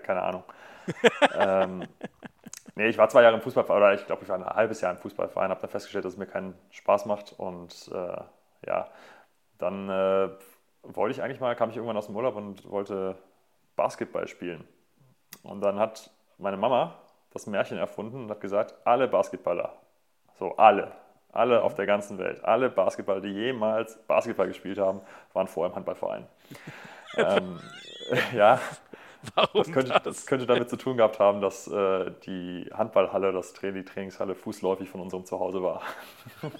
[0.00, 0.44] keine Ahnung.
[1.34, 1.88] ähm,
[2.74, 4.92] nee, ich war zwei Jahre im Fußballverein, oder ich glaube, ich war ein halbes Jahr
[4.92, 8.20] im Fußballverein, habe dann festgestellt, dass es mir keinen Spaß macht und äh,
[8.66, 8.88] ja,
[9.58, 10.28] dann äh,
[10.82, 13.16] wollte ich eigentlich mal, kam ich irgendwann aus dem Urlaub und wollte
[13.74, 14.66] Basketball spielen.
[15.42, 16.98] Und dann hat meine Mama
[17.32, 19.72] das Märchen erfunden und hat gesagt, alle Basketballer,
[20.38, 20.92] so alle,
[21.36, 25.00] alle auf der ganzen Welt, alle Basketballer, die jemals Basketball gespielt haben,
[25.32, 26.26] waren vorher im Handballverein.
[27.16, 27.58] ähm,
[28.34, 28.60] ja,
[29.34, 30.02] Warum das könnte, das?
[30.02, 34.34] das könnte, damit zu tun gehabt haben, dass äh, die Handballhalle, das Tra die Trainingshalle
[34.34, 35.82] fußläufig von unserem Zuhause war.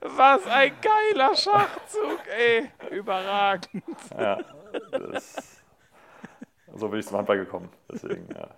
[0.00, 2.70] Was ein geiler Schachzug, ey.
[2.90, 3.84] Überragend.
[4.16, 4.38] Ja,
[4.90, 5.62] das,
[6.74, 7.68] so bin ich zum Handball gekommen.
[7.90, 8.48] Deswegen, ja.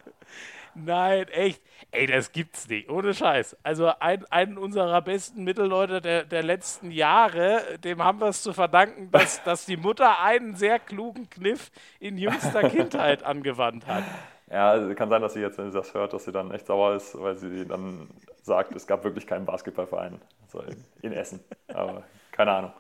[0.76, 1.62] Nein, echt.
[1.90, 2.90] Ey, das gibt's nicht.
[2.90, 3.56] Ohne Scheiß.
[3.62, 8.52] Also ein, einen unserer besten Mittelleute der, der letzten Jahre, dem haben wir es zu
[8.52, 14.04] verdanken, dass, dass die Mutter einen sehr klugen Kniff in jüngster Kindheit angewandt hat.
[14.50, 16.66] Ja, also kann sein, dass sie jetzt, wenn sie das hört, dass sie dann echt
[16.66, 18.08] sauer ist, weil sie dann
[18.42, 21.40] sagt, es gab wirklich keinen Basketballverein also in, in Essen.
[21.68, 22.02] Aber
[22.32, 22.72] keine Ahnung.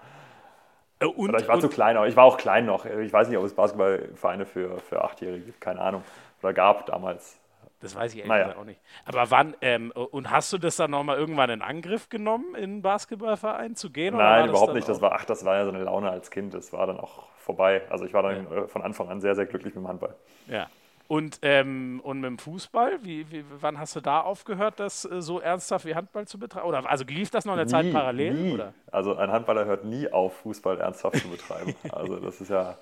[1.00, 2.84] Äh, und, Oder ich war zu klein, aber ich war auch klein noch.
[2.84, 6.02] Ich weiß nicht, ob es Basketballvereine für, für Achtjährige gibt, keine Ahnung.
[6.42, 7.38] Oder gab damals.
[7.80, 8.56] Das weiß ich naja.
[8.56, 8.80] auch nicht.
[9.04, 12.82] Aber wann, ähm, und hast du das dann nochmal irgendwann in Angriff genommen, in einen
[12.82, 14.16] Basketballverein zu gehen?
[14.16, 14.88] Nein, überhaupt nicht.
[14.88, 16.54] Das war, ach, das war ja so eine Laune als Kind.
[16.54, 17.82] Das war dann auch vorbei.
[17.90, 18.64] Also ich war dann ja.
[18.64, 20.14] Äh, von Anfang an sehr, sehr glücklich mit dem Handball.
[20.48, 20.68] Ja.
[21.08, 25.22] Und, ähm, und mit dem Fußball, wie, wie, wann hast du da aufgehört, das äh,
[25.22, 26.66] so ernsthaft wie Handball zu betreiben?
[26.66, 28.34] Oder also lief das noch eine nie, Zeit parallel?
[28.34, 28.52] Nie.
[28.54, 28.74] Oder?
[28.90, 31.74] Also ein Handballer hört nie auf, Fußball ernsthaft zu betreiben.
[31.92, 32.76] also das ist ja.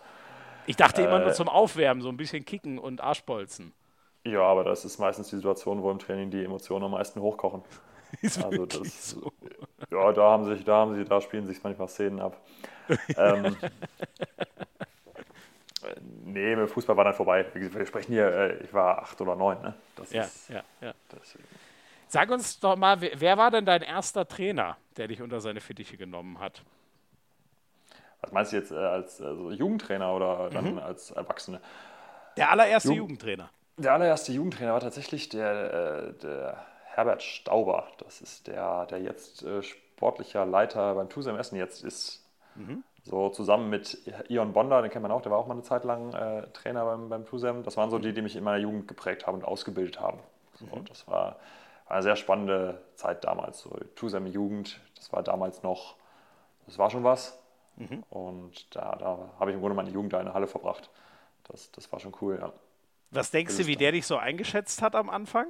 [0.67, 3.75] Ich dachte äh, immer nur äh, zum Aufwärmen, so ein bisschen kicken und Arschbolzen.
[4.25, 7.62] Ja, aber das ist meistens die Situation, wo im Training die Emotionen am meisten hochkochen.
[8.22, 9.33] Ist also das, so.
[9.91, 12.41] Ja, da haben sich, da haben sie, da spielen sich manchmal Szenen ab.
[13.16, 13.57] ähm,
[16.25, 17.45] nee, mit Fußball war dann vorbei.
[17.53, 19.75] Wir sprechen hier, äh, ich war acht oder neun, ne?
[19.97, 20.95] Das ja, ist, ja, ja.
[21.11, 21.45] Deswegen.
[22.07, 25.97] Sag uns doch mal, wer war denn dein erster Trainer, der dich unter seine Fittiche
[25.97, 26.62] genommen hat?
[28.20, 30.79] Was meinst du jetzt äh, als also Jugendtrainer oder dann mhm.
[30.79, 31.61] als Erwachsene?
[32.37, 33.51] Der allererste Jugend Jugendtrainer.
[33.77, 37.89] Der allererste Jugendtrainer war tatsächlich der, äh, der Herbert Stauber.
[37.99, 42.25] Das ist der, der jetzt äh, sportlicher Leiter beim TuSem Essen jetzt ist.
[42.55, 42.85] Mhm.
[43.03, 43.99] So zusammen mit
[44.29, 46.85] Ion Bonder, den kennt man auch, der war auch mal eine Zeit lang äh, Trainer
[46.85, 47.62] beim, beim TuSem.
[47.62, 50.20] Das waren so die, die mich in meiner Jugend geprägt haben und ausgebildet haben.
[50.55, 50.85] So, mhm.
[50.87, 51.37] Das war,
[51.87, 53.61] war, eine sehr spannende Zeit damals.
[53.61, 55.97] So, TuSem Jugend, das war damals noch,
[56.66, 57.39] das war schon was.
[57.77, 58.05] Mhm.
[58.09, 60.89] Und da, da habe ich im Grunde meine Jugend da in der Halle verbracht.
[61.49, 62.53] Das, das war schon cool, ja.
[63.15, 65.47] Was denkst du, wie der dich so eingeschätzt hat am Anfang?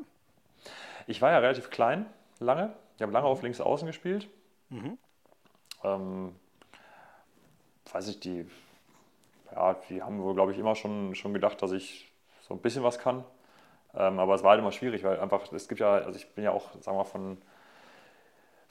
[1.06, 2.06] Ich war ja relativ klein,
[2.38, 2.74] lange.
[2.96, 4.28] Ich habe lange auf links außen gespielt.
[4.68, 4.98] Mhm.
[5.82, 6.34] Ähm,
[7.90, 8.46] weiß ich, die,
[9.52, 12.12] ja, die haben wohl, glaube ich, immer schon, schon gedacht, dass ich
[12.42, 13.24] so ein bisschen was kann.
[13.94, 16.44] Ähm, aber es war halt immer schwierig, weil einfach, es gibt ja, also ich bin
[16.44, 17.38] ja auch, sagen wir mal, von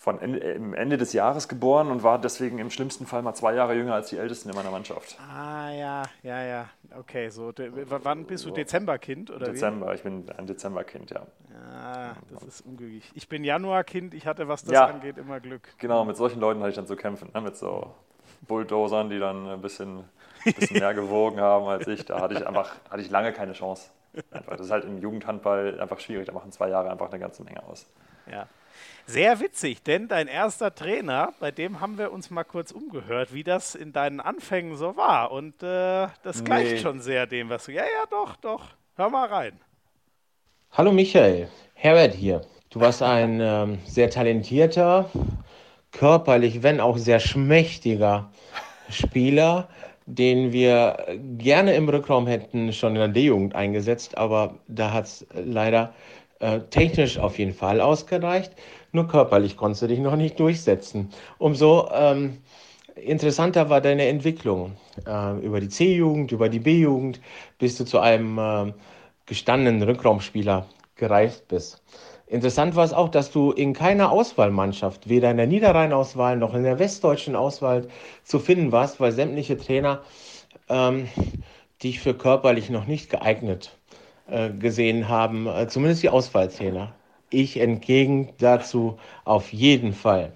[0.03, 3.55] von Ende, im Ende des Jahres geboren und war deswegen im schlimmsten Fall mal zwei
[3.55, 5.17] Jahre jünger als die Ältesten in meiner Mannschaft.
[5.33, 6.69] Ah, ja, ja, ja.
[6.99, 7.53] Okay, so.
[7.55, 9.31] wann bist du Dezemberkind?
[9.31, 9.95] Oder Dezember, wie?
[9.95, 11.21] ich bin ein Dezemberkind, ja.
[11.53, 13.09] Ja, das ist unglücklich.
[13.13, 15.69] Ich bin Januarkind, ich hatte, was das ja, angeht, immer Glück.
[15.77, 17.39] Genau, mit solchen Leuten hatte ich dann zu kämpfen, ne?
[17.39, 17.95] mit so
[18.45, 19.99] Bulldozern, die dann ein bisschen,
[20.45, 22.03] ein bisschen mehr gewogen haben als ich.
[22.03, 23.89] Da hatte ich einfach hatte ich lange keine Chance.
[24.31, 24.57] Einfach.
[24.57, 26.27] Das ist halt im Jugendhandball einfach schwierig.
[26.27, 27.87] Da machen zwei Jahre einfach eine ganze Menge aus.
[28.29, 28.49] Ja.
[29.05, 33.43] Sehr witzig, denn dein erster Trainer, bei dem haben wir uns mal kurz umgehört, wie
[33.43, 35.31] das in deinen Anfängen so war.
[35.31, 36.77] Und äh, das gleicht nee.
[36.79, 37.73] schon sehr dem, was du.
[37.73, 38.63] Ja, ja, doch, doch.
[38.95, 39.59] Hör mal rein.
[40.71, 42.41] Hallo Michael, Herbert hier.
[42.69, 45.09] Du warst ein ähm, sehr talentierter,
[45.91, 48.31] körperlich, wenn auch sehr schmächtiger
[48.89, 49.67] Spieler,
[50.05, 51.05] den wir
[51.37, 55.93] gerne im Rückraum hätten schon in der D-Jugend eingesetzt, aber da hat es leider
[56.39, 58.53] Äh, technisch auf jeden Fall ausgereicht,
[58.91, 61.09] nur körperlich konntest du dich noch nicht durchsetzen.
[61.37, 62.39] Umso ähm,
[62.95, 64.75] interessanter war deine Entwicklung
[65.07, 67.21] äh, über die C-Jugend, über die B-Jugend,
[67.59, 68.73] bis du zu einem äh,
[69.25, 70.65] gestandenen Rückraumspieler
[70.95, 71.81] gereift bist.
[72.27, 76.63] Interessant war es auch, dass du in keiner Auswahlmannschaft, weder in der Niederrhein-Auswahl noch in
[76.63, 77.87] der westdeutschen Auswahl
[78.23, 80.01] zu finden warst, weil sämtliche Trainer
[80.67, 81.07] ähm,
[81.83, 83.77] dich für körperlich noch nicht geeignet
[84.59, 86.93] gesehen haben, äh, zumindest die Auswahltrainer.
[87.29, 90.33] Ich entgegen dazu auf jeden Fall.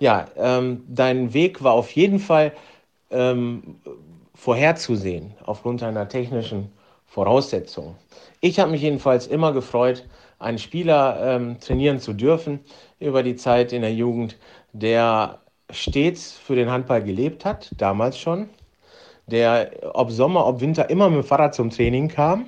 [0.00, 2.52] Ja, ähm, dein Weg war auf jeden Fall
[3.10, 3.76] ähm,
[4.34, 6.70] vorherzusehen aufgrund deiner technischen
[7.06, 7.96] Voraussetzungen.
[8.40, 10.04] Ich habe mich jedenfalls immer gefreut,
[10.38, 12.60] einen Spieler ähm, trainieren zu dürfen
[13.00, 14.36] über die Zeit in der Jugend,
[14.72, 15.40] der
[15.70, 18.48] stets für den Handball gelebt hat, damals schon,
[19.26, 22.46] der ob Sommer, ob Winter immer mit dem Fahrrad zum Training kam,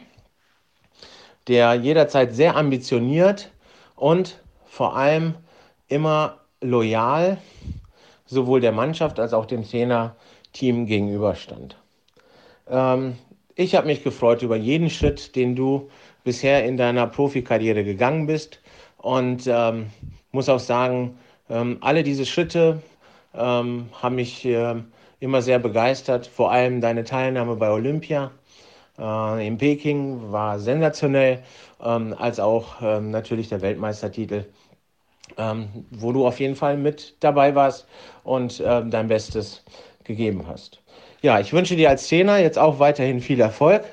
[1.48, 3.50] der jederzeit sehr ambitioniert
[3.96, 5.34] und vor allem
[5.88, 7.38] immer loyal
[8.26, 11.76] sowohl der Mannschaft als auch dem Trainerteam gegenüberstand.
[12.68, 13.16] Ähm,
[13.56, 15.90] ich habe mich gefreut über jeden Schritt, den du
[16.24, 18.60] bisher in deiner Profikarriere gegangen bist.
[18.98, 19.86] Und ähm,
[20.32, 21.18] muss auch sagen,
[21.48, 22.82] ähm, alle diese Schritte
[23.34, 24.76] ähm, haben mich äh,
[25.18, 28.30] immer sehr begeistert, vor allem deine Teilnahme bei Olympia
[29.00, 31.42] äh, in Peking war sensationell,
[31.82, 34.44] ähm, als auch ähm, natürlich der Weltmeistertitel,
[35.38, 37.86] ähm, wo du auf jeden Fall mit dabei warst
[38.24, 39.64] und ähm, dein Bestes
[40.04, 40.80] gegeben hast.
[41.22, 43.84] Ja, ich wünsche dir als Trainer jetzt auch weiterhin viel Erfolg,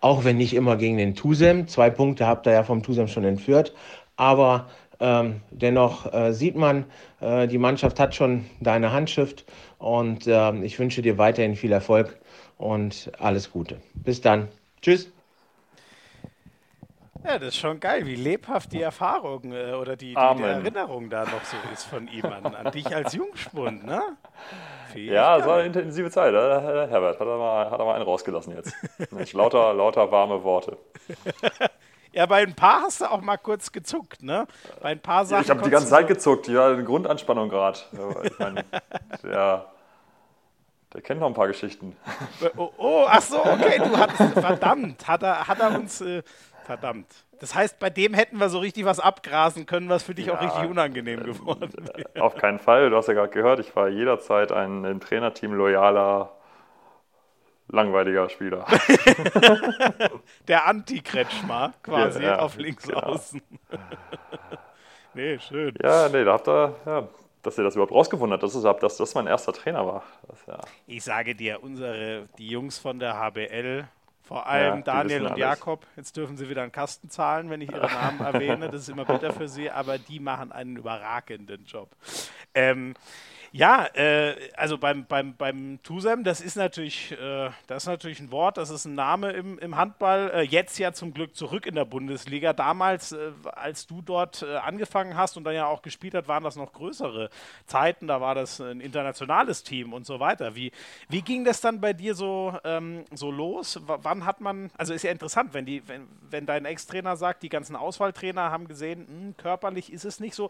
[0.00, 1.68] auch wenn nicht immer gegen den Tusem.
[1.68, 3.72] Zwei Punkte habt ihr ja vom Tusem schon entführt,
[4.16, 4.68] aber
[5.02, 6.84] ähm, dennoch äh, sieht man,
[7.20, 9.44] äh, die Mannschaft hat schon deine Handschrift.
[9.78, 12.20] Und äh, ich wünsche dir weiterhin viel Erfolg
[12.58, 13.80] und alles Gute.
[13.94, 14.48] Bis dann.
[14.80, 15.10] Tschüss.
[17.24, 21.08] Ja, das ist schon geil, wie lebhaft die Erfahrung äh, oder die, die, die, Erinnerung
[21.08, 24.02] da noch so ist von ihm an, an dich als Jungspund, ne?
[24.96, 27.20] ja, es war eine intensive Zeit, äh, Herbert.
[27.20, 28.74] Hat er, mal, hat er mal einen rausgelassen jetzt.
[29.12, 30.76] Mensch, lauter, lauter warme Worte.
[32.12, 34.46] ja, bei ein paar hast du auch mal kurz gezuckt, ne?
[34.80, 35.44] Bei ein paar Sachen.
[35.44, 37.78] ich habe die ganze Zeit gezuckt, ja, eine Grundanspannung gerade.
[38.24, 38.64] Ich meine,
[39.32, 39.71] ja.
[40.94, 41.96] Der kennt noch ein paar Geschichten.
[42.56, 46.22] Oh, oh ach so, okay, du hattest, verdammt, hat er, hat er uns, äh,
[46.64, 47.06] verdammt.
[47.40, 50.34] Das heißt, bei dem hätten wir so richtig was abgrasen können, was für dich ja,
[50.34, 52.22] auch richtig unangenehm äh, geworden wäre.
[52.22, 56.30] Auf keinen Fall, du hast ja gerade gehört, ich war jederzeit ein im Trainerteam loyaler,
[57.68, 58.66] langweiliger Spieler.
[60.48, 63.00] Der Anti-Kretschmer quasi ja, auf links genau.
[63.00, 63.42] außen.
[65.14, 65.74] nee, schön.
[65.82, 67.08] Ja, nee, da habt ihr, ja,
[67.42, 70.02] dass ihr das überhaupt rausgefunden habt, dass, es, dass das mein erster Trainer war.
[70.28, 70.60] Das, ja.
[70.86, 73.84] Ich sage dir, unsere, die Jungs von der HBL,
[74.22, 75.36] vor allem ja, Daniel und.
[75.36, 78.88] Jakob, jetzt dürfen sie wieder einen Kasten zahlen, wenn ich ihre Namen erwähne, das ist
[78.88, 81.90] immer bitter für sie, aber die machen einen überragenden Job.
[82.54, 82.94] Ähm,
[83.54, 88.32] ja, äh, also beim, beim, beim Tusem, das ist natürlich, äh, das ist natürlich ein
[88.32, 90.30] Wort, das ist ein Name im, im Handball.
[90.32, 92.54] Äh, jetzt ja zum Glück zurück in der Bundesliga.
[92.54, 96.42] Damals, äh, als du dort äh, angefangen hast und dann ja auch gespielt hast, waren
[96.44, 97.28] das noch größere
[97.66, 98.06] Zeiten.
[98.06, 100.54] Da war das ein internationales Team und so weiter.
[100.54, 100.72] Wie,
[101.10, 103.80] wie ging das dann bei dir so, ähm, so los?
[103.86, 107.42] W wann hat man, also ist ja interessant, wenn, die, wenn, wenn dein Ex-Trainer sagt,
[107.42, 110.48] die ganzen Auswahltrainer haben gesehen, mh, hm, körperlich ist es nicht so.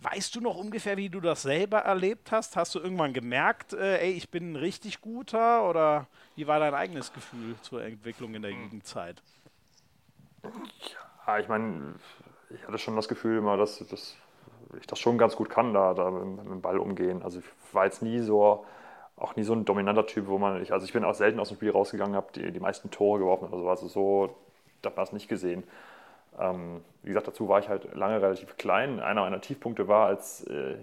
[0.00, 2.54] Weißt du noch ungefähr, wie du das selber erlebt hast?
[2.56, 5.68] Hast du irgendwann gemerkt, äh, ey, ich bin ein richtig guter?
[5.68, 6.06] Oder
[6.36, 8.62] wie war dein eigenes Gefühl zur Entwicklung in der hm.
[8.62, 9.20] Jugendzeit?
[11.26, 11.94] Ja, ich meine,
[12.50, 14.16] ich hatte schon das Gefühl immer, dass, dass
[14.78, 17.22] ich das schon ganz gut kann, da, da mit, mit dem Ball umgehen.
[17.24, 18.64] Also ich war jetzt nie so,
[19.16, 21.48] auch nie so ein dominanter Typ, wo man, ich, also ich bin auch selten aus
[21.48, 23.68] dem Spiel rausgegangen, habe die, die meisten Tore geworfen oder so.
[23.68, 24.36] Also so,
[24.80, 25.64] da war es nicht gesehen.
[26.40, 29.00] Ähm, wie gesagt, dazu war ich halt lange relativ klein.
[29.00, 30.76] Einer meiner Tiefpunkte war, als äh,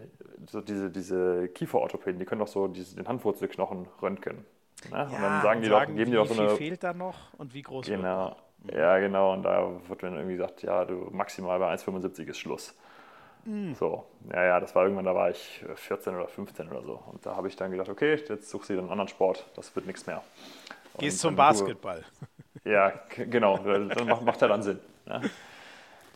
[0.49, 4.45] so diese, diese Kieferorthopäden, die können doch so diese, den Handwurzelknochen röntgen.
[4.91, 4.98] Ne?
[4.98, 6.52] Ja, und dann sagen die sagen, doch, geben die doch so eine.
[6.52, 9.34] Wie viel fehlt da noch und wie groß genau, wird Ja, genau.
[9.34, 12.76] Und da wird dann irgendwie gesagt, ja, du maximal bei 1,75 ist Schluss.
[13.45, 13.76] Mhm.
[13.76, 16.99] So, ja, ja, das war irgendwann, da war ich 14 oder 15 oder so.
[17.11, 19.76] Und da habe ich dann gedacht, okay, jetzt suchst du dir einen anderen Sport, das
[19.76, 20.23] wird nichts mehr.
[20.98, 22.03] Gehst zum Basketball.
[22.64, 24.80] ja, genau, dann macht, macht ja dann Sinn.
[25.06, 25.22] Ne?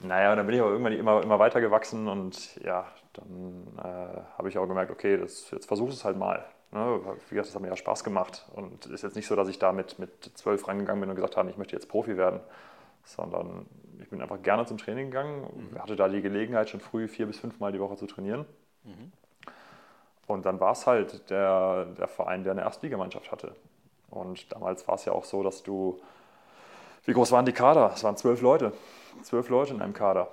[0.02, 4.22] Naja, und dann bin ich aber irgendwann immer, immer weiter gewachsen und ja, dann äh,
[4.38, 6.46] habe ich auch gemerkt, okay, das, jetzt versuch es halt mal.
[6.72, 7.02] Ne?
[7.28, 9.50] Wie gesagt, das hat mir ja Spaß gemacht und es ist jetzt nicht so, dass
[9.50, 12.40] ich da mit, mit zwölf reingegangen bin und gesagt habe, ich möchte jetzt Profi werden,
[13.04, 13.66] sondern
[14.02, 15.80] ich bin einfach gerne zum Training gegangen, mhm.
[15.80, 18.46] hatte da die Gelegenheit, schon früh vier bis fünf Mal die Woche zu trainieren.
[18.84, 19.12] Mhm.
[20.28, 23.56] Und dann war es halt der, der Verein, der eine Erstligamannschaft hatte.
[24.12, 26.00] Und damals war es ja auch so, dass du,
[27.06, 27.92] wie groß waren die Kader?
[27.94, 28.74] Es waren zwölf Leute
[29.24, 30.30] zwölf Leute in einem Kader.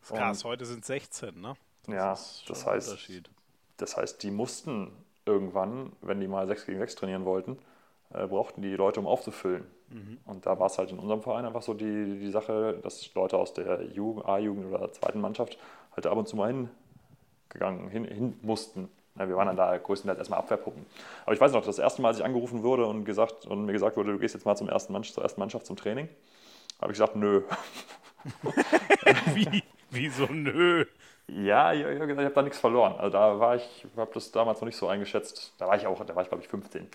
[0.00, 1.54] Das ist krass, heute sind 16, ne?
[1.86, 2.08] Das ja,
[2.48, 3.10] das heißt,
[3.78, 4.90] das heißt, die mussten
[5.24, 7.58] irgendwann, wenn die mal 6 gegen 6 trainieren wollten,
[8.12, 9.66] äh, brauchten die Leute, um aufzufüllen.
[9.88, 10.18] Mhm.
[10.24, 13.36] Und da war es halt in unserem Verein einfach so die, die Sache, dass Leute
[13.36, 15.58] aus der A-Jugend oder der zweiten Mannschaft
[15.94, 16.48] halt ab und zu mal
[17.48, 18.90] hingegangen, hin, hin mussten.
[19.18, 20.86] Ja, wir waren dann da größtenteils erstmal Abwehrpuppen.
[21.24, 23.72] Aber ich weiß noch, das erste Mal, als ich angerufen wurde und, gesagt, und mir
[23.72, 26.08] gesagt wurde, du gehst jetzt mal zum ersten Mannschaft, zur ersten Mannschaft zum Training,
[26.80, 27.42] habe ich gesagt, nö.
[29.34, 29.62] Wie?
[29.90, 30.84] Wieso nö?
[31.26, 32.94] Ja, ich, ich habe da nichts verloren.
[32.98, 35.52] Also da war ich, habe das damals noch nicht so eingeschätzt.
[35.58, 36.88] Da war ich auch, da war ich glaube ich 15.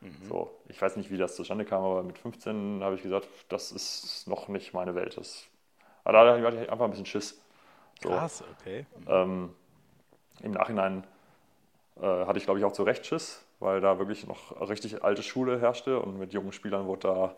[0.00, 0.16] Mhm.
[0.28, 3.72] So, ich weiß nicht, wie das zustande kam, aber mit 15 habe ich gesagt, das
[3.72, 5.16] ist noch nicht meine Welt.
[5.16, 5.44] Das,
[6.04, 7.40] aber da hatte ich einfach ein bisschen Schiss.
[8.02, 8.10] So.
[8.10, 8.86] Krass, okay.
[9.06, 9.54] Ähm,
[10.42, 11.04] Im Nachhinein
[12.00, 15.60] hatte ich, glaube ich, auch zu Recht Schiss, weil da wirklich noch richtig alte Schule
[15.60, 17.34] herrschte und mit jungen Spielern wurde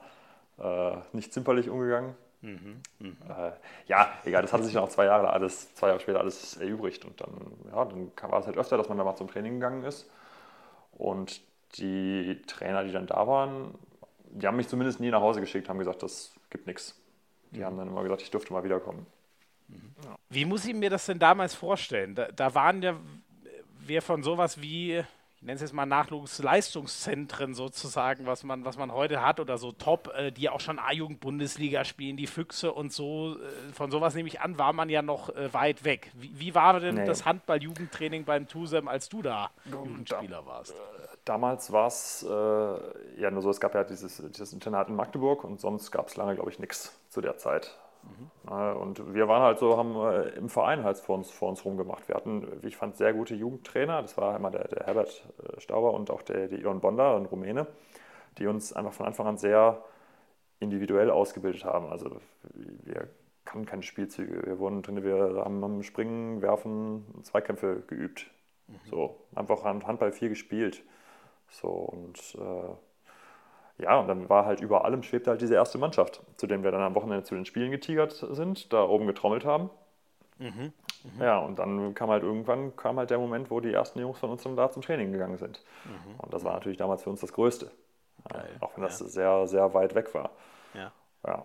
[0.58, 2.14] da äh, nicht zimperlich umgegangen.
[2.42, 3.48] Mhm, mh.
[3.48, 3.52] äh,
[3.86, 7.04] ja, egal, das hatte sich dann auch zwei Jahre alles, zwei Jahre später alles erübrigt
[7.04, 7.30] und dann,
[7.70, 10.08] ja, dann war es halt öfter, dass man da mal zum Training gegangen ist.
[10.92, 11.40] Und
[11.78, 13.74] die Trainer, die dann da waren,
[14.30, 17.00] die haben mich zumindest nie nach Hause geschickt, haben gesagt, das gibt nichts.
[17.50, 17.64] Die mhm.
[17.64, 19.06] haben dann immer gesagt, ich dürfte mal wiederkommen.
[19.68, 19.94] Mhm.
[20.30, 22.14] Wie muss ich mir das denn damals vorstellen?
[22.14, 22.96] Da, da waren ja
[23.88, 28.92] wir von sowas wie, ich nenne es jetzt mal Nachwuchsleistungszentren sozusagen, was man, was man
[28.92, 33.36] heute hat oder so Top, äh, die auch schon A-Jugend-Bundesliga spielen, die Füchse und so.
[33.36, 36.10] Äh, von sowas nehme ich an, war man ja noch äh, weit weg.
[36.14, 37.04] Wie, wie war denn nee.
[37.04, 40.74] das Handball-Jugendtraining beim TUSEM, als du da Jugendspieler warst?
[41.24, 45.44] Damals war es äh, ja nur so, es gab ja dieses, dieses Internat in Magdeburg
[45.44, 47.76] und sonst gab es lange, glaube ich, nichts zu der Zeit.
[48.06, 48.52] Mhm.
[48.80, 52.08] Und wir waren halt so, haben äh, im Verein halt vor uns, vor uns rumgemacht.
[52.08, 54.02] Wir hatten, wie ich fand, sehr gute Jugendtrainer.
[54.02, 57.26] Das war einmal der, der Herbert äh, Stauber und auch der, der Ion Bonda, ein
[57.26, 57.66] Rumäne,
[58.38, 59.82] die uns einfach von Anfang an sehr
[60.60, 61.86] individuell ausgebildet haben.
[61.88, 62.20] Also
[62.84, 63.08] wir
[63.44, 64.46] kannten keine Spielzüge.
[64.46, 68.30] Wir wurden drin, wir haben am Springen, Werfen, Zweikämpfe geübt.
[68.68, 68.74] Mhm.
[68.90, 70.82] So, einfach Handball viel gespielt.
[71.48, 72.74] So und äh,
[73.78, 76.70] ja, und dann war halt über allem schwebte halt diese erste Mannschaft, zu dem wir
[76.70, 79.70] dann am Wochenende zu den Spielen getigert sind, da oben getrommelt haben.
[80.38, 80.72] Mhm.
[81.04, 81.22] Mhm.
[81.22, 84.30] Ja, und dann kam halt irgendwann kam halt der Moment, wo die ersten Jungs von
[84.30, 85.62] uns dann da zum Training gegangen sind.
[85.84, 86.14] Mhm.
[86.18, 87.70] Und das war natürlich damals für uns das Größte.
[88.32, 89.06] Ja, auch wenn das ja.
[89.06, 90.30] sehr, sehr weit weg war.
[90.74, 90.92] Ja.
[91.26, 91.44] Ja.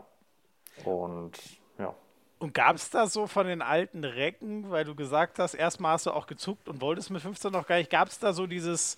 [0.85, 1.37] Und
[1.77, 1.93] ja.
[2.39, 6.07] Und gab es da so von den alten Recken, weil du gesagt hast, erstmal hast
[6.07, 8.97] du auch gezuckt und wolltest mit 15 noch gar nicht, gab es da so dieses,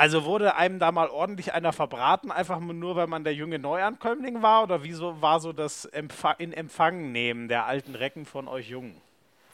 [0.00, 4.40] also wurde einem da mal ordentlich einer verbraten, einfach nur, weil man der junge Neuankömmling
[4.40, 4.62] war?
[4.62, 8.98] Oder wieso war so das Empfa in Empfang nehmen der alten Recken von euch Jungen?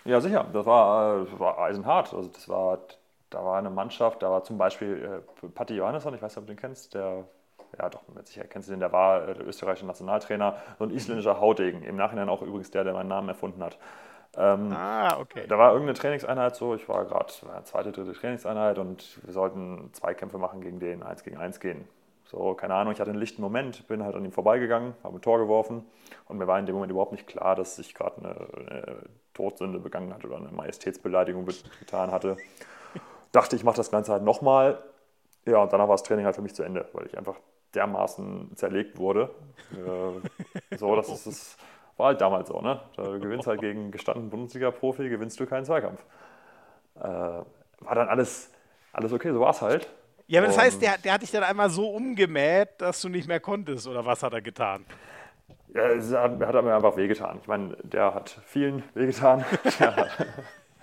[0.05, 0.47] Ja, sicher.
[0.53, 2.15] Das war, das war eisenhart.
[2.15, 2.79] Also das war,
[3.29, 6.47] da war eine Mannschaft, da war zum Beispiel äh, Patti Johannesson, ich weiß nicht, ob
[6.47, 7.25] du den kennst, der
[7.77, 10.91] ja doch, mit Sicherheit kennst du den, der war äh, der österreichische Nationaltrainer, so ein
[10.91, 13.79] isländischer Haudegen, im Nachhinein auch übrigens der, der meinen Namen erfunden hat.
[14.39, 15.47] Ähm, ah, okay.
[15.49, 17.33] Da war irgendeine Trainingseinheit so, ich war gerade
[17.65, 21.89] zweite, dritte Trainingseinheit und wir sollten Zweikämpfe machen gegen den, eins gegen eins gehen.
[22.25, 25.23] So, keine Ahnung, ich hatte einen lichten Moment, bin halt an ihm vorbeigegangen, habe ein
[25.23, 25.85] Tor geworfen
[26.27, 28.97] und mir war in dem Moment überhaupt nicht klar, dass ich gerade eine, eine
[29.33, 31.47] Todsünde begangen hatte oder eine Majestätsbeleidigung
[31.79, 32.37] getan hatte.
[33.33, 34.83] Dachte, ich mache das Ganze halt nochmal.
[35.47, 37.37] Ja, und danach war das Training halt für mich zu Ende, weil ich einfach
[37.75, 39.31] dermaßen zerlegt wurde.
[39.73, 41.57] Äh, so, das ist es
[41.97, 42.81] war halt damals so, ne?
[42.97, 46.05] Du gewinnst halt gegen gestandenen Bundesliga-Profi, gewinnst du keinen Zweikampf.
[46.97, 48.51] Äh, war dann alles,
[48.93, 49.89] alles okay, so war es halt.
[50.29, 53.29] Ja, aber das heißt, der, der hat dich dann einmal so umgemäht, dass du nicht
[53.29, 54.85] mehr konntest, oder was hat er getan?
[55.73, 57.39] Ja, er hat, er hat mir einfach wehgetan.
[57.41, 59.45] Ich meine, der hat vielen wehgetan.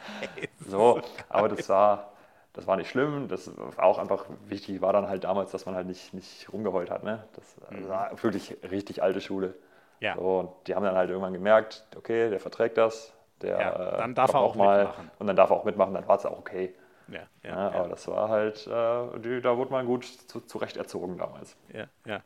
[0.67, 2.13] so, aber das war,
[2.53, 3.27] das war nicht schlimm.
[3.27, 6.89] Das war auch einfach wichtig, war dann halt damals, dass man halt nicht, nicht rumgeheult
[6.89, 7.03] hat.
[7.03, 7.23] Ne?
[7.33, 7.89] Das mhm.
[7.89, 9.55] war wirklich richtig alte Schule.
[10.03, 10.15] Ja.
[10.15, 14.13] So, und die haben dann halt irgendwann gemerkt, okay, der verträgt das, der ja, dann
[14.13, 15.11] darf er auch mal mitmachen.
[15.17, 16.75] und dann darf er auch mitmachen, dann war es auch okay.
[17.07, 20.75] Ja, ja, ja, aber das war halt, äh, die, da wurde man gut zu, zurecht
[20.75, 21.55] erzogen damals.
[21.73, 22.21] Ja, ja.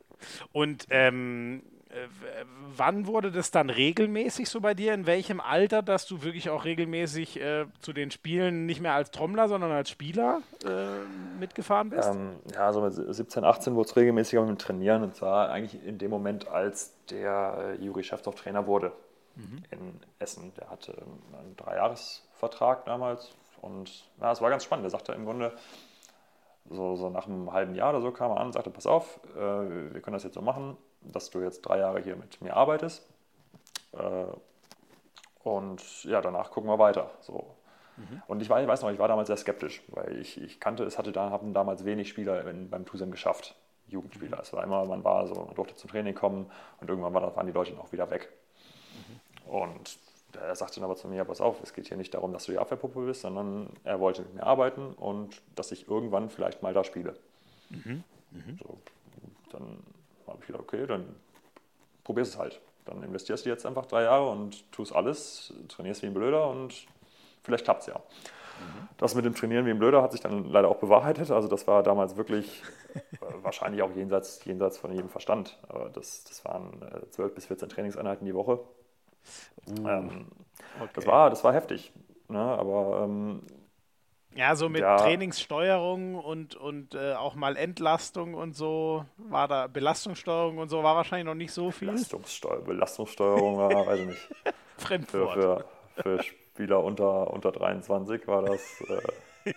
[0.53, 1.76] Und ähm, äh,
[2.75, 4.93] wann wurde das dann regelmäßig so bei dir?
[4.93, 9.11] In welchem Alter, dass du wirklich auch regelmäßig äh, zu den Spielen nicht mehr als
[9.11, 12.09] Trommler, sondern als Spieler äh, mitgefahren bist?
[12.09, 15.83] Ähm, ja, so mit 17, 18 wurde es regelmäßiger mit dem Trainieren und zwar eigentlich
[15.85, 18.91] in dem Moment, als der äh, Juri Schäfzow Trainer wurde
[19.35, 19.63] mhm.
[19.71, 20.53] in Essen.
[20.57, 20.93] Der hatte
[21.39, 23.31] einen Dreijahresvertrag damals
[23.61, 24.83] und ja, es war ganz spannend.
[24.83, 25.53] Der sagte im Grunde,
[26.69, 29.21] so, so nach einem halben Jahr oder so kam er an und sagte, pass auf,
[29.35, 32.55] äh, wir können das jetzt so machen dass du jetzt drei Jahre hier mit mir
[32.55, 33.07] arbeitest.
[33.93, 34.25] Äh,
[35.43, 37.11] und ja, danach gucken wir weiter.
[37.21, 37.55] So.
[37.97, 38.21] Mhm.
[38.27, 41.11] Und ich weiß, noch, ich war damals sehr skeptisch, weil ich, ich kannte, es hatte
[41.11, 43.55] da, haben damals wenig Spieler in, beim TUSEM geschafft,
[43.87, 44.37] Jugendspieler.
[44.37, 44.41] Mhm.
[44.41, 46.51] Es war immer, man war so, man durfte zum Training kommen
[46.81, 48.29] und irgendwann war, waren die Leute auch wieder weg.
[49.45, 49.97] Und
[50.33, 52.51] er sagte dann aber zu mir, pass auf, es geht hier nicht darum, dass du
[52.51, 56.73] die Abwehrpuppe bist, sondern er wollte mit mir arbeiten und dass ich irgendwann vielleicht mal
[56.73, 57.15] da spiele.
[57.69, 58.03] Mhm.
[58.31, 58.59] Mhm.
[58.61, 58.77] So,
[59.51, 59.79] dann
[60.27, 61.15] habe ich gedacht, okay, dann
[62.03, 62.61] probierst es halt.
[62.85, 66.73] Dann investierst du jetzt einfach drei Jahre und tust alles, trainierst wie ein Blöder und
[67.43, 67.95] vielleicht klappt es ja.
[67.95, 68.87] Mhm.
[68.97, 71.29] Das mit dem Trainieren wie ein Blöder hat sich dann leider auch bewahrheitet.
[71.31, 72.63] Also das war damals wirklich
[72.95, 72.99] äh,
[73.41, 75.57] wahrscheinlich auch jenseits, jenseits von jedem Verstand.
[75.67, 78.59] Aber das, das waren äh, 12 bis 14 Trainingseinheiten die Woche.
[79.67, 80.27] Uh, ähm,
[80.79, 80.89] okay.
[80.93, 81.91] das, war, das war heftig.
[82.29, 82.39] Ne?
[82.39, 83.41] Aber ähm,
[84.37, 84.97] ja, so mit ja.
[84.97, 90.95] Trainingssteuerung und, und äh, auch mal Entlastung und so war da Belastungssteuerung und so war
[90.95, 91.87] wahrscheinlich noch nicht so viel.
[91.87, 94.29] Belastungssteuer, Belastungssteuerung war, weiß ich nicht.
[94.77, 95.33] Fremdwort.
[95.33, 95.65] Für,
[95.95, 99.53] für, für, Spieler unter, unter 23 war das äh,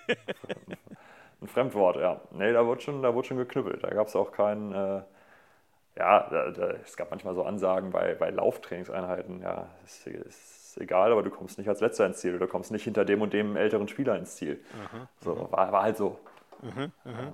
[1.43, 2.19] ein Fremdwort, ja.
[2.31, 3.85] Nee, da wurde schon, da wurde schon geknüppelt.
[3.85, 5.03] Da gab es auch keinen, äh,
[5.99, 10.81] ja, da, da, es gab manchmal so Ansagen bei, bei Lauftrainingseinheiten, ja, ist, ist ist
[10.81, 13.33] egal, aber du kommst nicht als Letzter ins Ziel oder kommst nicht hinter dem und
[13.33, 14.61] dem älteren Spieler ins Ziel.
[14.85, 16.19] Aha, so, war, war, halt so.
[16.63, 16.91] Aha.
[17.07, 17.33] Ähm,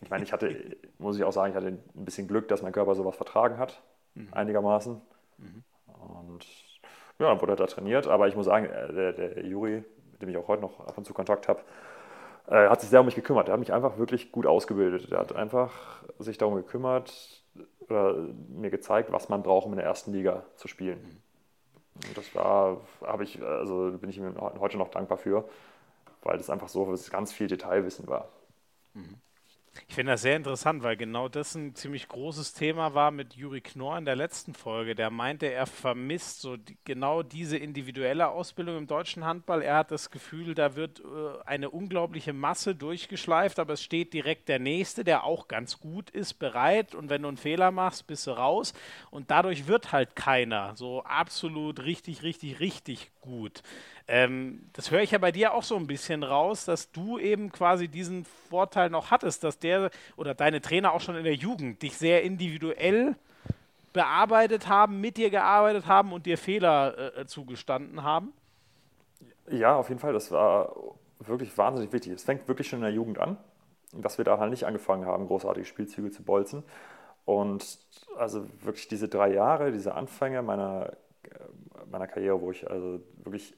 [0.00, 2.72] ich meine, ich hatte, muss ich auch sagen, ich hatte ein bisschen Glück, dass mein
[2.72, 3.82] Körper sowas vertragen hat,
[4.14, 4.28] mhm.
[4.32, 5.00] einigermaßen.
[5.38, 5.64] Mhm.
[5.86, 6.46] Und
[7.18, 10.22] ja, dann wurde er da trainiert, aber ich muss sagen, äh, der, der Juri, mit
[10.22, 11.60] dem ich auch heute noch ab und zu Kontakt habe,
[12.46, 13.48] äh, hat sich sehr um mich gekümmert.
[13.48, 15.12] Er hat mich einfach wirklich gut ausgebildet.
[15.12, 17.42] Er hat einfach sich darum gekümmert
[17.80, 18.14] oder
[18.48, 21.00] mir gezeigt, was man braucht, um in der ersten Liga zu spielen.
[21.02, 21.27] Mhm.
[22.14, 25.48] Das war, habe ich, also bin ich mir heute noch dankbar für,
[26.22, 28.28] weil das einfach so ganz viel Detailwissen war.
[28.94, 29.20] Mhm.
[29.88, 33.60] Ich finde das sehr interessant, weil genau das ein ziemlich großes Thema war mit Juri
[33.60, 34.94] Knorr in der letzten Folge.
[34.94, 39.62] Der meinte, er vermisst so die, genau diese individuelle Ausbildung im deutschen Handball.
[39.62, 41.04] Er hat das Gefühl, da wird äh,
[41.46, 46.34] eine unglaubliche Masse durchgeschleift, aber es steht direkt der Nächste, der auch ganz gut ist,
[46.34, 46.94] bereit.
[46.94, 48.74] Und wenn du einen Fehler machst, bist du raus.
[49.10, 53.62] Und dadurch wird halt keiner so absolut richtig, richtig, richtig gut.
[54.10, 57.52] Ähm, das höre ich ja bei dir auch so ein bisschen raus, dass du eben
[57.52, 61.82] quasi diesen Vorteil noch hattest, dass der oder deine Trainer auch schon in der Jugend
[61.82, 63.16] dich sehr individuell
[63.92, 68.32] bearbeitet haben, mit dir gearbeitet haben und dir Fehler äh, zugestanden haben?
[69.50, 70.14] Ja, auf jeden Fall.
[70.14, 70.74] Das war
[71.18, 72.12] wirklich wahnsinnig wichtig.
[72.12, 73.36] Es fängt wirklich schon in der Jugend an,
[73.92, 76.62] dass wir da halt nicht angefangen haben, großartige Spielzüge zu bolzen.
[77.26, 77.78] Und
[78.16, 80.96] also wirklich diese drei Jahre, diese Anfänge meiner,
[81.90, 83.54] meiner Karriere, wo ich also wirklich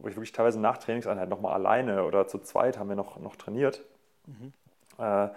[0.00, 3.36] wo ich wirklich teilweise nach Trainingseinheit nochmal alleine oder zu zweit haben wir noch, noch
[3.36, 3.84] trainiert,
[4.26, 4.52] mhm.
[4.98, 5.28] äh,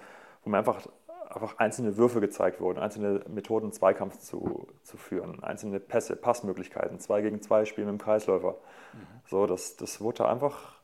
[0.43, 0.87] wo mir einfach,
[1.29, 7.21] einfach einzelne Würfe gezeigt wurden, einzelne Methoden, Zweikampf zu, zu führen, einzelne Pässe, Passmöglichkeiten, zwei
[7.21, 8.55] gegen zwei Spielen mit dem Kreisläufer.
[8.93, 8.99] Mhm.
[9.27, 10.75] So, das, das wurde einfach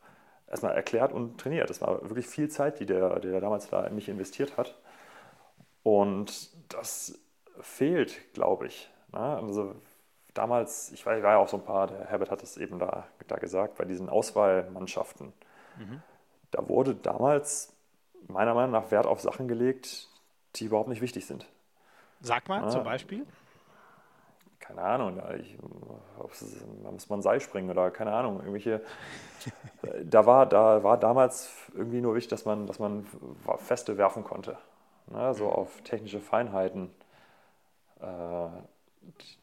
[0.47, 1.69] erstmal erklärt und trainiert.
[1.69, 4.77] Das war wirklich viel Zeit, die der, der damals da in mich investiert hat.
[5.83, 7.19] Und das
[7.61, 8.91] fehlt, glaube ich.
[9.13, 9.19] Ne?
[9.19, 9.75] Also
[10.33, 12.79] damals, ich war, ich war ja auch so ein paar, der Herbert hat es eben
[12.79, 15.33] da, da gesagt, bei diesen Auswahlmannschaften,
[15.77, 16.01] mhm.
[16.51, 17.73] da wurde damals
[18.27, 20.07] meiner Meinung nach Wert auf Sachen gelegt,
[20.55, 21.47] die überhaupt nicht wichtig sind.
[22.21, 23.25] Sag mal, ja, zum Beispiel?
[24.59, 25.57] Keine Ahnung, da, ich,
[26.83, 28.81] da muss man Seil springen oder keine Ahnung, irgendwelche.
[30.03, 33.07] da, war, da war damals irgendwie nur wichtig, dass man, dass man
[33.57, 34.57] Feste werfen konnte.
[35.07, 35.51] Ne, so mhm.
[35.51, 36.91] auf technische Feinheiten.
[37.99, 38.47] Äh,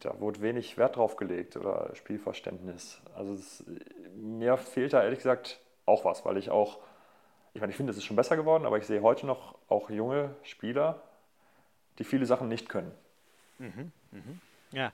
[0.01, 3.01] da wurde wenig Wert drauf gelegt oder Spielverständnis.
[3.15, 3.65] Also es,
[4.15, 6.79] mir fehlt da ehrlich gesagt auch was, weil ich auch,
[7.55, 9.91] ich meine, ich finde, es ist schon besser geworden, aber ich sehe heute noch auch
[9.91, 11.03] junge Spieler,
[11.99, 12.93] die viele Sachen nicht können.
[13.59, 14.41] Mhm, mhm.
[14.71, 14.93] Ja,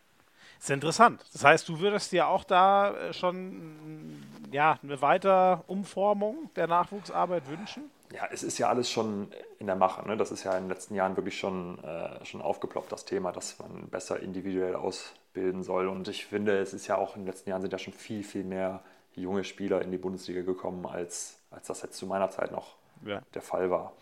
[0.59, 1.25] ist interessant.
[1.33, 7.49] Das heißt, du würdest dir auch da äh, schon ja, eine weitere Umformung der Nachwuchsarbeit
[7.49, 7.91] wünschen?
[8.13, 10.07] Ja, es ist ja alles schon in der Mache.
[10.07, 10.17] Ne?
[10.17, 13.59] Das ist ja in den letzten Jahren wirklich schon, äh, schon aufgeploppt, das Thema, dass
[13.59, 15.89] man besser individuell ausbilden soll.
[15.89, 18.23] Und ich finde, es ist ja auch in den letzten Jahren sind ja schon viel,
[18.23, 18.83] viel mehr
[19.15, 23.23] junge Spieler in die Bundesliga gekommen, als, als das jetzt zu meiner Zeit noch ja.
[23.33, 23.93] der Fall war.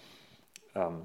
[0.74, 1.02] Ähm,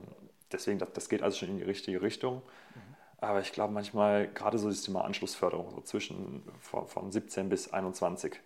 [0.52, 2.38] deswegen, das, das, geht also schon in die richtige Richtung.
[2.76, 2.96] Mhm.
[3.20, 7.74] Aber ich glaube manchmal, gerade so das Thema Anschlussförderung, so zwischen von, von 17 bis
[7.74, 8.40] 21,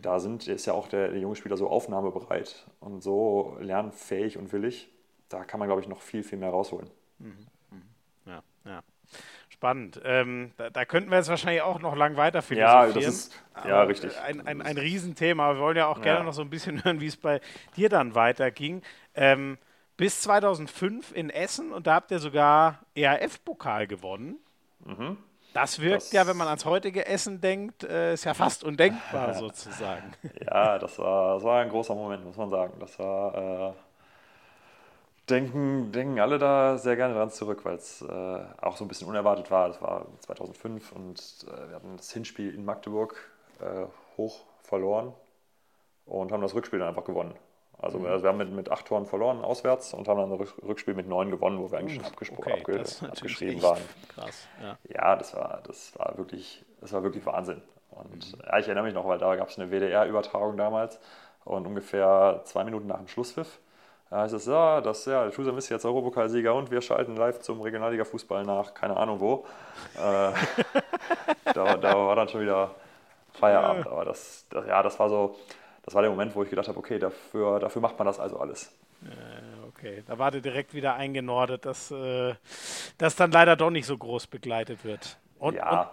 [0.00, 4.52] da sind, ist ja auch der, der, junge Spieler so aufnahmebereit und so lernfähig und
[4.52, 4.90] willig.
[5.28, 6.90] Da kann man, glaube ich, noch viel, viel mehr rausholen.
[7.18, 7.46] Mhm.
[7.70, 7.82] mhm.
[8.26, 8.82] Ja, ja.
[9.48, 10.00] Spannend.
[10.04, 12.88] Ähm, da, da, könnten wir jetzt wahrscheinlich auch noch lang weiter philosophieren.
[12.88, 14.18] Ja, das ist, ja richtig.
[14.20, 15.54] Ein, ein, ein Riesenthema.
[15.54, 16.04] Wir wollen ja auch ja.
[16.04, 17.40] gerne noch so ein bisschen hören, wie es bei
[17.76, 18.82] dir dann weiterging.
[19.14, 19.58] Ähm,
[19.96, 24.38] bis 2005 in Essen und da habt ihr sogar ERF-Pokal gewonnen.
[24.84, 25.16] Mhm.
[25.54, 29.34] Das wirkt das, ja, wenn man ans heutige Essen denkt, äh, ist ja fast undenkbar
[29.38, 30.12] sozusagen.
[30.46, 32.74] Ja, das war, das war ein großer Moment, muss man sagen.
[32.80, 33.72] Das war, äh,
[35.28, 39.08] denken, denken alle da sehr gerne dran zurück, weil es äh, auch so ein bisschen
[39.08, 39.68] unerwartet war.
[39.68, 43.16] Das war 2005 und äh, wir hatten das Hinspiel in Magdeburg
[43.60, 45.12] äh, hoch verloren
[46.06, 47.34] und haben das Rückspiel dann einfach gewonnen.
[47.82, 48.04] Also, mhm.
[48.04, 51.30] wir haben mit, mit acht Toren verloren auswärts und haben dann das Rückspiel mit neun
[51.30, 53.82] gewonnen, wo wir eigentlich schon abgesprochen, okay, abge abgeschrieben waren.
[54.14, 54.78] Krass, ja.
[54.88, 57.60] ja, das war, das war wirklich, das war wirklich Wahnsinn.
[57.90, 58.42] Und mhm.
[58.46, 60.98] ja, ich erinnere mich noch, weil da gab es eine WDR-Übertragung damals
[61.44, 63.58] und ungefähr zwei Minuten nach dem Schlusspfiff
[64.12, 67.62] da heißt es, ja, das, ja, Tusem ist jetzt Europapokalsieger und wir schalten live zum
[67.62, 69.46] Regionalliga-Fußball nach, keine Ahnung wo.
[69.96, 70.32] äh,
[71.54, 72.72] da, da, war dann schon wieder
[73.32, 73.86] Feierabend.
[73.86, 75.36] Aber das, das, ja, das war so,
[75.82, 78.38] das war der Moment, wo ich gedacht habe, okay, dafür, dafür macht man das also
[78.38, 78.72] alles.
[79.68, 82.34] Okay, da war dir direkt wieder eingenordet, dass äh,
[82.98, 85.18] das dann leider doch nicht so groß begleitet wird.
[85.40, 85.90] Und, ja,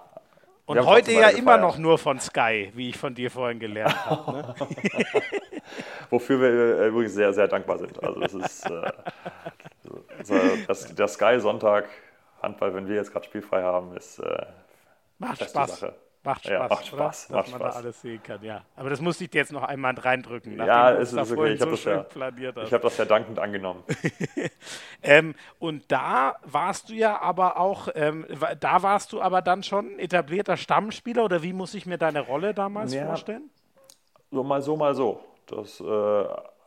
[0.67, 4.05] und, und heute ja immer noch nur von Sky, wie ich von dir vorhin gelernt
[4.05, 4.31] habe.
[4.31, 4.55] Ne?
[6.09, 8.01] wofür wir äh, übrigens sehr, sehr dankbar sind.
[8.03, 8.91] Also das ist äh,
[10.67, 11.89] das, der Sky Sonntag
[12.41, 14.45] Handball, wenn wir jetzt gerade spielfrei haben, ist äh,
[15.17, 15.79] macht Spaß.
[15.79, 15.95] Sache.
[16.21, 17.37] Macht Spaß, ja, macht Spaß, oder?
[17.37, 17.73] Macht dass man Spaß.
[17.73, 18.61] da alles sehen kann, ja.
[18.75, 20.57] Aber das musste ich dir jetzt noch einmal reindrücken.
[20.57, 21.53] Ja, es ist okay.
[21.53, 23.83] Ich habe so das, ja, hab das ja dankend angenommen.
[25.01, 28.25] ähm, und da warst du ja aber auch, ähm,
[28.59, 32.53] da warst du aber dann schon etablierter Stammspieler oder wie muss ich mir deine Rolle
[32.53, 33.49] damals ja, vorstellen?
[34.29, 35.21] So mal so, mal so.
[35.47, 35.83] Das, äh,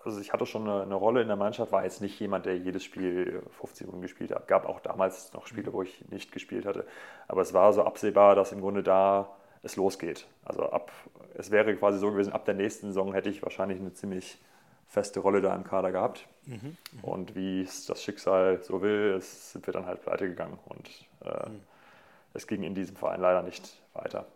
[0.04, 2.56] also ich hatte schon eine, eine, Rolle in der Mannschaft, war jetzt nicht jemand, der
[2.56, 4.48] jedes Spiel 50 Minuten gespielt hat.
[4.48, 6.86] Gab auch damals noch Spiele, wo ich nicht gespielt hatte.
[7.28, 9.28] Aber es war so absehbar, dass im Grunde da
[9.62, 10.26] es losgeht.
[10.44, 10.90] Also ab,
[11.34, 14.38] es wäre quasi so gewesen, ab der nächsten Saison hätte ich wahrscheinlich eine ziemlich
[14.88, 16.26] feste Rolle da im Kader gehabt.
[16.46, 17.02] Mhm, mh.
[17.02, 20.58] Und wie es das Schicksal so will, es sind wir dann halt pleite gegangen.
[20.66, 20.88] Und
[21.24, 21.60] äh, mhm.
[22.34, 24.26] es ging in diesem Verein leider nicht weiter.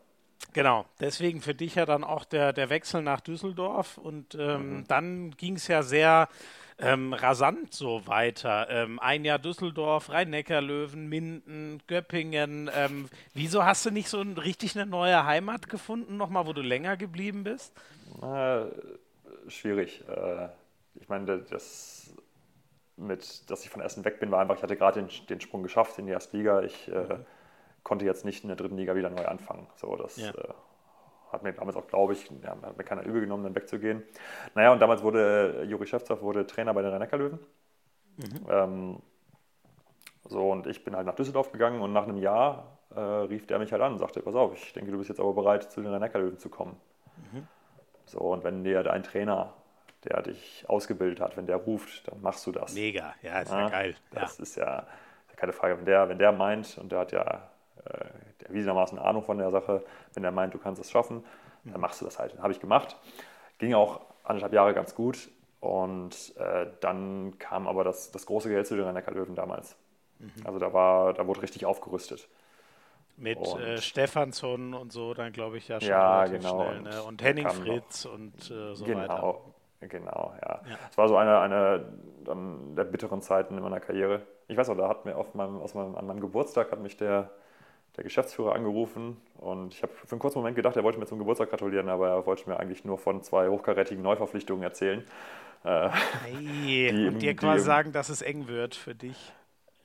[0.52, 4.84] Genau, deswegen für dich ja dann auch der, der Wechsel nach Düsseldorf und ähm, mhm.
[4.86, 6.28] dann ging es ja sehr
[6.78, 8.68] ähm, rasant so weiter.
[8.70, 12.70] Ähm, ein Jahr Düsseldorf, Rhein-Neckar-Löwen, Minden, Göppingen.
[12.74, 16.62] Ähm, wieso hast du nicht so ein, richtig eine neue Heimat gefunden, nochmal, wo du
[16.62, 17.72] länger geblieben bist?
[18.22, 18.66] Äh,
[19.48, 20.04] schwierig.
[20.08, 20.48] Äh,
[21.00, 22.14] ich meine, das
[22.96, 25.62] mit, dass ich von Essen weg bin, war einfach, ich hatte gerade den, den Sprung
[25.62, 26.62] geschafft in die erste Liga.
[26.62, 27.26] Ich äh, mhm
[27.86, 29.68] konnte jetzt nicht in der dritten Liga wieder neu anfangen.
[29.76, 30.32] So, das ja.
[31.36, 34.02] Hat mir damals auch, glaube ich, ja, hat mir keiner übel genommen, dann wegzugehen.
[34.54, 37.38] Naja, und damals wurde äh, Juri Schäfzow wurde Trainer bei den rhein löwen
[38.16, 38.46] mhm.
[38.48, 39.02] ähm,
[40.28, 43.58] so, und ich bin halt nach Düsseldorf gegangen und nach einem Jahr äh, rief der
[43.58, 45.80] mich halt an und sagte, pass auf, ich denke, du bist jetzt aber bereit, zu
[45.80, 46.76] den rhein löwen zu kommen.
[47.32, 47.46] Mhm.
[48.06, 49.52] So, und wenn dir dein Trainer,
[50.04, 52.74] der dich ausgebildet hat, wenn der ruft, dann machst du das.
[52.74, 53.94] Mega, ja, ist ja, ja geil.
[54.10, 54.42] Das ja.
[54.42, 54.86] ist ja
[55.36, 55.78] keine Frage.
[55.78, 57.50] Wenn der, wenn der meint, und der hat ja
[58.48, 59.84] erwiesenermaßen Ahnung von der Sache.
[60.14, 61.24] Wenn er meint, du kannst es schaffen,
[61.64, 62.38] dann machst du das halt.
[62.38, 62.96] Habe ich gemacht.
[63.58, 65.30] Ging auch anderthalb Jahre ganz gut.
[65.60, 69.76] Und äh, dann kam aber das, das große Geld zu den rhein löwen damals.
[70.18, 70.30] Mhm.
[70.44, 72.28] Also da, war, da wurde richtig aufgerüstet.
[73.16, 76.66] Mit und, äh, Stefansson und so, dann glaube ich ja schon ja, genau.
[76.66, 76.82] schnell.
[76.82, 77.02] Ne?
[77.02, 79.88] Und Henning Fritz noch, und äh, so genau, weiter.
[79.88, 80.60] Genau, ja.
[80.64, 80.78] Es ja.
[80.96, 81.92] war so eine, eine
[82.24, 84.22] dann der bitteren Zeiten in meiner Karriere.
[84.48, 86.96] Ich weiß auch, da hat mir auf meinem, aus meinem, an meinem Geburtstag hat mich
[86.96, 87.30] der
[87.96, 91.18] der Geschäftsführer angerufen und ich habe für einen kurzen Moment gedacht, er wollte mir zum
[91.18, 95.04] Geburtstag gratulieren, aber er wollte mir eigentlich nur von zwei hochkarätigen Neuverpflichtungen erzählen.
[95.64, 95.88] Äh,
[96.24, 99.32] hey, die, und dir quasi sagen, dass es eng wird für dich.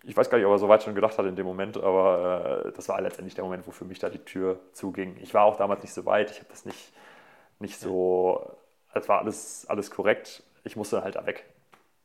[0.03, 2.65] Ich weiß gar nicht, ob er so weit schon gedacht hat in dem Moment, aber
[2.65, 5.15] äh, das war letztendlich der Moment, wo für mich da die Tür zuging.
[5.21, 6.91] Ich war auch damals nicht so weit, ich habe das nicht,
[7.59, 8.51] nicht so,
[8.93, 11.45] es war alles, alles korrekt, ich musste halt da weg.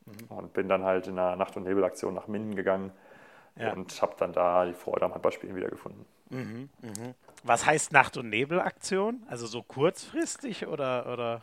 [0.05, 0.37] Mhm.
[0.37, 2.93] Und bin dann halt in einer Nacht- und Nebelaktion nach Minden gegangen
[3.57, 3.73] ja.
[3.73, 6.05] und habe dann da die Freude am Handballspielen wiedergefunden.
[6.31, 7.15] Mhm, mh.
[7.45, 9.23] Was heißt Nacht- und Nebelaktion?
[9.29, 11.43] Also so kurzfristig oder, oder?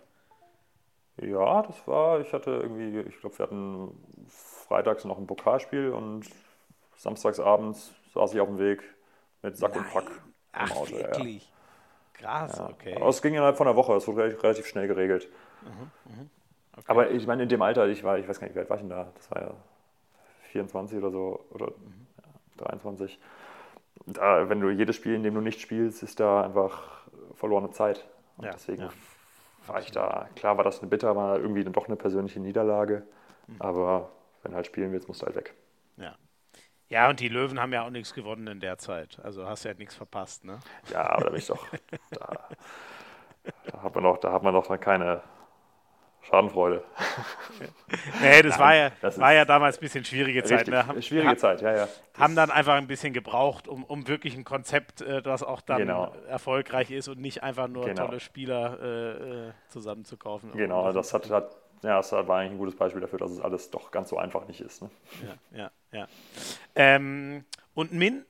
[1.22, 6.26] Ja, das war, ich hatte irgendwie, ich glaube, wir hatten freitags noch ein Pokalspiel und
[6.98, 8.84] samstags abends saß ich auf dem Weg
[9.42, 9.86] mit Sack Nein.
[9.86, 10.12] und Pack.
[10.54, 10.92] Ach, Auto.
[10.92, 11.46] wirklich?
[11.46, 11.54] Ja.
[12.14, 12.70] Krass, ja.
[12.70, 12.96] okay.
[12.96, 15.30] Aber es ging innerhalb von einer Woche, es wurde relativ schnell geregelt.
[15.62, 16.26] Mhm, mh.
[16.78, 16.86] okay.
[16.88, 18.78] Aber ich meine, in dem Alter, ich war, ich weiß gar nicht, wie alt war
[18.78, 19.12] ich denn da?
[19.16, 19.52] Das war ja
[20.52, 22.03] 24 oder so, oder mhm.
[22.60, 23.20] Ja, 23.
[24.06, 28.06] Da, wenn du jedes Spiel, in dem du nicht spielst, ist da einfach verlorene Zeit.
[28.38, 28.90] Und ja, deswegen ja.
[29.68, 33.04] war ich da, klar war das eine bitter, war irgendwie dann doch eine persönliche Niederlage,
[33.48, 33.56] mhm.
[33.60, 34.12] aber
[34.42, 35.54] wenn du halt spielen willst, musst du halt weg.
[35.98, 36.16] Ja.
[36.90, 39.18] Ja, und die Löwen haben ja auch nichts gewonnen in der Zeit.
[39.24, 40.60] Also hast du ja nichts verpasst, ne?
[40.92, 41.66] Ja, aber da bin ich doch.
[42.12, 42.50] da,
[43.66, 45.24] da, hat man noch, da hat man noch keine
[46.24, 46.84] Schadenfreude.
[48.22, 50.68] nee, das Nein, war ja, das war ja damals ein bisschen schwierige Zeit.
[50.68, 50.88] Ne?
[50.88, 51.88] Haben, schwierige Zeit, ja, ja.
[52.18, 55.80] Haben dann einfach ein bisschen gebraucht, um, um wirklich ein Konzept, äh, das auch dann
[55.80, 56.16] genau.
[56.28, 58.06] erfolgreich ist und nicht einfach nur genau.
[58.06, 60.52] tolle Spieler äh, äh zusammenzukaufen.
[60.54, 63.70] Genau, das hat, hat ja, das war eigentlich ein gutes Beispiel dafür, dass es alles
[63.70, 64.82] doch ganz so einfach nicht ist.
[64.82, 64.90] Ne?
[65.52, 66.08] Ja, ja, ja.
[66.76, 67.44] Ähm,
[67.76, 68.26] und Minden,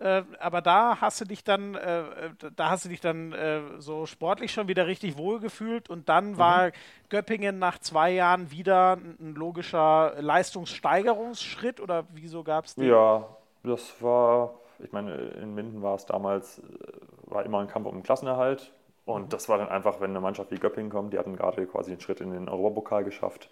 [0.00, 2.02] äh, aber da hast du dich dann, äh,
[2.54, 6.32] da hast du dich dann äh, so sportlich schon wieder richtig wohl gefühlt und dann
[6.32, 6.38] mhm.
[6.38, 6.70] war
[7.08, 12.88] Göppingen nach zwei Jahren wieder ein logischer Leistungssteigerungsschritt oder wieso gab es den?
[12.88, 13.24] Ja,
[13.64, 16.62] das war, ich meine, in Minden war es damals, äh,
[17.26, 18.72] war immer ein Kampf um den Klassenerhalt
[19.04, 19.28] und mhm.
[19.30, 22.00] das war dann einfach, wenn eine Mannschaft wie Göppingen kommt, die hatten gerade quasi einen
[22.00, 23.50] Schritt in den Europapokal geschafft,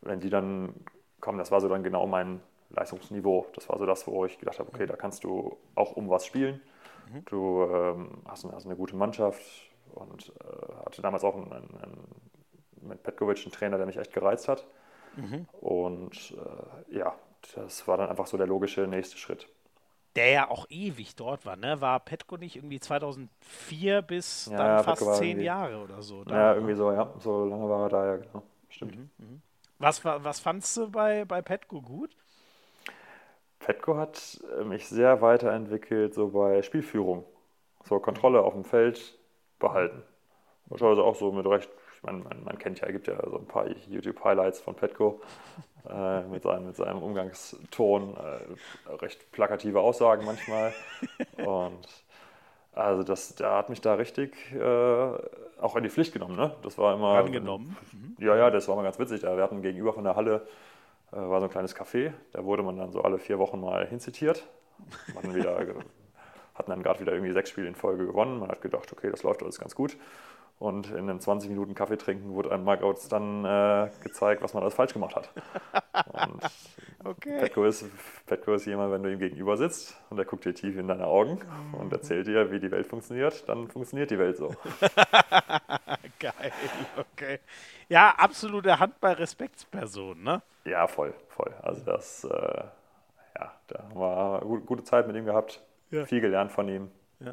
[0.00, 0.72] wenn die dann
[1.20, 2.40] kommen, das war so dann genau mein
[2.70, 3.46] Leistungsniveau.
[3.54, 6.26] Das war so das, wo ich gedacht habe, okay, da kannst du auch um was
[6.26, 6.60] spielen.
[7.10, 7.24] Mhm.
[7.26, 9.42] Du ähm, hast, eine, hast, eine, gute Mannschaft
[9.94, 12.04] und äh, hatte damals auch einen, einen,
[12.82, 14.66] mit Petkovic einen Trainer, der mich echt gereizt hat.
[15.16, 15.46] Mhm.
[15.60, 16.34] Und
[16.90, 17.14] äh, ja,
[17.54, 19.48] das war dann einfach so der logische nächste Schritt.
[20.16, 21.80] Der ja auch ewig dort war, ne?
[21.82, 26.24] War Petko nicht irgendwie 2004 bis ja, dann fast zehn Jahre oder so?
[26.24, 27.12] Da, ja, irgendwie so, ja.
[27.18, 28.42] So lange war er da, ja, genau.
[28.70, 28.96] Stimmt.
[28.96, 29.40] Mhm, mh.
[29.78, 32.16] Was, was fandst du bei, bei Petko gut?
[33.58, 37.24] Petko hat äh, mich sehr weiterentwickelt, so bei Spielführung.
[37.84, 39.18] So Kontrolle auf dem Feld
[39.58, 40.02] behalten.
[40.66, 43.46] Wahrscheinlich auch so mit recht, ich meine, man, man, kennt ja, gibt ja so ein
[43.46, 45.20] paar YouTube-Highlights von Petko
[45.88, 50.72] äh, mit, seinem, mit seinem Umgangston, äh, recht plakative Aussagen manchmal.
[51.36, 51.86] Und
[52.72, 55.12] also das, der hat mich da richtig äh,
[55.60, 56.36] auch in die Pflicht genommen.
[56.36, 56.54] Ne?
[56.62, 57.14] Das war immer.
[57.14, 57.76] Angenommen.
[58.18, 59.22] Ja, ja, das war mal ganz witzig.
[59.22, 60.46] Wir hatten gegenüber von der Halle
[61.10, 64.46] war so ein kleines Café, da wurde man dann so alle vier Wochen mal hinzitiert.
[65.14, 65.56] Hatten, wieder,
[66.54, 68.38] hatten dann gerade wieder irgendwie sechs Spiele in Folge gewonnen.
[68.40, 69.96] Man hat gedacht, okay, das läuft alles ganz gut.
[70.58, 74.62] Und in einem 20 Minuten Kaffee trinken wurde einem Markouts dann äh, gezeigt, was man
[74.62, 75.30] alles falsch gemacht hat.
[76.12, 76.42] Und
[77.04, 77.40] okay.
[77.40, 77.84] Petko ist,
[78.24, 81.06] Petko ist jemand, wenn du ihm gegenüber sitzt und er guckt dir tief in deine
[81.06, 81.40] Augen
[81.72, 84.48] und erzählt dir, wie die Welt funktioniert, dann funktioniert die Welt so.
[86.18, 86.52] Geil,
[86.96, 87.40] okay.
[87.88, 90.42] Ja, absolute Handball-Respektsperson, ne?
[90.64, 91.54] Ja, voll, voll.
[91.62, 92.64] Also das, äh,
[93.38, 96.04] ja, da haben wir gute Zeit mit ihm gehabt, ja.
[96.04, 96.90] viel gelernt von ihm.
[97.20, 97.32] Ja.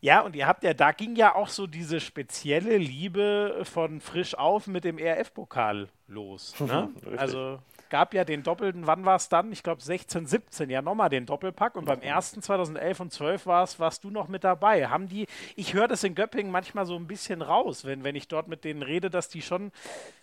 [0.00, 4.34] ja, und ihr habt ja, da ging ja auch so diese spezielle Liebe von Frisch
[4.34, 6.58] auf mit dem ERF-Pokal los.
[6.60, 6.90] Ne?
[7.16, 7.58] also
[7.90, 9.52] gab ja den doppelten, wann war es dann?
[9.52, 11.76] Ich glaube 16, 17, ja nochmal den Doppelpack.
[11.76, 14.86] Und beim ersten 2011 und 12 war's, warst du noch mit dabei.
[14.88, 15.26] Haben die,
[15.56, 18.64] ich höre das in Göppingen manchmal so ein bisschen raus, wenn, wenn ich dort mit
[18.64, 19.72] denen rede, dass die schon,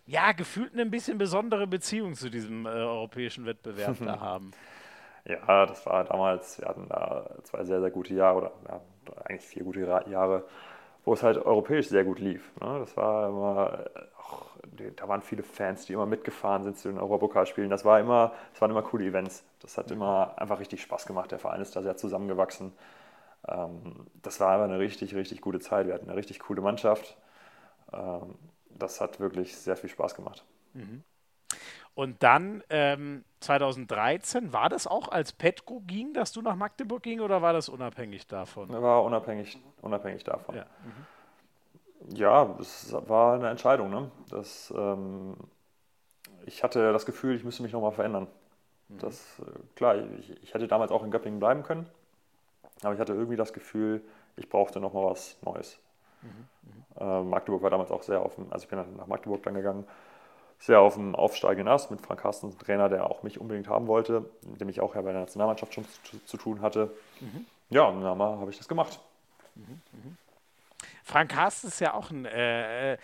[0.05, 4.51] ja, gefühlt eine ein bisschen besondere Beziehung zu diesem äh, europäischen Wettbewerb da haben.
[5.25, 8.81] Ja, das war damals, wir hatten da zwei sehr, sehr gute Jahre oder ja,
[9.25, 10.45] eigentlich vier gute Jahre,
[11.03, 12.49] wo es halt europäisch sehr gut lief.
[12.61, 12.79] Ne?
[12.79, 13.85] Das war immer
[14.17, 14.46] auch
[14.95, 17.69] da waren viele Fans, die immer mitgefahren sind zu den Europapokalspielen.
[17.69, 19.43] Das war immer, das waren immer coole Events.
[19.59, 21.31] Das hat immer einfach richtig Spaß gemacht.
[21.31, 22.73] Der Verein ist da sehr zusammengewachsen.
[23.47, 25.87] Ähm, das war aber eine richtig, richtig gute Zeit.
[25.87, 27.17] Wir hatten eine richtig coole Mannschaft.
[27.93, 28.35] Ähm,
[28.69, 30.45] das hat wirklich sehr viel Spaß gemacht.
[30.73, 31.03] Mhm.
[31.93, 37.21] Und dann ähm, 2013, war das auch als Petko ging, dass du nach Magdeburg ging
[37.21, 38.69] oder war das unabhängig davon?
[38.69, 40.55] War unabhängig, unabhängig davon.
[40.55, 40.65] Ja.
[40.83, 41.07] Mhm
[42.13, 43.89] ja, es war eine Entscheidung.
[43.89, 44.11] Ne?
[44.29, 45.35] Das, ähm,
[46.45, 48.27] ich hatte das Gefühl, ich müsste mich nochmal verändern.
[48.89, 48.99] Mhm.
[48.99, 51.87] Das, äh, klar, ich, ich, hätte damals auch in Göppingen bleiben können,
[52.83, 54.01] aber ich hatte irgendwie das Gefühl,
[54.35, 55.79] ich brauchte nochmal was Neues.
[56.21, 56.29] Mhm.
[56.63, 56.83] Mhm.
[56.99, 59.85] Äh, Magdeburg war damals auch sehr offen, also ich bin nach Magdeburg dann gegangen,
[60.59, 64.25] sehr auf dem aufsteigenden Ast mit Frank Carstens, Trainer, der auch mich unbedingt haben wollte,
[64.49, 66.91] mit dem ich auch ja bei der Nationalmannschaft schon zu, zu tun hatte.
[67.19, 67.45] Mhm.
[67.69, 68.99] Ja, und dann habe ich das gemacht.
[69.55, 69.81] Mhm.
[71.07, 72.97] Frank Haas ist ja auch ein, äh, äh,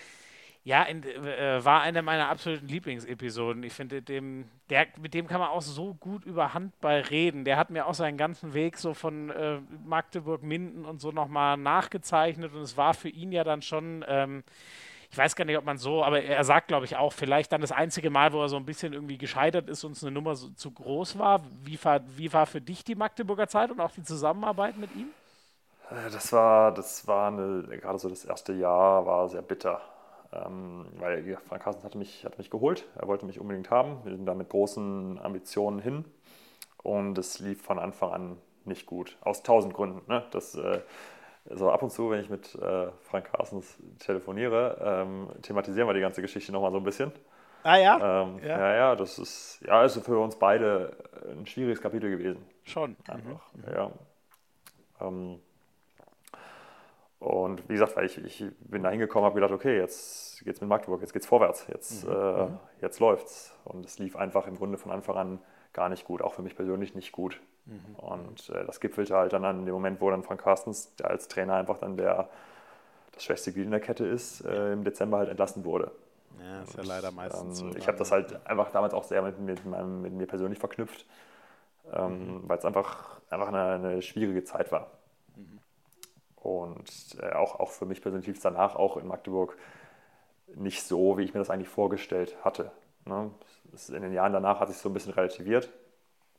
[0.66, 3.64] ja, in, äh, war eine meiner absoluten Lieblingsepisoden.
[3.64, 7.46] Ich finde, dem, der, mit dem kann man auch so gut über Handball reden.
[7.46, 11.56] Der hat mir auch seinen ganzen Weg so von äh, Magdeburg, Minden und so nochmal
[11.56, 14.04] nachgezeichnet und es war für ihn ja dann schon.
[14.08, 14.44] Ähm,
[15.10, 17.62] ich weiß gar nicht, ob man so, aber er sagt, glaube ich, auch, vielleicht dann
[17.62, 20.36] das einzige Mal, wo er so ein bisschen irgendwie gescheitert ist und es eine Nummer
[20.36, 21.42] so, zu groß war.
[21.64, 22.02] Wie, war.
[22.18, 25.12] wie war für dich die Magdeburger Zeit und auch die Zusammenarbeit mit ihm?
[25.90, 29.82] Äh, das war, das war eine, gerade so das erste Jahr war sehr bitter.
[30.32, 34.00] Ähm, weil Frank Carstens hatte mich, hatte mich geholt, er wollte mich unbedingt haben.
[34.04, 36.06] Wir sind da mit großen Ambitionen hin
[36.82, 39.18] und es lief von Anfang an nicht gut.
[39.22, 40.02] Aus tausend Gründen.
[40.08, 40.24] Ne?
[40.32, 40.82] Das, äh,
[41.50, 46.00] so ab und zu, wenn ich mit äh, Frank Carstens telefoniere, ähm, thematisieren wir die
[46.00, 47.12] ganze Geschichte nochmal so ein bisschen.
[47.64, 48.24] Ah ja?
[48.24, 48.60] Ähm, ja?
[48.60, 50.98] Ja, ja, das ist, ja, ist für uns beide
[51.30, 52.44] ein schwieriges Kapitel gewesen.
[52.64, 52.96] Schon.
[53.08, 53.74] Einfach, mhm.
[53.74, 53.92] ja.
[57.24, 60.70] Und wie gesagt, weil ich, ich bin da hingekommen, habe gedacht, okay, jetzt geht's mit
[60.70, 62.12] Magdeburg, jetzt geht's vorwärts, jetzt, mhm.
[62.12, 62.60] äh, mhm.
[62.82, 63.56] jetzt läuft's.
[63.64, 65.40] Und es lief einfach im Grunde von Anfang an
[65.72, 67.40] gar nicht gut, auch für mich persönlich nicht gut.
[67.66, 67.96] Mhm.
[67.96, 71.30] Und äh, das gipfelte halt dann an dem Moment, wo dann Frank Carstens, der als
[71.30, 72.28] Trainer einfach dann der,
[73.14, 75.92] das schwächste Glied in der Kette ist, äh, im Dezember halt entlassen wurde.
[76.44, 77.78] Ja, ist ja leider meistens ähm, so.
[77.78, 81.06] Ich habe das halt einfach damals auch sehr mit, mit, meinem, mit mir persönlich verknüpft,
[81.94, 82.50] ähm, mhm.
[82.50, 84.92] weil es einfach, einfach eine, eine schwierige Zeit war.
[85.38, 85.60] Mhm.
[86.44, 89.58] Und äh, auch, auch für mich persönlich lief es danach auch in Magdeburg
[90.56, 92.72] nicht so, wie ich mir das eigentlich vorgestellt hatte.
[93.06, 93.32] Ne?
[93.90, 95.70] In den Jahren danach hat sich so ein bisschen relativiert.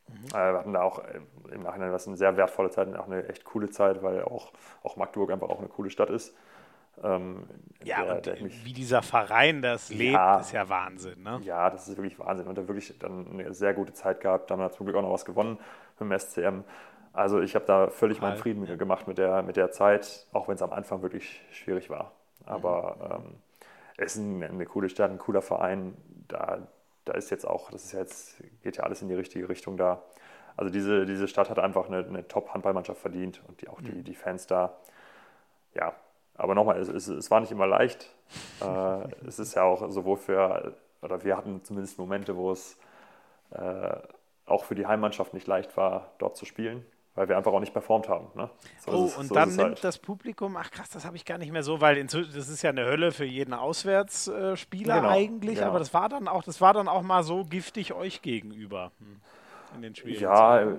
[0.09, 0.26] Mhm.
[0.28, 1.20] Äh, wir hatten da auch äh,
[1.52, 4.52] im Nachhinein was eine sehr wertvolle Zeit und auch eine echt coole Zeit, weil auch,
[4.82, 6.35] auch Magdeburg einfach auch eine coole Stadt ist.
[7.02, 7.48] Ähm,
[7.82, 11.22] ja, der, und der mich, wie dieser Verein das lebt, ja, ist ja Wahnsinn.
[11.22, 11.40] Ne?
[11.43, 12.47] Ja, das ist wirklich Wahnsinn.
[12.47, 14.51] Und da wirklich dann eine sehr gute Zeit gehabt.
[14.51, 15.59] Dann hat zum Glück auch noch was gewonnen
[15.98, 16.64] mit dem SCM.
[17.14, 18.74] Also ich habe da völlig meinen Frieden ja.
[18.74, 22.10] gemacht mit der, mit der Zeit, auch wenn es am Anfang wirklich schwierig war.
[22.44, 23.26] Aber mhm.
[23.26, 23.34] ähm,
[23.96, 25.96] es ist eine, eine coole Stadt, ein cooler Verein.
[26.26, 26.66] Da,
[27.04, 30.02] da ist jetzt auch, das ist jetzt, geht ja alles in die richtige Richtung da.
[30.56, 34.04] Also diese, diese Stadt hat einfach eine, eine Top-Handballmannschaft verdient und die, auch die, mhm.
[34.04, 34.76] die Fans da.
[35.74, 35.94] Ja,
[36.34, 38.12] aber nochmal, es, es, es, war nicht immer leicht.
[38.60, 42.76] äh, es ist ja auch sowohl für, oder wir hatten zumindest Momente, wo es
[43.52, 43.96] äh,
[44.46, 46.84] auch für die Heimmannschaft nicht leicht war, dort zu spielen
[47.14, 48.26] weil wir einfach auch nicht performt haben.
[48.34, 48.50] Ne?
[48.80, 49.84] So oh, es, und so dann nimmt halt.
[49.84, 52.70] das Publikum, ach krass, das habe ich gar nicht mehr so, weil das ist ja
[52.70, 55.68] eine Hölle für jeden Auswärtsspieler genau, eigentlich, genau.
[55.68, 59.20] aber das war dann auch, das war dann auch mal so giftig euch gegenüber hm,
[59.76, 60.20] in den Spielen.
[60.20, 60.76] Ja, äh,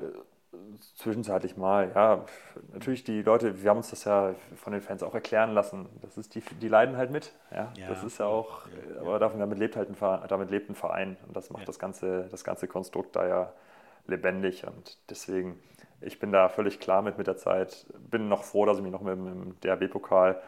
[0.96, 2.26] zwischenzeitlich mal, ja.
[2.74, 5.88] Natürlich die Leute, wir haben uns das ja von den Fans auch erklären lassen.
[6.02, 7.34] Das ist die, die leiden halt mit.
[7.52, 7.88] Ja, ja.
[7.88, 10.76] das ist ja auch, ja, aber davon, damit lebt halt ein Verein, damit lebt ein
[10.76, 13.54] Verein und das macht das ganze, das ganze Konstrukt da ja
[14.08, 15.60] lebendig und deswegen
[16.02, 17.86] ich bin da völlig klar mit mit der Zeit.
[17.98, 20.42] Bin noch froh, dass ich mich noch mit dem DRB-Pokal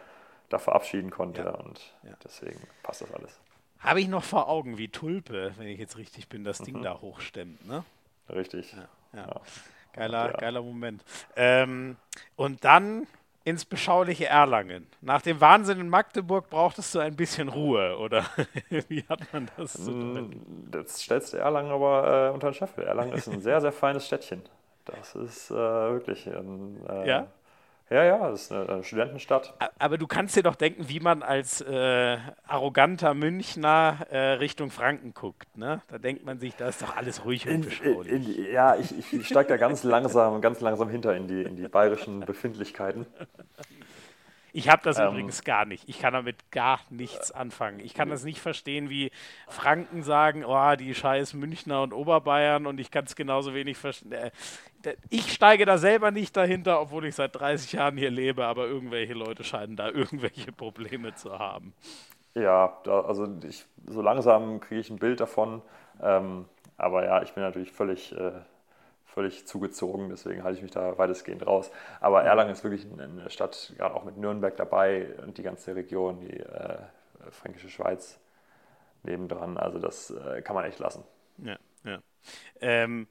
[0.49, 1.51] da verabschieden konnte ja.
[1.51, 2.13] und ja.
[2.23, 3.39] deswegen passt das alles.
[3.79, 6.83] Habe ich noch vor Augen, wie Tulpe, wenn ich jetzt richtig bin, das Ding mhm.
[6.83, 7.83] da hochstemmt, ne?
[8.29, 8.75] Richtig.
[9.13, 9.41] Ja.
[9.93, 11.03] Geiler, geiler Moment.
[11.35, 11.97] Ähm,
[12.35, 13.07] und dann
[13.43, 14.87] ins beschauliche Erlangen.
[14.99, 18.25] Nach dem Wahnsinn in Magdeburg brauchtest du ein bisschen Ruhe, oder
[18.89, 20.67] wie hat man das so drin?
[20.69, 22.83] Das stellst du Erlangen aber äh, unter den Scheffel.
[22.83, 24.41] Erlangen ist ein sehr, sehr feines Städtchen.
[24.95, 26.77] Das ist äh, wirklich ein.
[26.89, 27.27] Äh, ja?
[27.89, 29.53] Ja, ja, das ist eine, eine, Studentenstadt.
[29.79, 35.13] Aber du kannst dir doch denken, wie man als äh, arroganter Münchner äh, Richtung Franken
[35.13, 35.57] guckt.
[35.57, 35.81] Ne?
[35.87, 38.51] Da denkt man sich, da ist doch alles ruhig und beschaulich.
[38.51, 42.19] Ja, ich, ich steige da ganz langsam, ganz langsam hinter in die, in die bayerischen
[42.21, 43.05] Befindlichkeiten.
[44.57, 45.87] Ich habe das ähm, übrigens gar nicht.
[45.87, 47.79] Ich kann damit gar nichts anfangen.
[47.79, 49.11] Ich kann das nicht verstehen, wie
[49.47, 54.13] Franken sagen, oh, die scheiß Münchner und Oberbayern und ich kann es genauso wenig verstehen.
[54.13, 54.31] Äh,
[55.09, 59.13] ich steige da selber nicht dahinter, obwohl ich seit 30 Jahren hier lebe, aber irgendwelche
[59.13, 61.75] Leute scheinen da irgendwelche Probleme zu haben.
[62.33, 65.61] Ja, da, also ich, so langsam kriege ich ein Bild davon.
[66.01, 66.45] Ähm,
[66.77, 68.31] aber ja, ich bin natürlich völlig äh,
[69.17, 71.71] völlig zugezogen, deswegen halte ich mich da weitestgehend raus.
[71.99, 76.19] Aber Erlangen ist wirklich eine Stadt, gerade auch mit Nürnberg dabei und die ganze Region,
[76.19, 76.77] die äh,
[77.31, 78.19] Fränkische Schweiz
[79.01, 79.57] nebendran.
[79.57, 81.03] Also das äh, kann man echt lassen.
[81.39, 81.99] Ja, ja.
[82.61, 83.07] Ähm,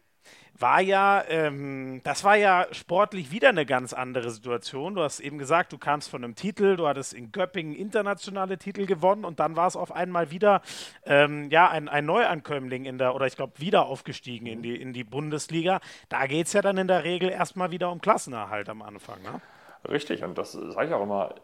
[0.61, 4.95] war ja, ähm, das war ja sportlich wieder eine ganz andere Situation.
[4.95, 8.87] Du hast eben gesagt, du kamst von einem Titel, du hattest in Göppingen internationale Titel
[8.87, 10.63] gewonnen und dann war es auf einmal wieder
[11.05, 14.93] ähm, ja, ein, ein Neuankömmling in der, oder ich glaube, wieder aufgestiegen in die, in
[14.93, 15.81] die Bundesliga.
[16.09, 19.23] Da geht es ja dann in der Regel erstmal wieder um Klassenerhalt am Anfang.
[19.23, 19.41] Ne?
[19.89, 21.35] Richtig, und das sage ich auch immer,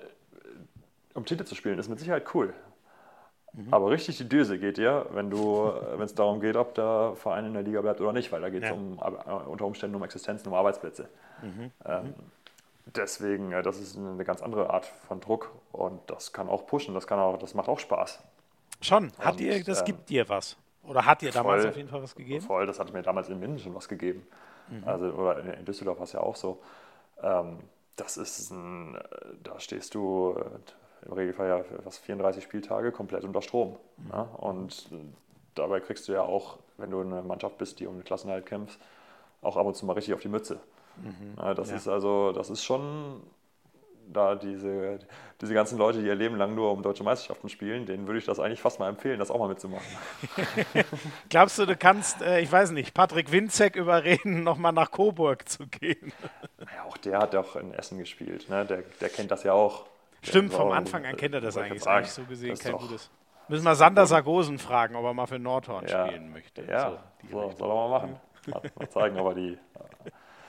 [1.15, 2.55] um Titel zu spielen, ist mit Sicherheit cool.
[3.55, 3.73] Mhm.
[3.73, 7.13] Aber richtig die Düse geht dir, wenn du, äh, wenn es darum geht, ob der
[7.17, 8.75] Verein in der Liga bleibt oder nicht, weil da geht es ja.
[8.75, 11.09] um, äh, unter Umständen um Existenzen, um Arbeitsplätze.
[11.43, 11.71] Mhm.
[11.85, 12.15] Ähm,
[12.87, 16.95] deswegen, äh, das ist eine ganz andere Art von Druck und das kann auch pushen,
[16.95, 18.23] das kann auch, das macht auch Spaß.
[18.81, 20.57] Schon, hat und, ihr, das ähm, gibt dir was?
[20.85, 22.45] Oder hat dir damals auf jeden Fall was gegeben?
[22.45, 24.27] Voll, das hat mir damals in Minden schon was gegeben.
[24.69, 24.83] Mhm.
[24.89, 26.61] Also, oder in, Düsseldorf war es ja auch so.
[27.23, 27.59] Ähm,
[27.97, 28.99] das ist ein,
[29.43, 30.35] da stehst du
[31.07, 33.77] im Regelfall ja was 34 Spieltage komplett unter Strom.
[33.97, 34.11] Mhm.
[34.11, 34.23] Ja?
[34.23, 34.89] Und
[35.55, 38.79] dabei kriegst du ja auch, wenn du eine Mannschaft bist, die um den Klassenhalt kämpft,
[39.43, 40.61] auch ab und zu mal richtig auf die Mütze.
[40.97, 41.35] Mhm.
[41.37, 41.77] Ja, das ja.
[41.77, 43.23] ist also, das ist schon
[44.13, 44.99] da diese,
[45.41, 48.25] diese ganzen Leute, die ihr Leben lang nur um deutsche Meisterschaften spielen, denen würde ich
[48.25, 49.87] das eigentlich fast mal empfehlen, das auch mal mitzumachen.
[51.29, 55.67] Glaubst du, du kannst, äh, ich weiß nicht, Patrick Winzek überreden, nochmal nach Coburg zu
[55.67, 56.13] gehen?
[56.59, 58.65] Ja, auch der hat ja auch in Essen gespielt, ne?
[58.67, 59.87] der, der kennt das ja auch.
[60.23, 61.83] Stimmt, vom Anfang an kennt er das eigentlich.
[61.83, 63.11] Ist eigentlich so gesehen kein gutes.
[63.49, 66.07] Müssen wir Sander Sargosen fragen, ob er mal für Nordhorn ja.
[66.07, 66.63] spielen möchte.
[66.65, 68.21] Ja, so, so soll er mal machen.
[68.47, 69.59] Mal, mal zeigen, ob er die.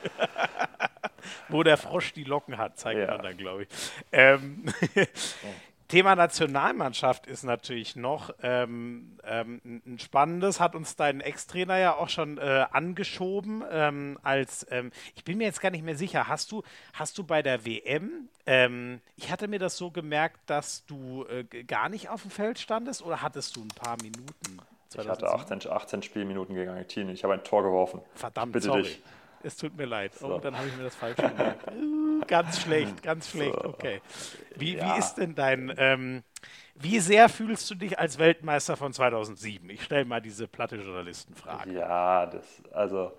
[1.50, 3.08] Wo der Frosch die Locken hat, zeigt ja.
[3.08, 3.70] man dann, glaube ich.
[4.12, 4.66] Ähm,
[5.94, 12.10] Thema Nationalmannschaft ist natürlich noch ähm, ähm, ein spannendes, hat uns dein Ex-Trainer ja auch
[12.10, 13.64] schon äh, angeschoben.
[13.70, 16.64] Ähm, als ähm, ich bin mir jetzt gar nicht mehr sicher, hast du,
[16.94, 21.44] hast du bei der WM, ähm, ich hatte mir das so gemerkt, dass du äh,
[21.64, 24.58] gar nicht auf dem Feld standest oder hattest du ein paar Minuten?
[24.90, 25.04] 2007?
[25.04, 27.14] Ich hatte 18, 18 Spielminuten gegen Argentinien.
[27.14, 28.02] Ich habe ein Tor geworfen.
[28.16, 28.82] Verdammt, Bitte sorry.
[28.82, 29.00] Dich.
[29.44, 30.14] Es tut mir leid.
[30.22, 31.68] Oh, dann habe ich mir das falsch gemerkt.
[31.72, 33.58] Uh, ganz schlecht, ganz schlecht.
[33.58, 34.02] Okay.
[34.56, 34.96] Wie, ja.
[34.96, 36.24] wie ist denn dein, ähm,
[36.76, 39.70] wie sehr fühlst du dich als Weltmeister von 2007?
[39.70, 41.74] Ich stelle mal diese platte Journalistenfrage.
[41.74, 43.12] Ja, das, also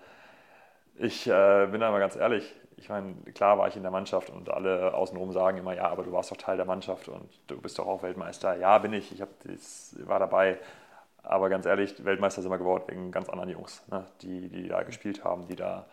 [0.97, 2.51] ich äh, bin da mal ganz ehrlich.
[2.77, 6.03] Ich meine, klar war ich in der Mannschaft und alle außenrum sagen immer, ja, aber
[6.03, 8.57] du warst doch Teil der Mannschaft und du bist doch auch Weltmeister.
[8.57, 9.11] Ja, bin ich.
[9.11, 10.57] Ich hab, das, war dabei.
[11.23, 14.05] Aber ganz ehrlich, Weltmeister sind wir geworden wegen ganz anderen Jungs, ne?
[14.21, 15.85] die, die da gespielt haben, die da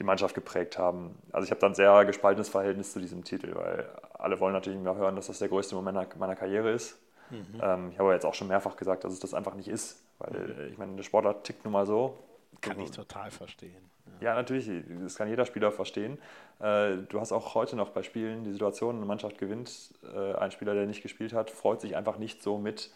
[0.00, 1.16] die Mannschaft geprägt haben.
[1.30, 4.80] Also ich habe dann ein sehr gespaltenes Verhältnis zu diesem Titel, weil alle wollen natürlich
[4.80, 6.98] immer hören, dass das der größte Moment meiner Karriere ist.
[7.28, 7.60] Mhm.
[7.62, 10.40] Ähm, ich habe jetzt auch schon mehrfach gesagt, dass es das einfach nicht ist, weil
[10.40, 10.72] mhm.
[10.72, 12.18] ich meine, der Sportler tickt nun mal so.
[12.62, 13.90] Kann ich total verstehen.
[14.20, 14.30] Ja.
[14.30, 14.68] ja, natürlich,
[15.02, 16.18] das kann jeder Spieler verstehen.
[16.60, 20.50] Äh, du hast auch heute noch bei Spielen die Situation, eine Mannschaft gewinnt, äh, ein
[20.50, 22.90] Spieler, der nicht gespielt hat, freut sich einfach nicht so mit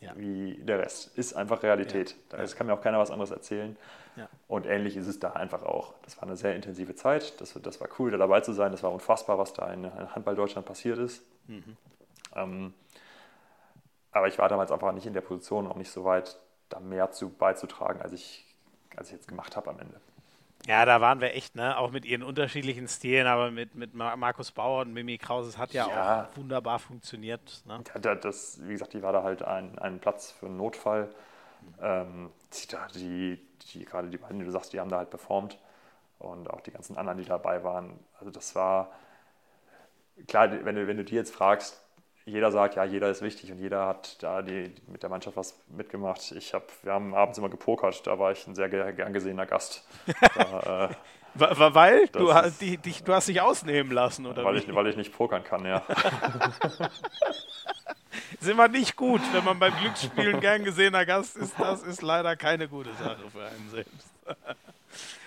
[0.00, 0.12] ja.
[0.16, 1.16] wie der Rest.
[1.16, 2.16] Ist einfach Realität.
[2.32, 2.38] Ja.
[2.38, 3.76] Da kann mir auch keiner was anderes erzählen.
[4.16, 4.28] Ja.
[4.48, 5.94] Und ähnlich ist es da einfach auch.
[6.02, 7.40] Das war eine sehr intensive Zeit.
[7.40, 8.72] Das, das war cool, da dabei zu sein.
[8.72, 11.24] Das war unfassbar, was da in, in Handball Deutschland passiert ist.
[11.48, 11.76] Mhm.
[12.36, 12.74] Ähm,
[14.12, 16.38] aber ich war damals einfach nicht in der Position, auch nicht so weit,
[16.68, 18.46] da mehr zu beizutragen, als ich,
[18.96, 20.00] als ich jetzt gemacht habe am Ende.
[20.66, 21.76] Ja, da waren wir echt, ne?
[21.76, 25.72] Auch mit ihren unterschiedlichen Stilen, aber mit, mit Markus Bauer und Mimi Krause, es hat
[25.72, 27.62] ja, ja, auch wunderbar funktioniert.
[27.66, 27.82] Ne?
[28.02, 31.10] Ja, das, wie gesagt, die war da halt ein, ein Platz für einen Notfall.
[31.82, 32.30] Ähm,
[32.94, 33.38] die,
[33.72, 35.58] die, gerade die beiden, die du sagst, die haben da halt performt.
[36.18, 37.98] Und auch die ganzen anderen, die dabei waren.
[38.18, 38.90] Also das war,
[40.26, 41.83] klar, wenn du, wenn du die jetzt fragst,
[42.26, 45.60] jeder sagt, ja, jeder ist wichtig und jeder hat da die, mit der Mannschaft was
[45.68, 46.32] mitgemacht.
[46.32, 49.86] Ich hab, wir haben abends immer gepokert, da war ich ein sehr gern gesehener Gast.
[51.36, 54.44] Da, äh, weil du, ist, die, die, du hast dich ausnehmen lassen, oder?
[54.44, 55.78] Weil, ich, weil ich nicht pokern kann, ja.
[58.40, 61.58] ist immer nicht gut, wenn man beim Glücksspielen gern gesehener Gast ist.
[61.58, 64.12] Das ist leider keine gute Sache für einen selbst.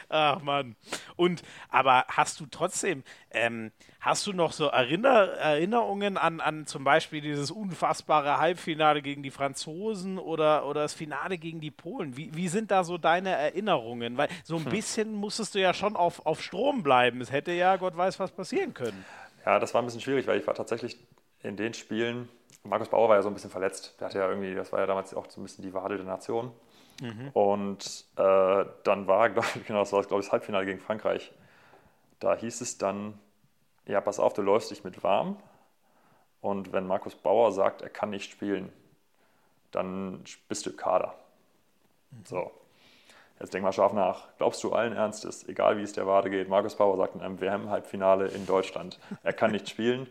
[0.10, 0.76] Ach Mann.
[1.16, 6.84] Und aber hast du trotzdem, ähm, hast du noch so Erinner Erinnerungen an, an zum
[6.84, 12.16] Beispiel dieses unfassbare Halbfinale gegen die Franzosen oder, oder das Finale gegen die Polen?
[12.16, 14.18] Wie, wie sind da so deine Erinnerungen?
[14.18, 14.72] Weil so ein hm.
[14.72, 17.22] bisschen musstest du ja schon auf, auf Strom bleiben.
[17.22, 19.06] Es hätte ja Gott weiß was passieren können.
[19.46, 20.98] Ja, das war ein bisschen schwierig, weil ich war tatsächlich
[21.44, 22.30] in den Spielen,
[22.64, 23.96] Markus Bauer war ja so ein bisschen verletzt.
[24.00, 26.06] Der hatte ja irgendwie, das war ja damals auch so ein bisschen die Wade der
[26.06, 26.52] Nation.
[27.02, 27.34] Mhm.
[27.34, 31.32] Und äh, dann war, glaube ich, genau, das war, glaube ich, das Halbfinale gegen Frankreich.
[32.20, 33.20] Da hieß es dann,
[33.88, 35.38] ja, pass auf, du läufst dich mit warm.
[36.42, 38.72] Und wenn Markus Bauer sagt, er kann nicht spielen,
[39.72, 41.16] dann bist du im Kader.
[42.12, 42.26] Mhm.
[42.26, 42.52] So.
[43.40, 44.24] Jetzt denk mal scharf nach.
[44.38, 47.40] Glaubst du allen Ernstes, egal wie es der Wade geht, Markus Bauer sagt in einem
[47.40, 50.08] WM-Halbfinale in Deutschland, er kann nicht spielen?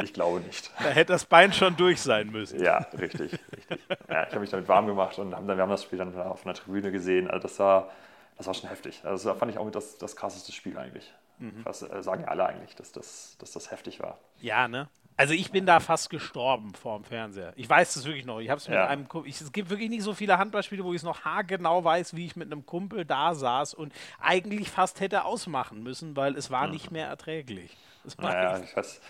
[0.00, 0.70] Ich glaube nicht.
[0.78, 2.62] Da hätte das Bein schon durch sein müssen.
[2.62, 3.78] Ja, richtig, richtig.
[4.08, 6.16] Ja, ich habe mich damit warm gemacht und haben dann, wir haben das Spiel dann
[6.16, 7.28] auf einer Tribüne gesehen.
[7.28, 7.90] Also das war,
[8.36, 9.00] das war schon heftig.
[9.04, 11.12] Also das fand ich auch mit das, das krasseste Spiel eigentlich.
[11.38, 11.64] Mhm.
[11.64, 14.18] Was äh, sagen alle eigentlich, dass das, dass das heftig war.
[14.40, 14.88] Ja, ne?
[15.20, 17.52] Also ich bin da fast gestorben vor dem Fernseher.
[17.54, 18.40] Ich weiß das wirklich noch.
[18.40, 18.86] Ich habe es mit ja.
[18.86, 22.16] einem ich, es gibt wirklich nicht so viele Handballspiele, wo ich es noch haargenau weiß,
[22.16, 26.50] wie ich mit einem Kumpel da saß und eigentlich fast hätte ausmachen müssen, weil es
[26.50, 26.72] war mhm.
[26.72, 27.76] nicht mehr erträglich.
[28.16, 29.02] naja, ich weiß,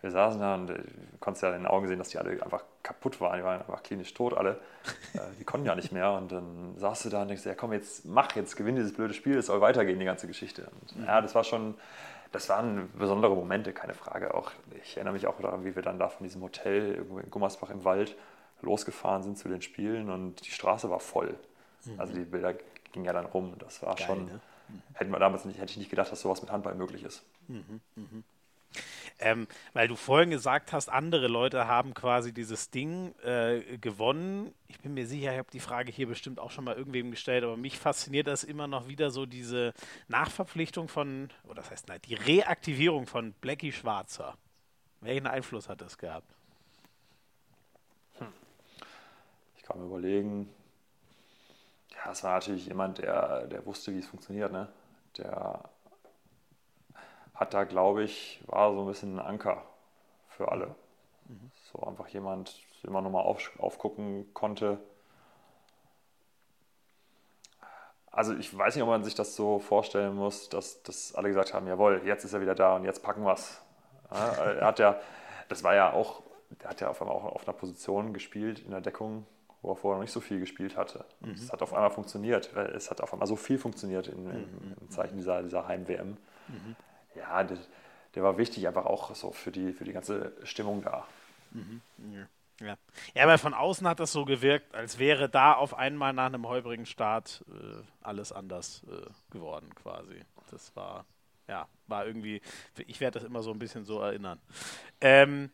[0.00, 0.78] wir saßen da und äh,
[1.18, 3.38] konntest ja in den Augen sehen, dass die alle einfach kaputt waren.
[3.38, 4.60] Die waren einfach klinisch tot alle.
[5.14, 6.12] Äh, die konnten ja nicht mehr.
[6.12, 9.12] Und dann saß du da und denkst, ja komm, jetzt mach, jetzt gewinn dieses blöde
[9.12, 10.68] Spiel, es soll weitergehen, die ganze Geschichte.
[10.80, 11.06] Und, mhm.
[11.06, 11.74] Ja, das war schon
[12.32, 14.34] das waren besondere Momente, keine Frage.
[14.34, 14.52] Auch
[14.82, 17.70] ich erinnere mich auch daran, wie wir dann da von diesem Hotel irgendwo in Gummersbach
[17.70, 18.16] im Wald
[18.60, 21.38] losgefahren sind zu den Spielen und die Straße war voll.
[21.84, 22.00] Mhm.
[22.00, 22.54] Also die Bilder
[22.92, 23.54] gingen ja dann rum.
[23.58, 24.26] Das war Geil, schon.
[24.26, 24.40] Ne?
[24.68, 24.82] Mhm.
[24.94, 27.24] Hätten wir damals nicht, hätte ich nicht gedacht, dass sowas mit Handball möglich ist.
[27.46, 27.80] Mhm.
[29.20, 34.54] Ähm, weil du vorhin gesagt hast, andere Leute haben quasi dieses Ding äh, gewonnen.
[34.68, 37.42] Ich bin mir sicher, ich habe die Frage hier bestimmt auch schon mal irgendwem gestellt,
[37.42, 39.74] aber mich fasziniert das immer noch wieder so diese
[40.06, 44.36] Nachverpflichtung von, oder das heißt, nein, die Reaktivierung von Blackie Schwarzer.
[45.00, 46.32] Welchen Einfluss hat das gehabt?
[48.18, 48.32] Hm.
[49.56, 50.48] Ich kann mir überlegen.
[51.94, 54.52] Ja, es war natürlich jemand, der, der wusste, wie es funktioniert.
[54.52, 54.68] Ne?
[55.16, 55.68] Der
[57.38, 59.62] hat da, glaube ich, war so ein bisschen ein Anker
[60.28, 60.74] für alle.
[61.26, 61.50] Mhm.
[61.72, 64.78] So einfach jemand, der immer nochmal auf, aufgucken konnte.
[68.10, 71.54] Also ich weiß nicht, ob man sich das so vorstellen muss, dass, dass alle gesagt
[71.54, 73.62] haben, jawohl, jetzt ist er wieder da und jetzt packen wir es.
[74.10, 74.98] Er hat ja,
[75.48, 78.70] das war ja auch der hat ja auf einmal auch auf einer Position gespielt in
[78.70, 79.26] der Deckung,
[79.62, 81.04] wo er vorher noch nicht so viel gespielt hatte.
[81.20, 81.32] Mhm.
[81.32, 82.54] Es hat auf einmal funktioniert.
[82.54, 86.16] Es hat auf einmal so viel funktioniert in, in, im Zeichen dieser, dieser Heim-WM.
[86.48, 86.76] Mhm.
[87.14, 87.58] Ja, der,
[88.14, 91.06] der, war wichtig, einfach auch so für die, für die ganze Stimmung da.
[91.50, 91.80] Mhm.
[92.60, 92.76] Ja.
[93.14, 96.46] ja, aber von außen hat das so gewirkt, als wäre da auf einmal nach einem
[96.46, 100.24] holprigen Start äh, alles anders äh, geworden quasi.
[100.50, 101.06] Das war,
[101.46, 102.40] ja, war irgendwie,
[102.86, 104.40] ich werde das immer so ein bisschen so erinnern.
[105.00, 105.50] Ähm,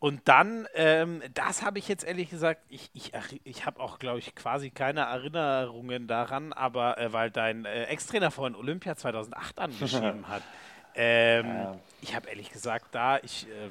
[0.00, 3.12] und dann, ähm, das habe ich jetzt ehrlich gesagt, ich, ich,
[3.42, 8.30] ich habe auch, glaube ich, quasi keine Erinnerungen daran, aber äh, weil dein äh, Ex-Trainer
[8.30, 10.44] vorhin Olympia 2008 angeschrieben hat.
[11.00, 11.76] Ähm, ja.
[12.00, 13.70] Ich habe ehrlich gesagt da, ich, äh,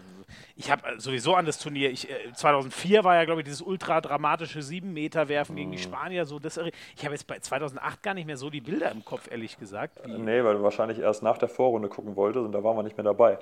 [0.55, 3.99] ich habe sowieso an das Turnier, ich, äh, 2004 war ja, glaube ich, dieses ultra
[3.99, 5.57] dramatische 7-Meter-Werfen mhm.
[5.57, 5.81] gegen die mhm.
[5.81, 6.25] Spanier.
[6.25, 9.29] So, das, ich habe jetzt bei 2008 gar nicht mehr so die Bilder im Kopf,
[9.29, 9.99] ehrlich gesagt.
[10.05, 12.83] Wie nee, weil du wahrscheinlich erst nach der Vorrunde gucken wolltest und da waren wir
[12.83, 13.39] nicht mehr dabei.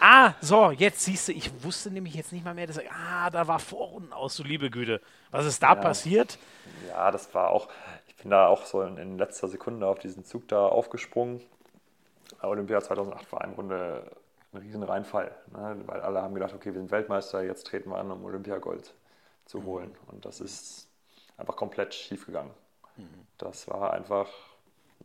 [0.00, 3.46] Ah, so, jetzt siehst du, ich wusste nämlich jetzt nicht mal mehr, dass, ah, da
[3.46, 5.02] war Vorrunden aus, so liebe Güte.
[5.30, 5.74] Was ist da ja.
[5.74, 6.38] passiert?
[6.88, 7.68] Ja, das war auch,
[8.08, 11.42] ich bin da auch so in, in letzter Sekunde auf diesen Zug da aufgesprungen
[12.48, 14.10] Olympia 2008 war im Grunde
[14.52, 15.76] ein riesen Reinfall, ne?
[15.86, 18.94] weil alle haben gedacht, okay, wir sind Weltmeister, jetzt treten wir an, um Olympiagold
[19.44, 19.64] zu mhm.
[19.64, 19.96] holen.
[20.08, 20.88] Und das ist
[21.36, 22.52] einfach komplett schief gegangen.
[22.96, 23.26] Mhm.
[23.38, 24.28] Das war einfach,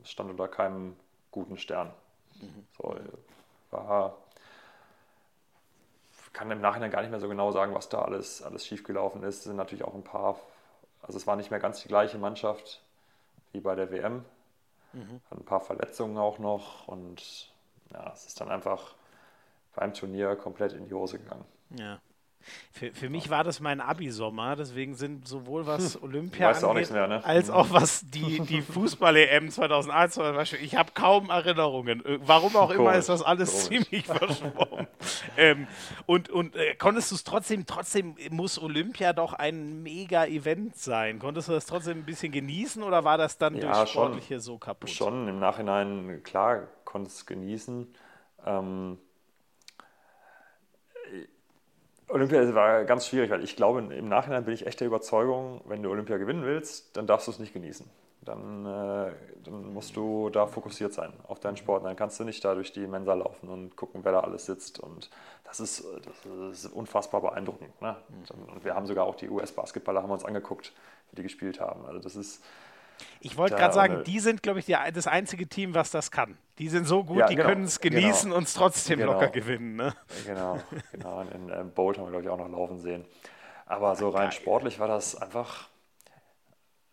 [0.03, 0.95] stand unter keinem
[1.31, 1.91] guten Stern.
[2.41, 2.68] Mhm.
[2.77, 2.95] So,
[3.72, 4.18] war,
[6.34, 9.23] kann im Nachhinein gar nicht mehr so genau sagen, was da alles, alles schief gelaufen
[9.23, 9.39] ist.
[9.39, 10.39] Es sind natürlich auch ein paar,
[11.01, 12.81] also es war nicht mehr ganz die gleiche Mannschaft
[13.51, 14.23] wie bei der WM.
[14.93, 15.22] Mhm.
[15.30, 17.53] Hat ein paar Verletzungen auch noch und
[17.93, 18.95] ja, es ist dann einfach
[19.76, 21.45] beim Turnier komplett in die Hose gegangen.
[21.77, 21.99] Ja.
[22.72, 26.03] Für, für mich war das mein Abi-Sommer, deswegen sind sowohl was hm.
[26.03, 27.23] Olympia angeht, mehr, ne?
[27.23, 27.53] als hm.
[27.53, 30.59] auch was die, die Fußball-EM 2001 zum Beispiel.
[30.63, 32.05] Ich habe kaum Erinnerungen.
[32.05, 33.85] Äh, warum auch immer ist das alles Komisch.
[33.85, 34.88] ziemlich verschwommen.
[35.38, 35.68] ähm,
[36.05, 41.19] und und äh, konntest du es trotzdem, trotzdem muss Olympia doch ein Mega-Event sein.
[41.19, 44.41] Konntest du das trotzdem ein bisschen genießen oder war das dann ja, durch Sportliche schon,
[44.41, 44.89] so kaputt?
[44.89, 47.93] Schon, im Nachhinein, klar, konntest es genießen.
[48.45, 48.97] Ähm,
[52.11, 55.81] Olympia war ganz schwierig, weil ich glaube, im Nachhinein bin ich echt der Überzeugung, wenn
[55.81, 57.89] du Olympia gewinnen willst, dann darfst du es nicht genießen.
[58.23, 59.11] Dann, äh,
[59.43, 61.83] dann, musst du da fokussiert sein auf deinen Sport.
[61.85, 64.79] Dann kannst du nicht da durch die Mensa laufen und gucken, wer da alles sitzt.
[64.79, 65.09] Und
[65.43, 67.81] das ist, das ist unfassbar beeindruckend.
[67.81, 67.95] Ne?
[68.53, 70.71] Und wir haben sogar auch die US-Basketballer haben uns angeguckt,
[71.09, 71.83] wie die gespielt haben.
[71.88, 72.43] Also das ist,
[73.19, 76.37] ich wollte gerade sagen, die sind, glaube ich, die, das einzige Team, was das kann.
[76.57, 78.37] Die sind so gut, ja, die genau, können es genießen genau.
[78.37, 79.13] und es trotzdem genau.
[79.13, 79.75] locker gewinnen.
[79.75, 79.93] Ne?
[80.25, 80.59] Genau,
[80.91, 81.21] genau.
[81.21, 83.05] In, in äh, Bolt haben wir, glaube ich, auch noch laufen sehen.
[83.65, 85.69] Aber so rein sportlich war das einfach,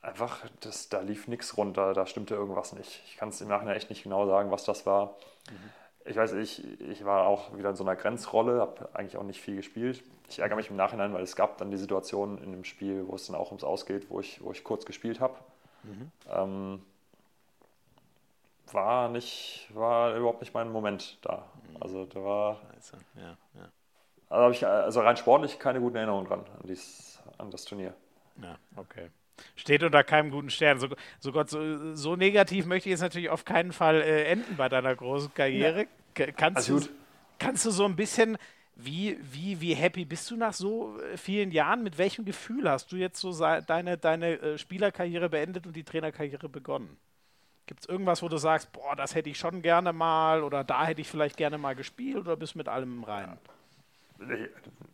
[0.01, 3.03] einfach, das, da lief nichts runter, da stimmte irgendwas nicht.
[3.07, 5.17] Ich kann es im Nachhinein echt nicht genau sagen, was das war.
[5.51, 5.71] Mhm.
[6.05, 9.41] Ich weiß, ich, ich war auch wieder in so einer Grenzrolle, habe eigentlich auch nicht
[9.41, 10.03] viel gespielt.
[10.31, 13.17] Ich ärgere mich im Nachhinein, weil es gab dann die Situation in dem Spiel, wo
[13.17, 15.35] es dann auch ums Ausgeht, wo ich, wo ich kurz gespielt habe.
[15.83, 16.11] Mhm.
[16.31, 16.83] Ähm,
[18.73, 21.45] war nicht, war überhaupt nicht mein Moment da.
[21.71, 21.83] Mhm.
[21.83, 22.61] Also da war.
[23.17, 23.69] Ja, ja.
[24.29, 27.95] Also habe ich also rein sportlich keine guten Erinnerungen dran an, dies, an das Turnier.
[28.43, 29.11] Ja, okay.
[29.57, 30.81] Steht unter keinem guten Stern.
[30.81, 30.89] So,
[31.21, 34.69] so Gott, so, so negativ möchte ich jetzt natürlich auf keinen Fall äh, enden bei
[34.69, 35.87] deiner großen Karriere.
[36.17, 36.33] Ja.
[36.33, 36.81] Kannst, du,
[37.39, 38.37] kannst du so ein bisschen
[38.81, 41.83] wie, wie, wie happy bist du nach so äh, vielen Jahren?
[41.83, 46.49] Mit welchem Gefühl hast du jetzt so deine, deine äh, Spielerkarriere beendet und die Trainerkarriere
[46.49, 46.97] begonnen?
[47.67, 50.87] Gibt es irgendwas, wo du sagst, boah, das hätte ich schon gerne mal oder da
[50.87, 53.37] hätte ich vielleicht gerne mal gespielt oder bist du mit allem im Reinen?
[54.19, 54.49] Nee,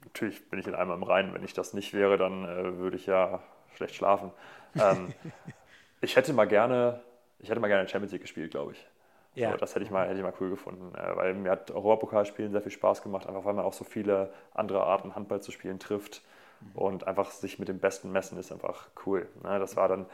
[0.04, 1.34] natürlich bin ich in allem im Reinen.
[1.34, 3.42] Wenn ich das nicht wäre, dann äh, würde ich ja
[3.74, 4.32] schlecht schlafen.
[4.76, 5.12] Ähm,
[6.00, 7.02] ich hätte mal gerne,
[7.38, 8.86] ich hätte mal gerne Champions League gespielt, glaube ich.
[9.34, 9.50] Ja.
[9.50, 12.52] So, das hätte ich, mal, hätte ich mal cool gefunden, äh, weil mir hat Europapokalspielen
[12.52, 15.78] sehr viel Spaß gemacht, einfach weil man auch so viele andere Arten Handball zu spielen
[15.78, 16.22] trifft
[16.60, 16.70] mhm.
[16.74, 19.28] und einfach sich mit dem Besten messen ist einfach cool.
[19.42, 19.58] Ne?
[19.58, 20.06] Das war dann,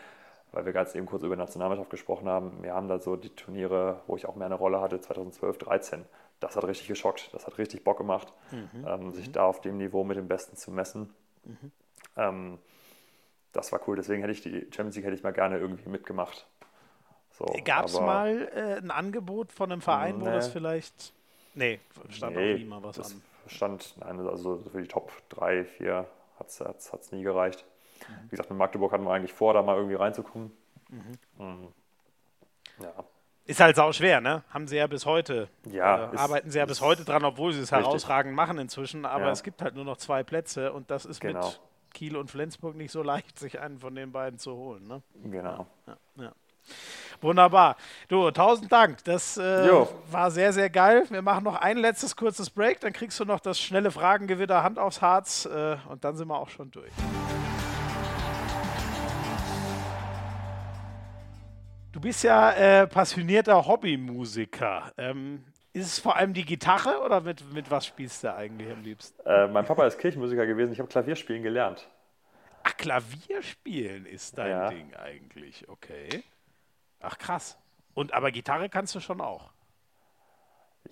[0.53, 4.01] weil wir gerade eben kurz über Nationalmannschaft gesprochen haben, wir haben da so die Turniere,
[4.07, 6.05] wo ich auch mehr eine Rolle hatte, 2012, 13.
[6.41, 8.87] Das hat richtig geschockt, das hat richtig Bock gemacht, mhm.
[8.87, 9.33] ähm, sich mhm.
[9.33, 11.13] da auf dem Niveau mit dem Besten zu messen.
[11.45, 11.73] Mhm.
[12.17, 12.59] Ähm,
[13.53, 16.47] das war cool, deswegen hätte ich die Champions League hätte ich mal gerne irgendwie mitgemacht.
[17.41, 20.27] So, Gab es mal äh, ein Angebot von einem Verein, nee.
[20.27, 21.15] wo das vielleicht.
[21.55, 21.81] Nee,
[22.11, 23.23] stand nee, auch nie mal was an.
[23.47, 26.07] Stand, nein, also für die Top 3, 4
[26.39, 27.65] hat es nie gereicht.
[28.09, 28.15] Mhm.
[28.25, 30.53] Wie gesagt, mit Magdeburg hatten wir eigentlich vor, da mal irgendwie reinzukommen.
[30.91, 31.19] Mhm.
[31.39, 31.69] Mhm.
[32.83, 32.93] Ja.
[33.47, 34.45] Ist halt sau schwer, ne?
[34.51, 35.49] Haben sie ja bis heute.
[35.65, 39.07] Ja, äh, arbeiten sie ja bis heute dran, obwohl sie es herausragend machen inzwischen.
[39.07, 39.31] Aber ja.
[39.31, 41.47] es gibt halt nur noch zwei Plätze und das ist genau.
[41.47, 41.61] mit
[41.95, 45.03] Kiel und Flensburg nicht so leicht, sich einen von den beiden zu holen, ne?
[45.25, 45.67] Genau.
[45.87, 46.33] Ja, ja.
[47.21, 47.77] Wunderbar.
[48.09, 49.05] Du, tausend Dank.
[49.05, 49.69] Das äh,
[50.11, 51.05] war sehr, sehr geil.
[51.11, 54.79] Wir machen noch ein letztes kurzes Break, dann kriegst du noch das schnelle Fragengewitter Hand
[54.79, 56.93] aufs Harz äh, und dann sind wir auch schon durch.
[61.93, 64.93] Du bist ja äh, passionierter Hobbymusiker.
[64.97, 68.83] Ähm, ist es vor allem die Gitarre oder mit, mit was spielst du eigentlich am
[68.83, 69.21] liebsten?
[69.27, 70.73] Äh, mein Papa ist Kirchenmusiker gewesen.
[70.73, 71.89] Ich habe Klavierspielen gelernt.
[72.63, 74.69] Ach, Klavierspielen ist dein ja.
[74.69, 75.69] Ding eigentlich.
[75.69, 76.23] Okay.
[77.01, 77.59] Ach, krass.
[77.95, 79.51] Und aber Gitarre kannst du schon auch.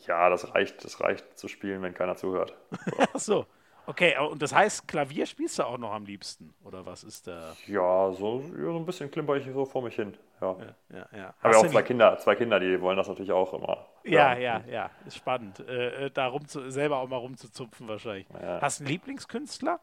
[0.06, 2.54] Ja, das reicht, das reicht zu spielen, wenn keiner zuhört.
[2.70, 2.96] So.
[3.14, 3.46] Ach so.
[3.86, 6.52] Okay, und das heißt, Klavier spielst du auch noch am liebsten?
[6.62, 7.56] Oder was ist da?
[7.66, 10.14] Ja, so, so ein bisschen klimper ich so vor mich hin.
[10.42, 11.08] Ja, ja, ja.
[11.16, 11.34] ja.
[11.42, 13.86] Habe ja auch zwei Kinder, zwei Kinder, die wollen das natürlich auch immer.
[14.04, 14.90] Ja, ja, ja, ja.
[15.06, 15.60] ist spannend.
[15.60, 18.26] Äh, äh da rum zu, selber auch mal rumzuzupfen wahrscheinlich.
[18.28, 18.60] Ja.
[18.60, 19.80] Hast du einen Lieblingskünstler?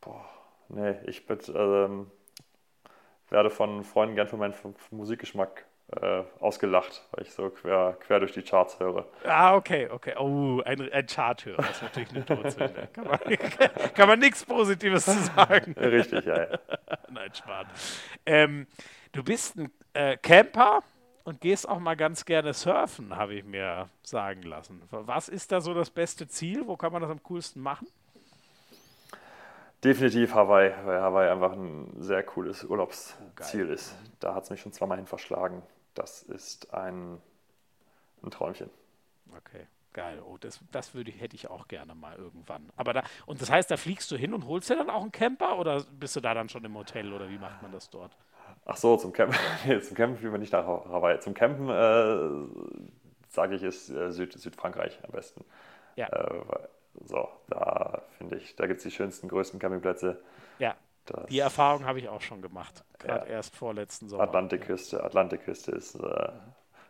[0.00, 0.28] Boah,
[0.70, 2.10] nee, ich bin, ähm,
[3.34, 4.54] werde von Freunden gern für meinen
[4.92, 5.66] Musikgeschmack
[6.00, 9.06] äh, ausgelacht, weil ich so quer, quer durch die Charts höre.
[9.24, 10.14] Ah, okay, okay.
[10.16, 12.88] Oh, ein, ein Charthörer ist natürlich eine Todsünde.
[12.92, 13.20] kann man,
[13.94, 15.72] kann man nichts Positives zu sagen.
[15.78, 16.44] Richtig, ja.
[16.44, 16.58] ja.
[17.10, 17.66] Nein, Spaß.
[18.24, 18.66] Ähm,
[19.10, 20.84] du bist ein äh, Camper
[21.24, 24.80] und gehst auch mal ganz gerne surfen, habe ich mir sagen lassen.
[24.90, 26.66] Was ist da so das beste Ziel?
[26.66, 27.88] Wo kann man das am coolsten machen?
[29.84, 33.94] Definitiv Hawaii, weil Hawaii einfach ein sehr cooles Urlaubsziel oh, ist.
[34.18, 35.62] Da hat es mich schon zweimal hin verschlagen.
[35.94, 37.20] Das ist ein,
[38.22, 38.70] ein Träumchen.
[39.36, 40.22] Okay, geil.
[40.26, 42.70] Oh, das, das würde, hätte ich auch gerne mal irgendwann.
[42.76, 45.12] Aber da, und das heißt, da fliegst du hin und holst dir dann auch einen
[45.12, 48.16] Camper oder bist du da dann schon im Hotel oder wie macht man das dort?
[48.64, 49.36] Ach so, zum Campen,
[49.82, 51.20] zum Campen fliegen wir nicht nach Hawaii.
[51.20, 55.44] Zum Campen, äh, sage ich, ist äh, Süd, Südfrankreich am besten.
[55.96, 56.06] Ja.
[56.06, 56.40] Äh,
[57.04, 60.20] so, da finde ich, da gibt es die schönsten, größten Campingplätze.
[60.58, 60.76] Ja.
[61.06, 63.34] Das die Erfahrung habe ich auch schon gemacht, gerade ja.
[63.34, 64.22] erst vorletzten Sommer.
[64.22, 66.28] Atlantikküste, Atlantikküste ist äh,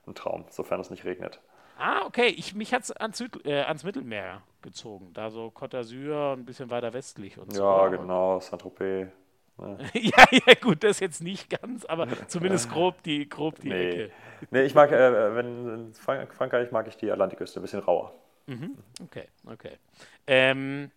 [0.07, 1.41] ein Traum, sofern es nicht regnet.
[1.79, 2.29] Ah, okay.
[2.29, 5.13] Ich, mich hat es ans, äh, ans, Mittelmeer gezogen.
[5.13, 7.65] Da so Côte d'Azur, ein bisschen weiter westlich und ja, so.
[7.65, 9.09] Ja, genau, Saint-Tropez.
[9.57, 9.79] Ne?
[9.95, 13.91] ja, ja, gut, das jetzt nicht ganz, aber zumindest grob die, grob die nee.
[13.91, 14.13] Ecke.
[14.51, 18.15] Nee, ich mag, äh, wenn in Frankreich mag ich die Atlantikküste, ein bisschen rauer.
[18.47, 18.77] Mhm.
[19.03, 19.79] Okay, okay.
[20.27, 20.91] Ähm,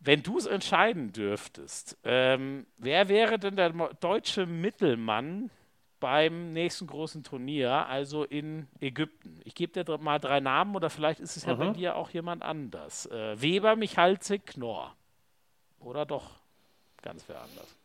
[0.00, 5.50] wenn du es entscheiden dürftest, ähm, wer wäre denn der deutsche Mittelmann
[6.00, 9.40] beim nächsten großen Turnier, also in Ägypten?
[9.44, 11.58] Ich gebe dir mal drei Namen oder vielleicht ist es ja mhm.
[11.58, 13.06] bei dir auch jemand anders.
[13.06, 14.94] Äh, Weber, Michalzik, Knorr.
[15.80, 16.38] Oder doch
[17.02, 17.76] ganz wer anders?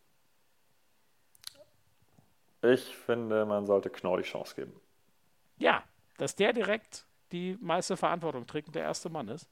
[2.61, 4.79] Ich finde, man sollte Knorr die Chance geben.
[5.57, 5.83] Ja,
[6.17, 9.49] dass der direkt die meiste Verantwortung trägt und der erste Mann ist?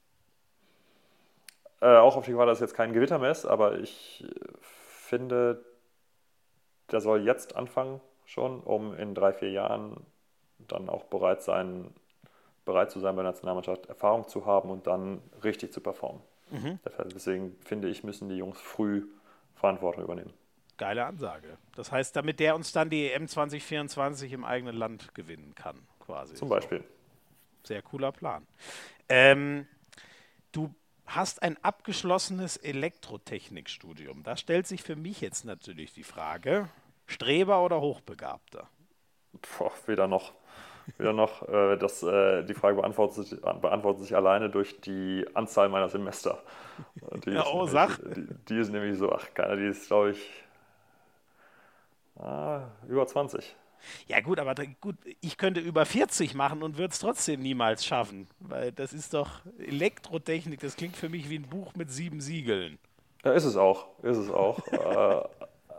[1.80, 4.24] Äh, auch auf die Gefahr, dass es jetzt kein Gewitter mehr ist, aber ich
[4.62, 5.64] finde,
[6.90, 10.06] der soll jetzt anfangen schon, um in drei, vier Jahren
[10.58, 11.92] dann auch bereit sein,
[12.64, 16.22] bereit zu sein bei der Nationalmannschaft, Erfahrung zu haben und dann richtig zu performen.
[16.50, 16.78] Mhm.
[17.12, 19.08] Deswegen finde ich, müssen die Jungs früh
[19.54, 20.32] Verantwortung übernehmen.
[20.78, 21.58] Geile Ansage.
[21.74, 26.34] Das heißt, damit der uns dann die EM 2024 im eigenen Land gewinnen kann, quasi.
[26.34, 26.84] Zum Beispiel.
[27.64, 28.46] Sehr cooler Plan.
[29.08, 29.66] Ähm,
[30.52, 30.74] du
[31.06, 34.22] hast ein abgeschlossenes Elektrotechnikstudium.
[34.22, 36.68] Da stellt sich für mich jetzt natürlich die Frage,
[37.06, 38.68] Streber oder Hochbegabter?
[39.58, 40.32] Boah, weder noch.
[40.98, 41.48] Weder noch.
[41.48, 46.42] Äh, das, äh, die Frage beantwortet sich, beantwortet sich alleine durch die Anzahl meiner Semester.
[47.24, 47.98] Die ja, oh, sag.
[48.14, 50.44] Die, die, ist nämlich so, ach, keiner, die ist, glaube ich,
[52.18, 53.54] ah, über 20.
[54.06, 58.28] Ja gut, aber gut, ich könnte über 40 machen und würde es trotzdem niemals schaffen,
[58.40, 62.78] weil das ist doch Elektrotechnik, das klingt für mich wie ein Buch mit sieben Siegeln.
[63.24, 64.58] Ja, ist es auch, ist es auch.
[64.72, 65.22] äh,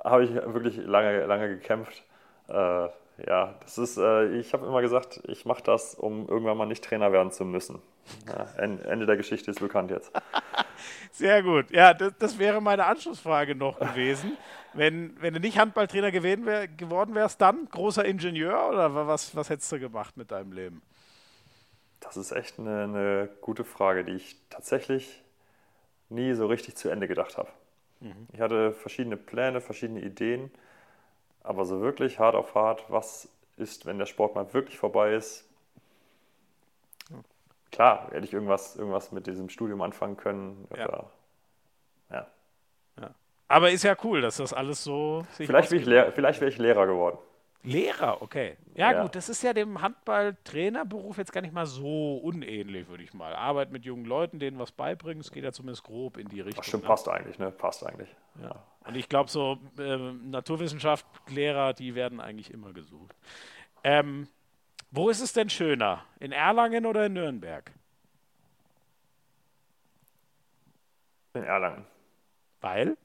[0.04, 2.04] habe ich wirklich lange, lange gekämpft.
[2.48, 2.88] Äh,
[3.28, 6.84] ja, das ist, äh, ich habe immer gesagt, ich mache das, um irgendwann mal nicht
[6.84, 7.82] Trainer werden zu müssen.
[8.28, 10.12] Ja, Ende der Geschichte ist bekannt jetzt.
[11.12, 11.72] Sehr gut.
[11.72, 14.38] Ja, das, das, wäre meine Anschlussfrage noch gewesen.
[14.74, 19.72] Wenn, wenn du nicht Handballtrainer wär, geworden wärst, dann großer Ingenieur oder was, was hättest
[19.72, 20.82] du gemacht mit deinem Leben?
[22.00, 25.22] Das ist echt eine, eine gute Frage, die ich tatsächlich
[26.10, 27.50] nie so richtig zu Ende gedacht habe.
[28.00, 28.28] Mhm.
[28.34, 30.52] Ich hatte verschiedene Pläne, verschiedene Ideen,
[31.44, 35.46] aber so wirklich hart auf hart, was ist, wenn der Sport mal wirklich vorbei ist?
[37.72, 40.68] Klar, hätte ich irgendwas, irgendwas mit diesem Studium anfangen können.
[40.70, 41.10] Oder,
[42.10, 42.16] ja.
[42.18, 42.28] ja.
[43.54, 45.28] Aber ist ja cool, dass das alles so.
[45.30, 47.20] vielleicht wäre ich Lehrer geworden.
[47.62, 48.58] Lehrer, okay.
[48.74, 53.04] Ja, ja, gut, das ist ja dem Handballtrainerberuf jetzt gar nicht mal so unähnlich, würde
[53.04, 53.36] ich mal.
[53.36, 56.62] Arbeit mit jungen Leuten, denen was beibringen, es geht ja zumindest grob in die Richtung.
[56.64, 56.88] Ach, stimmt, ne?
[56.88, 57.52] passt eigentlich, ne?
[57.52, 58.10] Passt eigentlich.
[58.42, 58.56] Ja.
[58.86, 63.16] Und ich glaube, so äh, Naturwissenschaftslehrer, die werden eigentlich immer gesucht.
[63.84, 64.28] Ähm,
[64.90, 66.04] wo ist es denn schöner?
[66.20, 67.72] In Erlangen oder in Nürnberg?
[71.36, 71.86] In Erlangen.
[72.60, 72.98] Weil?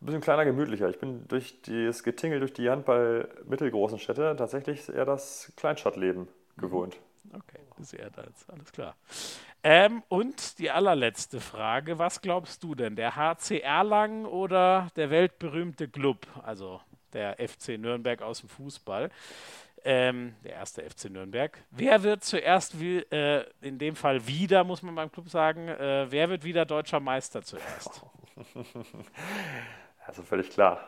[0.00, 0.90] Ein bisschen kleiner, gemütlicher.
[0.90, 6.28] Ich bin durch das Getingel durch die Handball-mittelgroßen Städte tatsächlich eher das Kleinstadtleben
[6.58, 6.96] gewohnt.
[7.32, 8.94] Okay, sehr das, alles klar.
[9.62, 15.88] Ähm, und die allerletzte Frage: Was glaubst du denn, der HC Erlangen oder der weltberühmte
[15.88, 16.80] Club, also
[17.12, 19.10] der FC Nürnberg aus dem Fußball?
[19.84, 21.58] Ähm, der erste FC Nürnberg.
[21.70, 26.06] Wer wird zuerst, wie, äh, in dem Fall wieder, muss man beim Club sagen, äh,
[26.10, 28.02] wer wird wieder deutscher Meister zuerst?
[30.06, 30.80] Also völlig klar.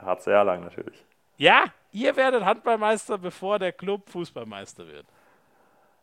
[0.00, 1.04] HC Erlangen natürlich.
[1.36, 5.06] Ja, ihr werdet Handballmeister, bevor der Club Fußballmeister wird.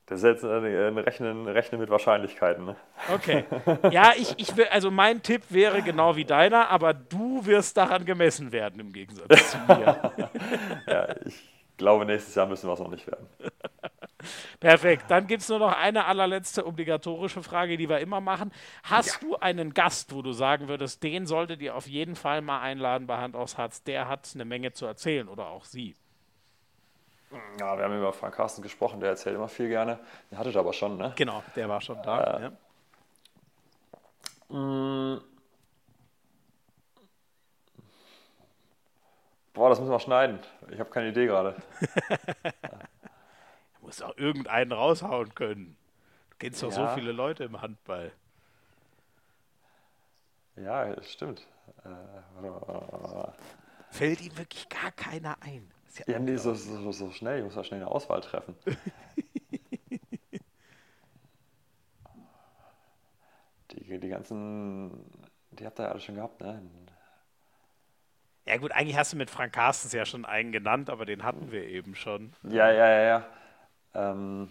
[0.07, 2.65] Das ist jetzt ein Rechnen, Rechnen mit Wahrscheinlichkeiten.
[2.65, 2.75] Ne?
[3.13, 3.43] Okay.
[3.91, 8.05] Ja, ich, ich will, also mein Tipp wäre genau wie deiner, aber du wirst daran
[8.05, 10.13] gemessen werden im Gegensatz zu mir.
[10.87, 13.27] ja, ich glaube, nächstes Jahr müssen wir es noch nicht werden.
[14.59, 15.05] Perfekt.
[15.09, 18.51] Dann gibt es nur noch eine allerletzte obligatorische Frage, die wir immer machen.
[18.83, 19.27] Hast ja.
[19.27, 23.07] du einen Gast, wo du sagen würdest, den solltet ihr auf jeden Fall mal einladen
[23.07, 23.83] bei Hand aufs Herz?
[23.83, 25.95] Der hat eine Menge zu erzählen oder auch sie.
[27.59, 29.99] Ja, wir haben über Frank Carsten gesprochen, der erzählt immer viel gerne.
[30.31, 31.13] Den hattet aber schon, ne?
[31.15, 32.37] Genau, der war schon da.
[32.37, 32.51] Äh,
[34.49, 34.57] ja.
[34.57, 35.21] Mm.
[39.53, 40.39] Boah, das müssen wir schneiden.
[40.71, 41.55] Ich habe keine Idee gerade.
[43.87, 45.77] du musst auch irgendeinen raushauen können.
[46.31, 46.89] Du kennst doch ja.
[46.89, 48.11] so viele Leute im Handball.
[50.57, 51.47] Ja, das stimmt.
[51.85, 51.89] Äh,
[53.91, 55.71] Fällt ihm wirklich gar keiner ein.
[55.99, 57.37] Ja, ja nee, so, so, so, schnell.
[57.37, 58.57] Ich muss ja schnell eine Auswahl treffen.
[63.71, 64.91] die, die ganzen,
[65.51, 66.61] die habt ihr ja alle schon gehabt, ne?
[68.45, 71.53] Ja gut, eigentlich hast du mit Frank Carstens ja schon einen genannt, aber den hatten
[71.53, 72.33] wir eben schon.
[72.43, 73.25] Ja, ja, ja, ja.
[73.97, 74.49] Ähm,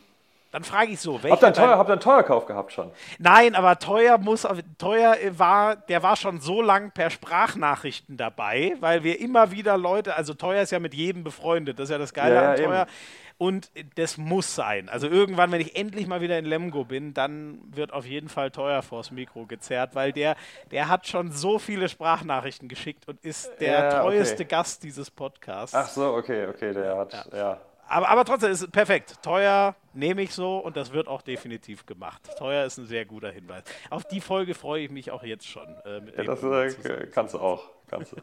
[0.56, 2.90] dann frage ich so, habt ihr, einen teuer, habt ihr einen Teuerkauf gehabt schon?
[3.18, 4.48] Nein, aber teuer muss
[4.78, 10.16] teuer war, der war schon so lang per Sprachnachrichten dabei, weil wir immer wieder Leute,
[10.16, 12.82] also teuer ist ja mit jedem befreundet, das ist ja das Geile ja, an teuer.
[12.82, 12.90] Eben.
[13.38, 14.88] Und das muss sein.
[14.88, 18.50] Also irgendwann, wenn ich endlich mal wieder in Lemgo bin, dann wird auf jeden Fall
[18.50, 20.36] teuer vors Mikro gezerrt, weil der,
[20.70, 24.44] der hat schon so viele Sprachnachrichten geschickt und ist der ja, treueste okay.
[24.44, 25.74] Gast dieses Podcasts.
[25.74, 27.36] Ach so, okay, okay, der hat, ja.
[27.36, 29.22] ja aber, aber trotzdem ist es perfekt.
[29.22, 32.22] Teuer nehme ich so und das wird auch definitiv gemacht.
[32.38, 33.64] Teuer ist ein sehr guter Hinweis.
[33.90, 35.66] Auf die Folge freue ich mich auch jetzt schon.
[35.84, 37.64] Äh, ja, das äh, kannst du auch.
[37.88, 38.16] Kannst du.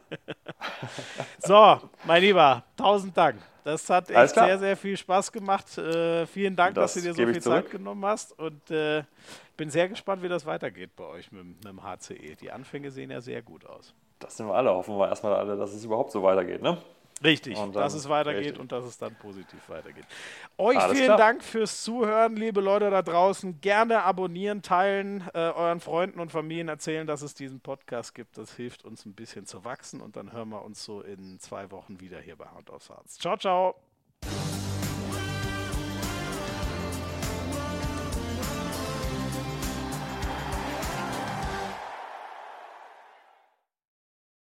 [1.38, 3.40] so, mein Lieber, tausend Dank.
[3.64, 5.78] Das hat echt sehr, sehr viel Spaß gemacht.
[5.78, 8.38] Äh, vielen Dank, das dass du dir so viel Zeit genommen hast.
[8.38, 9.04] Und äh,
[9.56, 12.36] bin sehr gespannt, wie das weitergeht bei euch mit, mit dem HCE.
[12.36, 13.94] Die Anfänge sehen ja sehr gut aus.
[14.18, 14.70] Das sind wir alle.
[14.70, 16.76] Hoffen wir erstmal alle, dass es überhaupt so weitergeht, ne?
[17.24, 18.60] Richtig, dass es weitergeht richtig.
[18.60, 20.04] und dass es dann positiv weitergeht.
[20.58, 21.18] Euch Alles vielen klar.
[21.18, 23.60] Dank fürs Zuhören, liebe Leute da draußen.
[23.62, 28.36] Gerne abonnieren, teilen, äh, euren Freunden und Familien erzählen, dass es diesen Podcast gibt.
[28.36, 31.70] Das hilft uns ein bisschen zu wachsen und dann hören wir uns so in zwei
[31.70, 33.18] Wochen wieder hier bei Hand aufs Herz.
[33.18, 33.74] Ciao, ciao.